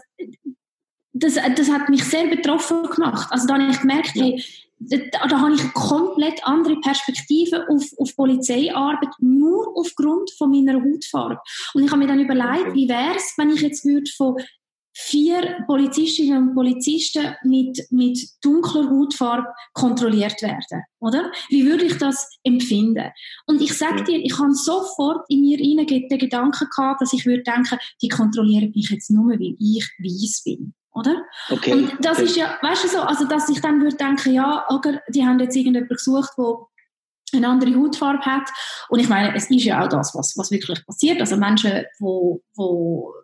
das, 1.14 1.34
das 1.34 1.70
hat 1.70 1.88
mich 1.88 2.04
sehr 2.04 2.26
betroffen 2.26 2.84
gemacht. 2.84 3.28
Also 3.30 3.46
da 3.46 3.54
habe 3.54 3.70
ich 3.70 3.80
gemerkt, 3.80 4.12
hey, 4.14 4.42
da, 4.88 5.26
da 5.26 5.40
habe 5.40 5.54
ich 5.54 5.60
eine 5.60 5.70
komplett 5.70 6.46
andere 6.46 6.80
Perspektive 6.80 7.66
auf, 7.68 7.84
auf 7.98 8.16
Polizeiarbeit, 8.16 9.10
nur 9.18 9.76
aufgrund 9.76 10.30
von 10.32 10.50
meiner 10.50 10.82
Hautfarbe. 10.82 11.38
Und 11.74 11.84
ich 11.84 11.90
habe 11.90 12.00
mir 12.00 12.08
dann 12.08 12.20
überlegt, 12.20 12.74
wie 12.74 12.88
wäre 12.88 13.16
es, 13.16 13.34
wenn 13.36 13.50
ich 13.50 13.60
jetzt 13.60 13.84
würde 13.84 14.10
von 14.16 14.36
vier 14.94 15.64
Polizistinnen 15.66 16.48
und 16.48 16.54
Polizisten 16.54 17.34
mit, 17.44 17.86
mit 17.90 18.20
dunkler 18.42 18.90
Hautfarbe 18.90 19.48
kontrolliert 19.72 20.42
werden, 20.42 20.84
oder? 21.00 21.32
Wie 21.48 21.64
würde 21.64 21.86
ich 21.86 21.96
das 21.96 22.28
empfinden? 22.44 23.10
Und 23.46 23.62
ich 23.62 23.72
sage 23.72 24.04
dir, 24.04 24.18
ich 24.18 24.38
habe 24.38 24.52
sofort 24.52 25.24
in 25.28 25.40
mir 25.40 25.58
rein 25.58 25.86
den 25.86 26.18
Gedanken 26.18 26.68
gehabt, 26.76 27.00
dass 27.00 27.14
ich 27.14 27.24
würde 27.24 27.42
denken, 27.42 27.78
die 28.02 28.08
kontrollieren 28.08 28.72
mich 28.74 28.90
jetzt 28.90 29.10
nur, 29.10 29.32
weil 29.32 29.56
ich 29.58 29.88
weiß 29.98 30.42
bin 30.44 30.74
oder? 30.94 31.24
Okay. 31.50 31.72
Und 31.72 31.92
das 32.04 32.18
okay. 32.18 32.26
ist 32.26 32.36
ja, 32.36 32.58
weißt 32.62 32.84
du 32.84 32.88
so, 32.88 33.00
also 33.00 33.26
dass 33.26 33.48
ich 33.48 33.60
dann 33.60 33.80
würde 33.82 33.96
denken, 33.96 34.32
ja, 34.32 34.66
oder, 34.68 35.00
die 35.08 35.24
haben 35.24 35.38
jetzt 35.40 35.56
irgendjemanden 35.56 35.96
gesucht, 35.96 36.32
wo 36.36 36.68
eine 37.34 37.48
andere 37.48 37.74
Hautfarbe 37.74 38.24
hat. 38.24 38.48
Und 38.88 39.00
ich 39.00 39.08
meine, 39.08 39.34
es 39.34 39.50
ist 39.50 39.64
ja 39.64 39.82
auch 39.82 39.88
das, 39.88 40.14
was, 40.14 40.36
was 40.36 40.50
wirklich 40.50 40.84
passiert. 40.84 41.20
Also 41.20 41.36
Menschen, 41.36 41.84
wo, 41.98 42.42
wo 42.54 43.14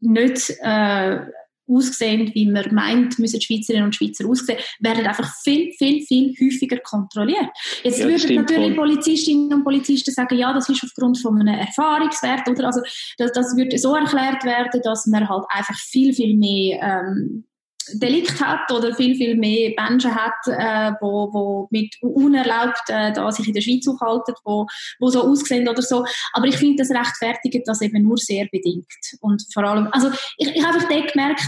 nicht 0.00 0.50
äh, 0.60 1.20
aussehen, 1.66 2.30
wie 2.34 2.46
man 2.46 2.74
meint, 2.74 3.18
müssen 3.18 3.40
Schweizerinnen 3.40 3.86
und 3.86 3.94
Schweizer 3.94 4.26
aussehen, 4.28 4.58
werden 4.80 5.06
einfach 5.06 5.32
viel, 5.42 5.72
viel, 5.72 6.02
viel 6.02 6.34
häufiger 6.40 6.78
kontrolliert. 6.78 7.48
Jetzt 7.82 8.00
ja, 8.00 8.06
würden 8.06 8.36
natürlich 8.36 8.74
voll. 8.74 8.86
Polizistinnen 8.86 9.52
und 9.52 9.64
Polizisten 9.64 10.12
sagen, 10.12 10.36
ja, 10.36 10.52
das 10.52 10.68
ist 10.68 10.84
aufgrund 10.84 11.18
von 11.18 11.40
einem 11.40 11.58
Erfahrungswert, 11.58 12.48
oder? 12.48 12.66
Also, 12.66 12.80
das, 13.18 13.32
das 13.32 13.56
würde 13.56 13.78
so 13.78 13.94
erklärt 13.94 14.44
werden, 14.44 14.80
dass 14.82 15.06
man 15.06 15.28
halt 15.28 15.44
einfach 15.48 15.76
viel, 15.76 16.12
viel 16.12 16.36
mehr, 16.36 16.80
ähm, 16.82 17.44
Delikt 17.92 18.40
hat 18.40 18.70
oder 18.70 18.94
viel, 18.94 19.14
viel 19.14 19.36
mehr 19.36 19.72
Menschen 19.78 20.14
hat, 20.14 20.32
äh, 20.46 20.92
wo, 21.00 21.32
wo 21.32 21.68
mit 21.70 21.94
unerlaubt 22.00 22.88
äh, 22.88 23.12
da 23.12 23.30
sich 23.30 23.46
in 23.48 23.54
der 23.54 23.60
Schweiz 23.60 23.86
aufhalten, 23.88 24.34
wo, 24.44 24.66
wo 24.98 25.10
so 25.10 25.22
aussehen 25.22 25.68
oder 25.68 25.82
so. 25.82 26.04
Aber 26.32 26.46
ich 26.46 26.56
finde, 26.56 26.82
das 26.82 26.90
rechtfertigt 26.90 27.66
das 27.66 27.82
eben 27.82 28.02
nur 28.02 28.16
sehr 28.16 28.46
bedingt. 28.50 28.86
Und 29.20 29.44
vor 29.52 29.64
allem, 29.64 29.88
also 29.92 30.10
ich, 30.38 30.48
ich 30.48 30.64
habe 30.64 30.74
einfach 30.74 30.88
dort 30.88 31.12
gemerkt, 31.12 31.44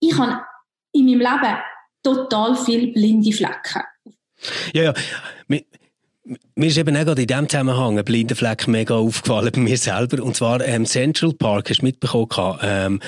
ich 0.00 0.16
habe 0.18 0.42
in 0.92 1.06
meinem 1.06 1.20
Leben 1.20 1.58
total 2.02 2.56
viele 2.56 2.92
blinde 2.92 3.32
Flecken. 3.32 3.82
Ja, 4.72 4.84
ja. 4.84 4.94
Mir 6.54 6.66
ist 6.66 6.78
eben 6.78 6.96
auch 6.96 7.04
gerade 7.04 7.22
in 7.22 7.26
diesem 7.26 7.48
Zusammenhang 7.48 7.98
ein 7.98 8.04
blinder 8.04 8.36
Fleck 8.36 8.68
mega 8.68 8.94
aufgefallen 8.94 9.50
bei 9.52 9.60
mir 9.60 9.76
selber. 9.76 10.22
Und 10.22 10.36
zwar 10.36 10.60
ähm, 10.64 10.86
Central 10.86 11.32
Park, 11.32 11.70
hast 11.70 11.80
du 11.80 11.86
mitbekommen? 11.86 12.58
Ähm, 12.62 13.00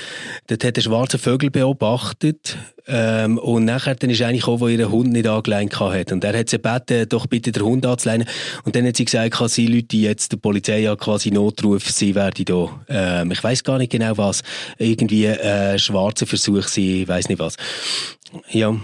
dort 0.48 0.64
hat 0.64 0.76
ein 0.76 0.82
schwarzer 0.82 1.20
Vögel 1.20 1.50
beobachtet. 1.50 2.58
Ähm, 2.88 3.38
und 3.38 3.64
nachher 3.64 3.94
dann 3.94 4.10
ist 4.10 4.22
eigentlich 4.22 4.48
auch, 4.48 4.58
wo 4.58 4.66
ihr 4.66 4.90
Hund 4.90 5.12
nicht 5.12 5.28
angeleint 5.28 5.78
hat. 5.78 6.10
Und 6.10 6.24
er 6.24 6.36
hat 6.36 6.48
sie 6.48 6.58
gebeten, 6.58 7.08
doch 7.08 7.28
bitte 7.28 7.52
den 7.52 7.62
Hund 7.62 7.86
anzuleinen. 7.86 8.26
Und 8.64 8.74
dann 8.74 8.84
hat 8.86 8.96
sie 8.96 9.04
gesagt, 9.04 9.50
sie 9.50 9.68
Leute, 9.68 9.86
die 9.86 10.02
jetzt 10.02 10.32
der 10.32 10.38
Polizei 10.38 10.80
ja 10.80 10.96
quasi 10.96 11.30
Notruf, 11.30 11.88
sie 11.90 12.16
werde 12.16 12.44
da, 12.44 12.80
ähm, 12.88 13.30
ich 13.30 13.44
weiß 13.44 13.62
gar 13.62 13.78
nicht 13.78 13.92
genau 13.92 14.18
was, 14.18 14.42
irgendwie 14.78 15.26
äh, 15.26 15.78
schwarzer 15.78 16.26
Versuch 16.26 16.66
sie, 16.66 17.02
ich 17.02 17.08
weiß 17.08 17.28
nicht 17.28 17.38
was. 17.38 17.56
Ja. 18.50 18.76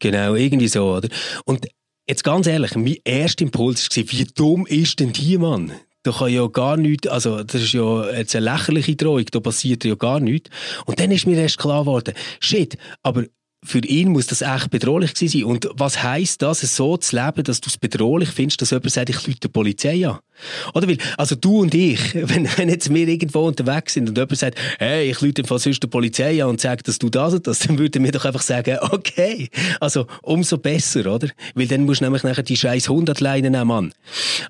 Genau, 0.00 0.34
irgendwie 0.34 0.66
so, 0.66 0.96
oder? 0.96 1.08
Und 1.44 1.68
Jetzt 2.08 2.22
ganz 2.22 2.46
ehrlich, 2.46 2.76
mein 2.76 2.98
erster 3.04 3.42
Impuls 3.42 3.88
war, 3.96 4.04
wie 4.12 4.24
dumm 4.24 4.64
ist 4.66 5.00
denn 5.00 5.12
die 5.12 5.38
Mann? 5.38 5.72
Da 6.04 6.12
kann 6.12 6.32
ja 6.32 6.46
gar 6.46 6.76
nichts, 6.76 7.08
also 7.08 7.42
das 7.42 7.62
ist 7.62 7.72
ja 7.72 8.08
jetzt 8.12 8.36
eine 8.36 8.44
lächerliche 8.44 8.94
Drohung, 8.94 9.24
da 9.24 9.40
passiert 9.40 9.84
ja 9.84 9.96
gar 9.96 10.20
nichts. 10.20 10.48
Und 10.84 11.00
dann 11.00 11.10
ist 11.10 11.26
mir 11.26 11.36
erst 11.36 11.58
klar 11.58 11.80
geworden, 11.80 12.14
shit, 12.38 12.78
aber 13.02 13.24
für 13.64 13.78
ihn 13.80 14.10
muss 14.10 14.26
das 14.26 14.42
echt 14.42 14.70
bedrohlich 14.70 15.14
gewesen 15.14 15.40
sein. 15.40 15.44
Und 15.44 15.68
was 15.74 16.02
heisst 16.02 16.42
das, 16.42 16.60
so 16.60 16.96
zu 16.96 17.16
leben, 17.16 17.42
dass 17.42 17.60
du 17.60 17.68
es 17.68 17.76
bedrohlich 17.76 18.28
findest, 18.28 18.62
dass 18.62 18.70
jemand 18.70 18.92
sagt, 18.92 19.10
ich 19.10 19.26
lüte 19.26 19.40
die 19.40 19.48
Polizei 19.48 20.06
an? 20.06 20.18
Oder 20.74 20.88
weil, 20.88 20.98
also 21.16 21.34
du 21.34 21.60
und 21.62 21.74
ich, 21.74 22.14
wenn, 22.14 22.48
wenn 22.56 22.68
jetzt 22.68 22.92
wir 22.92 23.08
irgendwo 23.08 23.46
unterwegs 23.46 23.94
sind 23.94 24.08
und 24.08 24.16
jemand 24.16 24.38
sagt, 24.38 24.58
hey, 24.78 25.10
ich 25.10 25.20
lüte 25.20 25.44
von 25.44 25.58
sonst 25.58 25.82
der 25.82 25.88
Polizei 25.88 26.42
an 26.42 26.50
und 26.50 26.60
sagt, 26.60 26.86
dass 26.88 26.98
du 26.98 27.08
das 27.08 27.34
und 27.34 27.46
das, 27.46 27.58
dann 27.66 27.78
würden 27.78 28.04
wir 28.04 28.12
doch 28.12 28.24
einfach 28.24 28.42
sagen, 28.42 28.78
okay, 28.80 29.48
also 29.80 30.06
umso 30.22 30.58
besser, 30.58 31.12
oder? 31.12 31.28
Weil 31.54 31.66
dann 31.66 31.84
musst 31.84 32.00
du 32.00 32.04
nämlich 32.04 32.22
nachher 32.22 32.42
die 32.42 32.56
scheiß 32.56 32.88
100 32.88 33.20
Leinen 33.20 33.52
nehmen, 33.52 33.66
Mann. 33.66 33.92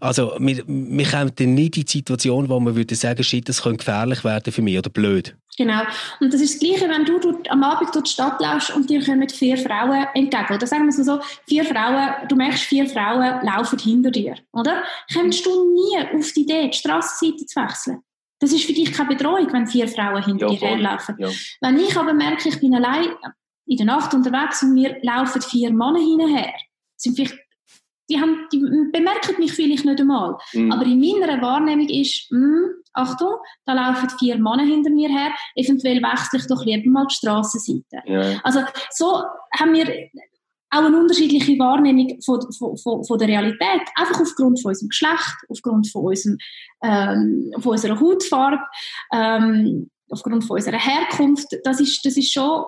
Also 0.00 0.32
wir, 0.38 0.62
wir 0.66 1.06
kommen 1.06 1.32
dann 1.34 1.54
nicht 1.54 1.76
in 1.76 1.84
die 1.84 1.90
Situation, 1.90 2.48
wo 2.48 2.60
man 2.60 2.76
würde 2.76 2.94
sagen, 2.94 3.22
shit, 3.22 3.48
das 3.48 3.62
könnte 3.62 3.78
gefährlich 3.78 4.24
werden 4.24 4.52
für 4.52 4.62
mich 4.62 4.78
oder 4.78 4.90
blöd. 4.90 5.36
Genau. 5.56 5.80
Und 6.20 6.32
das 6.32 6.40
ist 6.40 6.54
das 6.54 6.60
Gleiche, 6.60 6.88
wenn 6.88 7.04
du 7.04 7.18
dort, 7.18 7.50
am 7.50 7.62
Abend 7.62 7.94
durch 7.94 8.04
die 8.04 8.10
Stadt 8.10 8.40
läufst 8.40 8.74
und 8.74 8.90
dir 8.90 9.04
kommen 9.04 9.28
vier 9.28 9.56
Frauen 9.56 10.06
entgegen. 10.14 10.54
Oder 10.54 10.66
sagen 10.66 10.84
wir 10.84 10.90
es 10.90 10.98
mal 10.98 11.04
so, 11.04 11.20
vier 11.46 11.64
Frauen, 11.64 12.28
du 12.28 12.36
merkst, 12.36 12.64
vier 12.64 12.86
Frauen 12.86 13.44
laufen 13.44 13.78
hinter 13.78 14.10
dir, 14.10 14.36
oder? 14.52 14.82
Kommst 15.12 15.46
du 15.46 15.72
nie 15.72 15.98
auf 16.14 16.32
die 16.32 16.42
Idee, 16.42 16.68
die 16.68 16.76
Strassenseite 16.76 17.46
zu 17.46 17.60
wechseln? 17.60 18.02
Das 18.38 18.52
ist 18.52 18.64
für 18.64 18.74
dich 18.74 18.92
keine 18.92 19.08
Bedrohung, 19.08 19.50
wenn 19.52 19.66
vier 19.66 19.88
Frauen 19.88 20.22
hinter 20.22 20.48
ja, 20.48 20.58
dir 20.58 20.68
herlaufen. 20.68 21.16
Ja. 21.18 21.30
Wenn 21.62 21.78
ich 21.78 21.96
aber 21.96 22.12
merke, 22.12 22.48
ich 22.50 22.60
bin 22.60 22.74
allein 22.74 23.08
in 23.64 23.78
der 23.78 23.86
Nacht 23.86 24.12
unterwegs 24.12 24.62
und 24.62 24.74
mir 24.74 24.98
laufen 25.02 25.40
vier 25.40 25.72
Männer 25.72 25.98
hinterher, 25.98 26.52
sind 26.96 27.16
vielleicht 27.16 27.45
die, 28.08 28.20
haben, 28.20 28.46
die 28.52 28.58
bemerken 28.92 29.38
mich 29.38 29.52
vielleicht 29.52 29.84
nicht 29.84 30.00
einmal. 30.00 30.36
Mhm. 30.52 30.72
Aber 30.72 30.84
in 30.84 31.00
meiner 31.00 31.40
Wahrnehmung 31.42 31.88
ist, 31.88 32.30
mh, 32.30 32.38
hm, 32.38 32.70
Achtung, 32.92 33.34
da 33.66 33.74
laufen 33.74 34.08
vier 34.18 34.36
Männer 34.36 34.64
hinter 34.64 34.90
mir 34.90 35.08
her, 35.08 35.32
eventuell 35.54 36.02
wechsle 36.02 36.38
ich 36.38 36.46
doch 36.46 36.64
lieber 36.64 36.88
mal 36.88 37.06
die 37.06 37.14
Strassenseite. 37.14 38.02
Ja. 38.06 38.40
Also 38.42 38.60
so 38.90 39.22
haben 39.58 39.74
wir 39.74 39.86
auch 40.70 40.84
eine 40.84 40.98
unterschiedliche 40.98 41.58
Wahrnehmung 41.58 42.18
von, 42.24 42.40
von, 42.52 42.76
von, 42.76 43.04
von, 43.04 43.18
der 43.18 43.28
Realität, 43.28 43.82
einfach 43.94 44.20
aufgrund 44.20 44.60
von 44.60 44.70
unserem 44.70 44.88
Geschlecht, 44.88 45.36
aufgrund 45.48 45.88
von, 45.90 46.04
unserem, 46.04 46.38
ähm, 46.82 47.52
von 47.58 47.72
unserer 47.72 48.00
Hautfarbe, 48.00 48.62
ähm, 49.12 49.90
aufgrund 50.10 50.44
von 50.44 50.56
unserer 50.56 50.78
Herkunft. 50.78 51.48
Das 51.64 51.80
ist, 51.80 52.04
das 52.04 52.16
ist 52.16 52.32
schon 52.32 52.64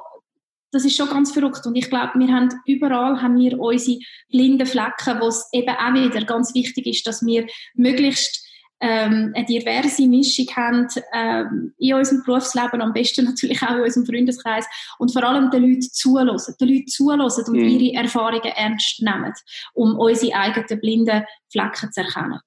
das 0.71 0.85
ist 0.85 0.97
schon 0.97 1.09
ganz 1.09 1.33
verrückt. 1.33 1.67
Und 1.67 1.77
ich 1.77 1.89
glaube, 1.89 2.19
wir 2.19 2.29
haben 2.29 2.49
überall 2.67 3.21
haben 3.23 3.39
wir 3.39 3.59
unsere 3.59 3.99
blinden 4.31 4.67
Flecken, 4.67 5.21
wo 5.21 5.29
es 5.29 5.49
eben 5.53 5.75
auch 5.75 5.95
wieder 5.95 6.25
ganz 6.25 6.55
wichtig 6.55 6.87
ist, 6.87 7.07
dass 7.07 7.25
wir 7.25 7.47
möglichst 7.75 8.45
ähm, 8.81 9.33
eine 9.35 9.45
diverse 9.45 10.07
Mischung 10.07 10.47
haben 10.55 10.87
ähm, 11.13 11.75
in 11.79 11.95
unserem 11.95 12.23
Berufsleben, 12.25 12.81
am 12.81 12.93
besten 12.93 13.25
natürlich 13.25 13.61
auch 13.63 13.75
in 13.75 13.81
unserem 13.81 14.07
Freundeskreis 14.07 14.67
und 14.99 15.13
vor 15.13 15.25
allem 15.25 15.51
den 15.51 15.63
Leuten 15.63 15.83
zuhören, 15.83 16.37
den 16.61 16.69
Leuten 16.69 16.87
zuhören 16.87 17.21
und 17.21 17.49
mhm. 17.49 17.69
ihre 17.69 18.03
Erfahrungen 18.03 18.53
ernst 18.55 19.03
nehmen, 19.03 19.33
um 19.75 19.99
unsere 19.99 20.35
eigenen 20.35 20.81
blinden 20.81 21.25
Flecken 21.51 21.91
zu 21.93 22.03
erkennen 22.03 22.41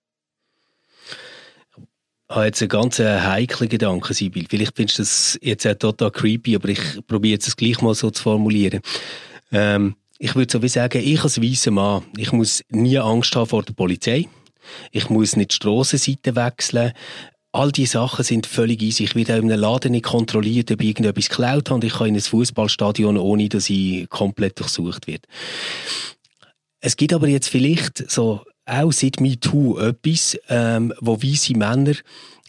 habe 2.36 2.46
jetzt 2.46 2.62
einen 2.62 2.70
ganz 2.70 3.00
heiklen 3.00 3.70
Gedanken, 3.70 4.14
Sibyl. 4.14 4.46
Vielleicht 4.50 4.76
findest 4.76 5.00
du 5.00 5.04
das 5.04 5.40
jetzt 5.42 5.68
auch 5.68 5.76
total 5.76 6.12
creepy, 6.12 6.56
aber 6.56 6.70
ich 6.70 6.80
probiere 7.08 7.34
jetzt 7.34 7.56
gleich 7.58 7.82
mal 7.82 7.94
so 7.94 8.10
zu 8.10 8.24
formulieren. 8.24 8.82
Ähm, 9.52 9.96
ich 10.18 10.36
würde 10.36 10.52
so 10.52 10.62
wie 10.62 10.68
sagen, 10.68 11.02
ich 11.04 11.24
als 11.24 11.42
weißer 11.42 11.72
Mann, 11.72 12.04
ich 12.16 12.32
muss 12.32 12.64
nie 12.70 13.00
Angst 13.00 13.36
haben 13.36 13.48
vor 13.48 13.64
der 13.64 13.74
Polizei. 13.74 14.28
Ich 14.92 15.10
muss 15.10 15.36
nicht 15.36 15.52
die 15.52 15.56
Strassenseite 15.56 16.36
wechseln. 16.36 16.94
All 17.52 17.72
diese 17.72 17.94
Sachen 17.94 18.24
sind 18.24 18.46
völlig 18.46 18.82
easy. 18.82 19.04
Ich 19.04 19.16
werde 19.16 19.34
auch 19.34 19.40
in 19.40 19.52
einem 19.52 19.60
Laden 19.60 19.92
nicht 19.92 20.06
kontrolliert, 20.06 20.72
ob 20.72 20.80
ich 20.82 20.90
irgendetwas 20.90 21.28
geklaut 21.28 21.70
habe. 21.70 21.86
Ich 21.86 21.94
kann 21.94 22.08
in 22.08 22.16
ein 22.16 22.22
Fußballstadion, 22.22 23.18
ohne 23.18 23.50
dass 23.50 23.70
ich 23.70 24.08
komplett 24.10 24.60
durchsucht 24.60 25.08
werde. 25.08 25.28
Es 26.80 26.96
gibt 26.96 27.14
aber 27.14 27.28
jetzt 27.28 27.50
vielleicht 27.50 28.10
so 28.10 28.42
auch 28.72 28.92
seit 28.92 29.20
MeToo 29.20 29.78
etwas, 29.80 30.38
ähm, 30.50 30.94
wo 31.00 31.22
weisse 31.22 31.58
Männer 31.58 31.94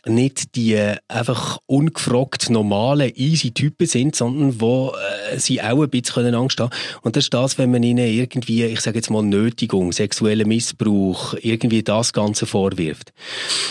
nicht 0.06 0.56
die 0.56 0.74
äh, 0.74 0.96
einfach 1.08 1.58
ungefragt 1.66 2.50
normalen, 2.50 3.12
easy 3.14 3.52
Typen 3.52 3.86
sind, 3.86 4.16
sondern 4.16 4.60
wo 4.60 4.92
äh, 5.30 5.38
sie 5.38 5.62
auch 5.62 5.82
ein 5.82 5.90
bisschen 5.90 6.34
Angst 6.34 6.58
haben 6.60 6.72
Und 7.02 7.16
das 7.16 7.24
ist 7.24 7.34
das, 7.34 7.58
wenn 7.58 7.70
man 7.70 7.82
ihnen 7.82 8.06
irgendwie, 8.06 8.64
ich 8.64 8.80
sage 8.80 8.98
jetzt 8.98 9.10
mal 9.10 9.22
Nötigung, 9.22 9.92
sexuellen 9.92 10.48
Missbrauch, 10.48 11.34
irgendwie 11.40 11.82
das 11.82 12.12
Ganze 12.12 12.46
vorwirft. 12.46 13.12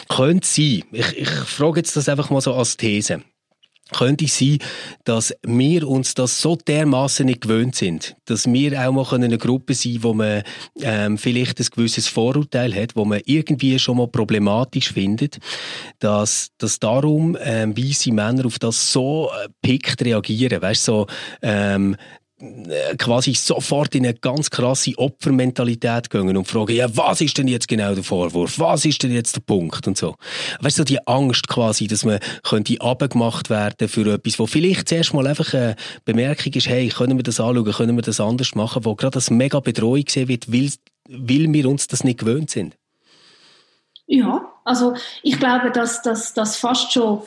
Könnte 0.08 0.48
sein, 0.48 0.84
ich, 0.92 1.18
ich 1.18 1.30
frage 1.30 1.80
jetzt 1.80 1.96
das 1.98 2.08
einfach 2.08 2.30
mal 2.30 2.42
so 2.42 2.54
als 2.54 2.78
These, 2.78 3.24
könnte 3.92 4.28
sein, 4.28 4.58
dass 5.04 5.34
wir 5.44 5.88
uns 5.88 6.14
das 6.14 6.42
so 6.42 6.56
dermaßen 6.56 7.26
nicht 7.26 7.42
gewöhnt 7.42 7.76
sind, 7.76 8.16
dass 8.26 8.52
wir 8.52 8.88
auch 8.88 8.92
mal 8.92 9.06
eine 9.24 9.38
Gruppe 9.38 9.74
sein 9.74 9.92
wo 10.02 10.14
man 10.14 10.44
ähm, 10.82 11.18
vielleicht 11.18 11.60
ein 11.60 11.68
gewisses 11.76 12.08
Vorurteil 12.08 12.74
hat, 12.74 12.96
wo 12.96 13.06
man 13.06 13.22
irgendwie 13.26 13.78
schon 13.80 13.98
mal 13.98 14.08
problematisch 14.08 14.94
findet, 14.94 15.40
dass, 16.00 16.50
dass 16.58 16.80
darum 16.80 17.38
ähm, 17.42 17.78
weisse 17.78 18.12
Männer 18.12 18.46
auf 18.46 18.60
das 18.60 18.92
so 18.92 19.30
äh, 19.30 19.50
pickt 19.62 20.04
reagieren, 20.04 20.62
weißt 20.62 20.86
so 20.86 21.08
ähm, 21.42 21.96
äh, 21.96 22.21
quasi 22.98 23.34
sofort 23.34 23.94
in 23.96 24.06
eine 24.06 24.16
ganz 24.16 24.50
krasse 24.50 24.98
Opfermentalität 24.98 26.10
gehen 26.10 26.36
und 26.36 26.48
fragen, 26.48 26.76
ja, 26.76 26.96
was 26.96 27.22
ist 27.22 27.38
denn 27.38 27.48
jetzt 27.48 27.68
genau 27.68 27.94
der 27.94 28.04
Vorwurf? 28.04 28.60
Was 28.60 28.86
ist 28.86 29.04
denn 29.04 29.12
jetzt 29.12 29.36
der 29.36 29.42
Punkt? 29.42 29.88
Und 29.88 29.98
so. 29.98 30.16
Weißt 30.62 30.80
du, 30.80 30.84
die 30.84 31.06
Angst 31.08 31.48
quasi, 31.48 31.88
dass 31.88 32.06
man 32.06 32.20
könnte 32.44 32.80
abgemacht 32.82 33.50
werden 33.50 33.88
für 33.88 34.14
etwas, 34.14 34.40
wo 34.40 34.48
vielleicht 34.48 34.90
zuerst 34.90 35.14
mal 35.14 35.28
einfach 35.28 35.54
eine 35.54 35.76
Bemerkung 36.06 36.54
ist, 36.54 36.68
hey, 36.68 36.90
können 36.90 37.18
wir 37.18 37.24
das 37.24 37.40
anschauen, 37.40 37.72
können 37.72 37.96
wir 37.96 38.04
das 38.04 38.20
anders 38.20 38.56
machen, 38.56 38.86
wo 38.86 38.96
gerade 38.96 39.14
das 39.14 39.30
mega 39.30 39.60
Bedrohung 39.60 40.04
gesehen 40.04 40.28
wird, 40.28 40.52
weil, 40.52 40.70
weil 41.10 41.54
wir 41.54 41.70
uns 41.70 41.88
das 41.88 42.04
nicht 42.04 42.20
gewöhnt 42.20 42.50
sind. 42.50 42.76
Ja, 44.08 44.52
also 44.66 44.96
ich 45.24 45.40
glaube, 45.40 45.72
dass 45.72 46.02
das 46.02 46.58
fast 46.58 46.92
schon 46.92 47.22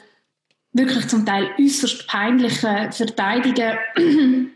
wirklich 0.72 1.08
zum 1.08 1.24
Teil 1.24 1.48
äußerst 1.58 2.06
peinliche 2.06 2.90
Verteidigen 2.92 4.50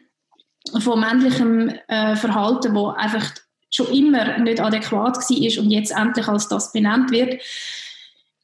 von 0.80 1.00
männlichem 1.00 1.68
äh, 1.88 2.16
Verhalten, 2.16 2.74
wo 2.74 2.88
einfach 2.88 3.32
schon 3.70 3.92
immer 3.92 4.38
nicht 4.38 4.60
adäquat 4.60 5.16
war 5.16 5.62
und 5.62 5.70
jetzt 5.70 5.90
endlich 5.90 6.28
als 6.28 6.48
das 6.48 6.72
benannt 6.72 7.10
wird. 7.10 7.42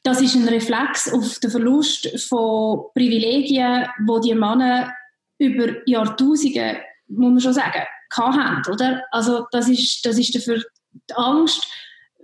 Das 0.03 0.21
ist 0.21 0.35
ein 0.35 0.49
Reflex 0.49 1.11
auf 1.13 1.39
den 1.39 1.51
Verlust 1.51 2.09
von 2.29 2.85
Privilegien, 2.95 3.87
wo 4.07 4.19
die 4.19 4.35
Männer 4.35 4.93
über 5.39 5.77
Jahrtausende, 5.87 6.79
muss 7.09 7.31
man 7.33 7.41
schon 7.41 7.55
sagen, 7.55 7.83
haben, 8.17 8.63
oder? 8.71 9.03
Also 9.11 9.47
das 9.51 9.69
ist, 9.69 10.05
das 10.05 10.19
ist 10.19 10.35
dafür 10.35 10.63
die 10.93 11.15
Angst 11.15 11.67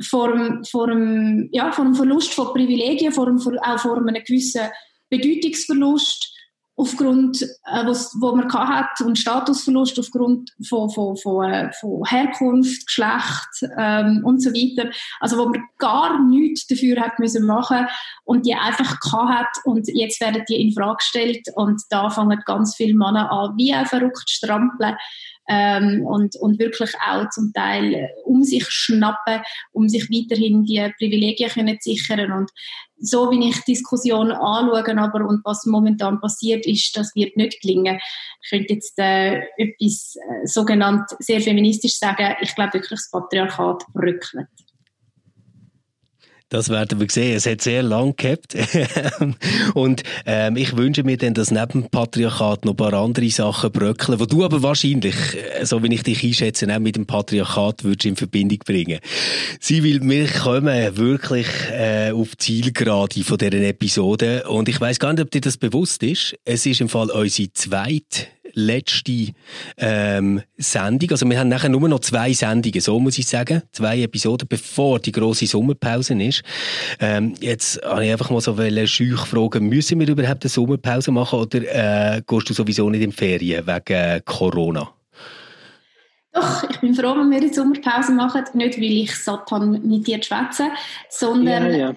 vor 0.02 0.32
dem, 0.32 0.64
vor, 0.64 0.86
dem, 0.86 1.48
ja, 1.52 1.72
vor 1.72 1.84
dem 1.84 1.94
Verlust 1.94 2.32
von 2.32 2.52
Privilegien, 2.52 3.12
vor 3.12 3.26
dem, 3.26 3.38
auch 3.38 3.78
vor 3.78 3.96
einem 3.96 4.22
gewissen 4.24 4.68
Bedeutungsverlust 5.08 6.32
aufgrund, 6.80 7.42
äh, 7.42 7.84
wo 7.84 8.34
man 8.34 8.50
hat 8.50 9.00
und 9.04 9.18
Statusverlust 9.18 9.98
aufgrund 9.98 10.50
von, 10.66 10.88
von, 10.88 11.14
von, 11.16 11.50
äh, 11.50 11.70
von 11.78 12.02
Herkunft, 12.06 12.86
Geschlecht 12.86 13.70
ähm, 13.76 14.22
und 14.24 14.42
so 14.42 14.50
weiter. 14.50 14.90
Also 15.20 15.36
wo 15.36 15.50
man 15.50 15.62
gar 15.78 16.24
nichts 16.24 16.66
dafür 16.66 16.98
hat 17.00 17.18
müssen 17.18 17.46
machen 17.46 17.86
und 18.24 18.46
die 18.46 18.54
einfach 18.54 18.98
hat 19.12 19.54
und 19.64 19.88
jetzt 19.88 20.20
werden 20.22 20.42
die 20.48 20.56
in 20.56 20.72
Frage 20.72 20.96
gestellt 20.96 21.46
und 21.54 21.82
da 21.90 22.08
fangen 22.08 22.40
ganz 22.46 22.74
viele 22.76 22.94
Männer 22.94 23.30
an, 23.30 23.56
wie 23.58 23.74
verrückt 23.86 24.30
strampeln 24.30 24.96
ähm, 25.50 26.06
und, 26.06 26.36
und 26.36 26.60
wirklich 26.60 26.92
auch 27.04 27.28
zum 27.30 27.52
Teil 27.52 27.92
äh, 27.92 28.08
um 28.24 28.44
sich 28.44 28.64
schnappen, 28.68 29.40
um 29.72 29.88
sich 29.88 30.08
weiterhin 30.08 30.62
die 30.62 30.88
Privilegien 30.96 31.50
können 31.50 31.80
zu 31.80 31.90
sichern. 31.90 32.30
Und 32.30 32.50
so 32.98 33.32
wie 33.32 33.48
ich 33.48 33.60
Diskussionen 33.64 34.30
anschaue, 34.30 34.96
aber 34.96 35.26
und 35.26 35.44
was 35.44 35.66
momentan 35.66 36.20
passiert 36.20 36.66
ist, 36.66 36.96
das 36.96 37.16
wird 37.16 37.36
nicht 37.36 37.60
gelingen. 37.62 37.98
Ich 38.42 38.50
könnte 38.50 38.74
jetzt 38.74 38.96
äh, 38.98 39.40
etwas 39.56 40.14
äh, 40.16 40.46
sogenannt 40.46 41.10
sehr 41.18 41.40
feministisch 41.40 41.98
sagen. 41.98 42.36
Ich 42.40 42.54
glaube 42.54 42.74
wirklich, 42.74 42.90
das 42.90 43.10
Patriarchat 43.10 43.84
bröckelt. 43.92 44.46
Das 46.50 46.68
werden 46.68 46.98
wir 46.98 47.08
sehen. 47.08 47.36
Es 47.36 47.46
hat 47.46 47.62
sehr 47.62 47.84
lang 47.84 48.16
gehabt. 48.16 48.56
und 49.74 50.02
ähm, 50.26 50.56
ich 50.56 50.76
wünsche 50.76 51.04
mir 51.04 51.16
dann, 51.16 51.32
dass 51.32 51.52
neben 51.52 51.82
dem 51.82 51.90
Patriarchat 51.90 52.64
noch 52.64 52.72
ein 52.72 52.76
paar 52.76 52.92
andere 52.92 53.30
Sachen 53.30 53.70
bröckeln, 53.70 54.18
wo 54.18 54.26
du 54.26 54.44
aber 54.44 54.60
wahrscheinlich, 54.60 55.14
äh, 55.36 55.64
so 55.64 55.80
wie 55.84 55.94
ich 55.94 56.02
dich 56.02 56.24
einschätze, 56.24 56.66
auch 56.74 56.80
mit 56.80 56.96
dem 56.96 57.06
Patriarchat 57.06 57.84
würdest 57.84 58.04
in 58.04 58.16
Verbindung 58.16 58.58
bringen. 58.58 58.98
Sie 59.60 59.84
will, 59.84 60.00
wir 60.02 60.26
kommen 60.26 60.96
wirklich 60.96 61.46
äh, 61.70 62.10
auf 62.10 62.34
die 62.34 62.62
Zielgerade 62.62 63.22
von 63.22 63.38
dieser 63.38 63.62
Episode. 63.62 64.48
Und 64.48 64.68
ich 64.68 64.80
weiß 64.80 64.98
gar 64.98 65.12
nicht, 65.12 65.22
ob 65.22 65.30
dir 65.30 65.40
das 65.40 65.56
bewusst 65.56 66.02
ist. 66.02 66.34
Es 66.44 66.66
ist 66.66 66.80
im 66.80 66.88
Fall 66.88 67.10
unsere 67.10 67.52
zweite 67.52 68.26
letzte 68.54 69.28
ähm, 69.76 70.42
Sendung. 70.56 71.10
Also 71.10 71.28
wir 71.28 71.38
haben 71.38 71.48
nachher 71.48 71.68
nur 71.68 71.88
noch 71.88 72.00
zwei 72.00 72.32
Sendungen, 72.32 72.80
so 72.80 72.98
muss 73.00 73.18
ich 73.18 73.26
sagen. 73.26 73.62
Zwei 73.72 74.02
Episoden, 74.02 74.48
bevor 74.48 74.98
die 74.98 75.12
große 75.12 75.46
Sommerpause 75.46 76.14
ist. 76.22 76.42
Ähm, 77.00 77.34
jetzt 77.40 77.80
habe 77.84 78.04
ich 78.04 78.12
einfach 78.12 78.30
mal 78.30 78.40
so 78.40 78.56
schüch 78.86 79.20
fragen, 79.20 79.68
müssen 79.68 80.00
wir 80.00 80.08
überhaupt 80.08 80.44
eine 80.44 80.50
Sommerpause 80.50 81.10
machen 81.10 81.38
oder 81.38 82.16
äh, 82.16 82.22
gehst 82.26 82.50
du 82.50 82.54
sowieso 82.54 82.90
nicht 82.90 83.02
in 83.02 83.12
Ferien 83.12 83.66
wegen 83.66 83.94
äh, 83.94 84.20
Corona? 84.24 84.92
Doch, 86.32 86.62
ich 86.70 86.80
bin 86.80 86.94
froh, 86.94 87.16
wenn 87.16 87.30
wir 87.30 87.40
die 87.40 87.52
Sommerpause 87.52 88.12
machen. 88.12 88.44
Nicht, 88.54 88.78
weil 88.78 88.92
ich 88.92 89.16
satt 89.16 89.50
habe, 89.50 89.66
mit 89.66 90.06
dir 90.06 90.20
zu 90.20 90.28
schwätzen, 90.28 90.70
sondern, 91.08 91.70
ja, 91.72 91.76
ja. 91.76 91.94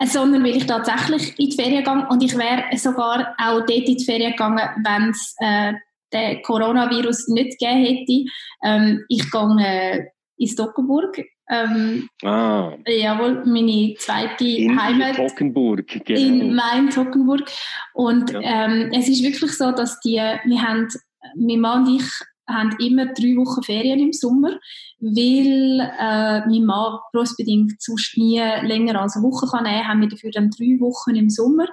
sondern 0.06 0.42
weil 0.42 0.56
ich 0.56 0.66
tatsächlich 0.66 1.38
in 1.38 1.50
die 1.50 1.56
Ferien 1.56 1.84
gehe. 1.84 2.06
Und 2.08 2.22
ich 2.22 2.36
wäre 2.36 2.64
sogar 2.78 3.34
auch 3.36 3.60
dort 3.66 3.70
in 3.70 3.96
die 3.96 4.04
Ferien 4.04 4.32
gegangen, 4.32 4.68
wenn 4.84 5.10
es 5.10 5.34
äh, 5.38 5.74
den 6.14 6.42
Coronavirus 6.42 7.28
nicht 7.28 7.58
gegeben 7.58 7.84
hätte. 7.84 8.24
Ähm, 8.64 9.04
ich 9.08 9.30
gehe 9.30 9.56
äh, 9.60 10.06
in 10.38 10.48
Stockenburg. 10.48 11.20
Ähm, 11.50 12.08
ah. 12.24 12.72
Jawohl, 12.86 13.42
meine 13.44 13.94
zweite 13.98 14.46
in 14.46 14.80
Heimat. 14.80 15.16
Tockenburg, 15.16 15.86
genau. 16.06 16.20
In 16.20 16.54
Main 16.54 16.88
Tockenburg. 16.88 17.50
Und 17.92 18.30
ja. 18.30 18.40
ähm, 18.40 18.90
es 18.94 19.08
ist 19.08 19.22
wirklich 19.22 19.52
so, 19.52 19.72
dass 19.72 20.00
die, 20.00 20.16
wir 20.16 20.62
haben, 20.62 20.88
mein 21.36 21.60
Mann 21.60 21.86
und 21.86 21.96
ich 21.96 22.04
haben 22.48 22.76
immer 22.80 23.06
drei 23.06 23.36
Wochen 23.36 23.62
Ferien 23.62 24.00
im 24.00 24.12
Sommer, 24.12 24.58
weil 25.00 25.80
äh, 25.80 26.40
mein 26.46 26.64
Mann 26.64 26.98
berufsbedingt 27.12 27.80
sonst 27.80 28.16
nie 28.16 28.38
länger 28.38 29.00
als 29.00 29.16
eine 29.16 29.24
Woche 29.24 29.46
kann 29.46 29.64
nehmen, 29.64 29.86
haben 29.86 30.00
wir 30.00 30.08
dafür 30.08 30.30
dann 30.32 30.50
drei 30.50 30.80
Wochen 30.80 31.14
im 31.14 31.30
Sommer. 31.30 31.66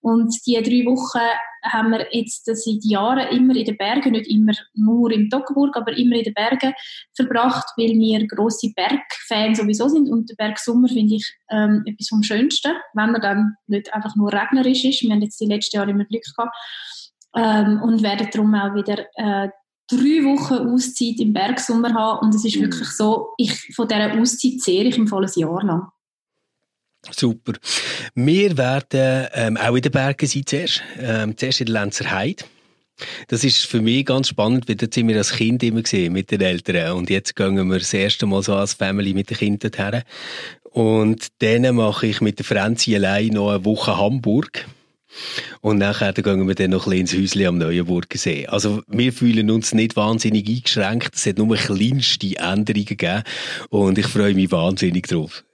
Und 0.00 0.34
die 0.46 0.54
drei 0.54 0.84
Wochen 0.86 1.20
haben 1.64 1.90
wir 1.90 2.06
jetzt 2.10 2.44
seit 2.46 2.84
Jahren 2.84 3.28
immer 3.28 3.54
in 3.54 3.64
den 3.64 3.76
Bergen, 3.76 4.12
nicht 4.12 4.28
immer 4.28 4.52
nur 4.74 5.12
im 5.12 5.28
Toggenburg, 5.30 5.76
aber 5.76 5.96
immer 5.96 6.16
in 6.16 6.24
den 6.24 6.34
Bergen 6.34 6.72
verbracht, 7.14 7.68
weil 7.76 7.90
wir 7.90 8.26
grosse 8.26 8.72
Bergfans 8.74 9.58
sowieso 9.58 9.88
sind 9.88 10.10
und 10.10 10.30
der 10.30 10.34
Bergsommer 10.34 10.88
finde 10.88 11.16
ich 11.16 11.34
ähm, 11.50 11.84
etwas 11.86 12.08
vom 12.08 12.22
Schönsten, 12.22 12.72
wenn 12.94 13.14
er 13.14 13.20
dann 13.20 13.54
nicht 13.66 13.92
einfach 13.94 14.16
nur 14.16 14.32
regnerisch 14.32 14.84
ist. 14.84 15.02
Wir 15.02 15.12
haben 15.12 15.22
jetzt 15.22 15.40
die 15.40 15.46
letzten 15.46 15.76
Jahre 15.76 15.90
immer 15.90 16.04
Glück 16.04 16.24
gehabt. 16.36 16.56
Ähm, 17.34 17.80
und 17.82 18.02
werden 18.02 18.28
darum 18.30 18.54
auch 18.54 18.74
wieder 18.74 19.06
äh, 19.14 19.48
drei 19.88 20.24
Wochen 20.24 20.68
Auszeit 20.68 21.20
im 21.20 21.32
Bergsommer 21.32 21.94
haben 21.94 22.26
und 22.26 22.34
es 22.34 22.44
ist 22.44 22.56
mhm. 22.56 22.62
wirklich 22.62 22.88
so, 22.88 23.30
ich, 23.36 23.74
von 23.74 23.88
dieser 23.88 24.18
Auszeit 24.18 24.60
zehre 24.60 24.88
ich 24.88 24.98
im 24.98 25.12
ein 25.12 25.28
Jahr 25.36 25.64
lang. 25.64 25.88
Super. 27.10 27.54
Wir 28.14 28.56
werden 28.56 29.26
ähm, 29.34 29.56
auch 29.56 29.74
in 29.74 29.82
den 29.82 29.90
Bergen 29.90 30.26
sein 30.26 30.46
zuerst. 30.46 30.82
Ähm, 30.98 31.36
zuerst 31.36 31.60
in 31.60 31.66
der 31.66 31.80
Lenzer 31.80 32.10
Heide. 32.10 32.44
Das 33.26 33.42
ist 33.42 33.66
für 33.66 33.80
mich 33.80 34.06
ganz 34.06 34.28
spannend, 34.28 34.68
weil 34.68 34.76
dort 34.76 34.94
sind 34.94 35.08
wir 35.08 35.16
als 35.16 35.32
Kind 35.32 35.62
immer 35.62 35.82
gesehen 35.82 36.12
mit 36.12 36.30
den 36.30 36.40
Eltern. 36.40 36.92
Und 36.96 37.10
jetzt 37.10 37.34
gehen 37.34 37.56
wir 37.68 37.78
das 37.78 37.92
erste 37.92 38.26
Mal 38.26 38.42
so 38.42 38.54
als 38.54 38.74
Family 38.74 39.14
mit 39.14 39.30
den 39.30 39.38
Kindern 39.38 39.72
her. 39.74 40.04
Und 40.70 41.28
dann 41.38 41.74
mache 41.74 42.06
ich 42.06 42.20
mit 42.20 42.38
der 42.38 42.46
Franzi 42.46 42.94
allein 42.94 43.28
noch 43.28 43.50
eine 43.50 43.64
Woche 43.64 43.96
Hamburg. 43.96 44.66
Und 45.60 45.78
nachher 45.78 46.12
gehen 46.12 46.46
wir 46.46 46.54
dann 46.54 46.70
noch 46.70 46.86
ein 46.86 47.04
bisschen 47.04 47.22
ins 47.22 47.34
Häuschen 47.34 47.46
am 47.46 47.58
Neuenburger 47.58 48.18
See. 48.18 48.46
Also 48.46 48.82
wir 48.86 49.12
fühlen 49.12 49.50
uns 49.50 49.72
nicht 49.72 49.96
wahnsinnig 49.96 50.48
eingeschränkt. 50.48 51.14
Es 51.14 51.26
hat 51.26 51.38
nur 51.38 51.56
kleinste 51.56 52.36
Änderungen 52.36 52.86
gegeben. 52.86 53.22
Und 53.68 53.98
ich 53.98 54.06
freue 54.06 54.34
mich 54.34 54.50
wahnsinnig 54.50 55.06
drauf. 55.06 55.44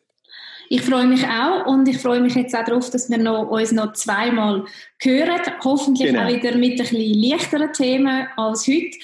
Ich 0.70 0.82
freue 0.82 1.06
mich 1.06 1.24
auch 1.26 1.66
und 1.66 1.88
ich 1.88 1.98
freue 1.98 2.20
mich 2.20 2.34
jetzt 2.34 2.54
auch 2.54 2.64
darauf, 2.64 2.90
dass 2.90 3.08
wir 3.08 3.18
noch, 3.18 3.48
uns 3.48 3.72
noch 3.72 3.94
zweimal 3.94 4.64
hören. 5.00 5.40
Hoffentlich 5.64 6.10
genau. 6.10 6.24
auch 6.24 6.28
wieder 6.28 6.56
mit 6.56 6.72
ein 6.72 6.76
bisschen 6.76 7.22
leichteren 7.22 7.72
Themen 7.72 8.26
als 8.36 8.66
heute. 8.66 8.98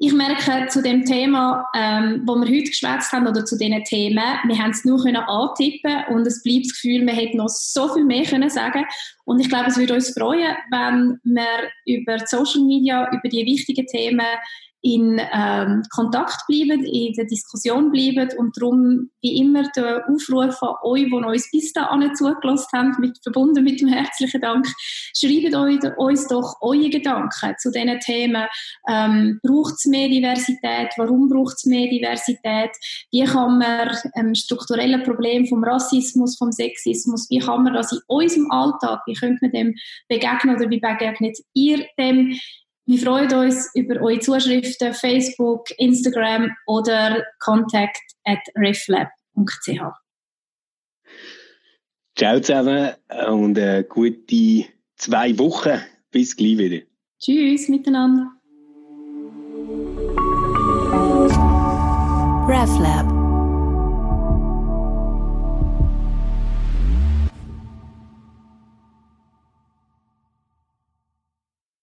Ich 0.00 0.12
merke 0.12 0.68
zu 0.68 0.80
dem 0.80 1.04
Thema, 1.04 1.66
ähm, 1.74 2.22
wo 2.24 2.36
wir 2.36 2.46
heute 2.46 2.70
geschwätzt 2.70 3.10
haben, 3.10 3.26
oder 3.26 3.44
zu 3.44 3.58
diesen 3.58 3.82
Themen, 3.82 4.22
wir 4.46 4.58
haben 4.58 4.70
es 4.70 4.84
nur 4.84 5.02
können 5.02 5.16
antippen 5.16 6.04
und 6.10 6.24
es 6.24 6.40
bleibt 6.44 6.66
das 6.66 6.74
Gefühl, 6.74 7.04
wir 7.04 7.14
hätten 7.14 7.38
noch 7.38 7.48
so 7.48 7.92
viel 7.92 8.04
mehr 8.04 8.24
können 8.24 8.48
sagen. 8.48 8.84
Und 9.24 9.40
ich 9.40 9.48
glaube, 9.48 9.70
es 9.70 9.76
würde 9.76 9.94
uns 9.94 10.16
freuen, 10.16 10.56
wenn 10.70 11.18
wir 11.24 11.68
über 11.84 12.16
Social 12.26 12.62
Media, 12.62 13.10
über 13.10 13.28
die 13.28 13.44
wichtigen 13.44 13.86
Themen 13.86 14.26
in 14.80 15.20
ähm, 15.32 15.82
Kontakt 15.90 16.46
bleiben, 16.46 16.84
in 16.84 17.12
der 17.14 17.24
Diskussion 17.24 17.90
bleiben 17.90 18.28
und 18.38 18.56
darum 18.56 19.10
wie 19.22 19.38
immer 19.38 19.64
der 19.74 20.04
Aufruf 20.08 20.62
an 20.62 20.76
euch, 20.84 21.06
die 21.06 21.12
uns 21.12 21.50
bis 21.50 21.72
dahin 21.72 22.14
zugelassen 22.14 22.68
haben, 22.72 22.96
mit, 23.00 23.18
verbunden 23.22 23.64
mit 23.64 23.80
dem 23.80 23.88
herzlichen 23.88 24.40
Dank, 24.40 24.66
schreibt 25.16 25.54
euch, 25.54 25.80
uns 25.96 26.28
doch 26.28 26.56
eure 26.60 26.90
Gedanken 26.90 27.54
zu 27.58 27.72
diesen 27.72 27.98
Themen. 28.00 28.46
Ähm, 28.88 29.40
braucht 29.42 29.74
es 29.74 29.86
mehr 29.86 30.08
Diversität? 30.08 30.92
Warum 30.96 31.28
braucht 31.28 31.56
es 31.56 31.64
mehr 31.64 31.88
Diversität? 31.88 32.70
Wie 33.10 33.24
kann 33.24 33.58
man 33.58 33.96
ähm, 34.16 34.34
strukturelle 34.34 35.00
Probleme 35.00 35.46
vom 35.46 35.64
Rassismus, 35.64 36.36
vom 36.38 36.52
Sexismus, 36.52 37.28
wie 37.30 37.40
kann 37.40 37.64
man 37.64 37.74
das 37.74 37.92
in 37.92 37.98
unserem 38.06 38.50
Alltag, 38.50 39.00
wie 39.06 39.14
könnte 39.14 39.38
man 39.42 39.50
dem 39.50 39.74
begegnen 40.08 40.56
oder 40.56 40.70
wie 40.70 40.80
begegnet 40.80 41.38
ihr 41.54 41.84
dem? 41.98 42.38
Wir 42.88 42.98
freuen 42.98 43.30
uns 43.34 43.70
über 43.74 44.00
eure 44.00 44.18
Zuschriften, 44.18 44.94
Facebook, 44.94 45.66
Instagram 45.76 46.50
oder 46.66 47.22
contact 47.38 48.00
at 48.24 48.38
reflab.ch. 48.56 49.82
Ciao 52.16 52.40
zusammen 52.40 52.94
und 53.28 53.58
eine 53.58 53.84
gute 53.84 54.64
zwei 54.96 55.38
Wochen. 55.38 55.82
Bis 56.10 56.34
gleich 56.34 56.56
wieder. 56.56 56.86
Tschüss 57.20 57.68
miteinander. 57.68 58.32
RefLab 62.48 63.17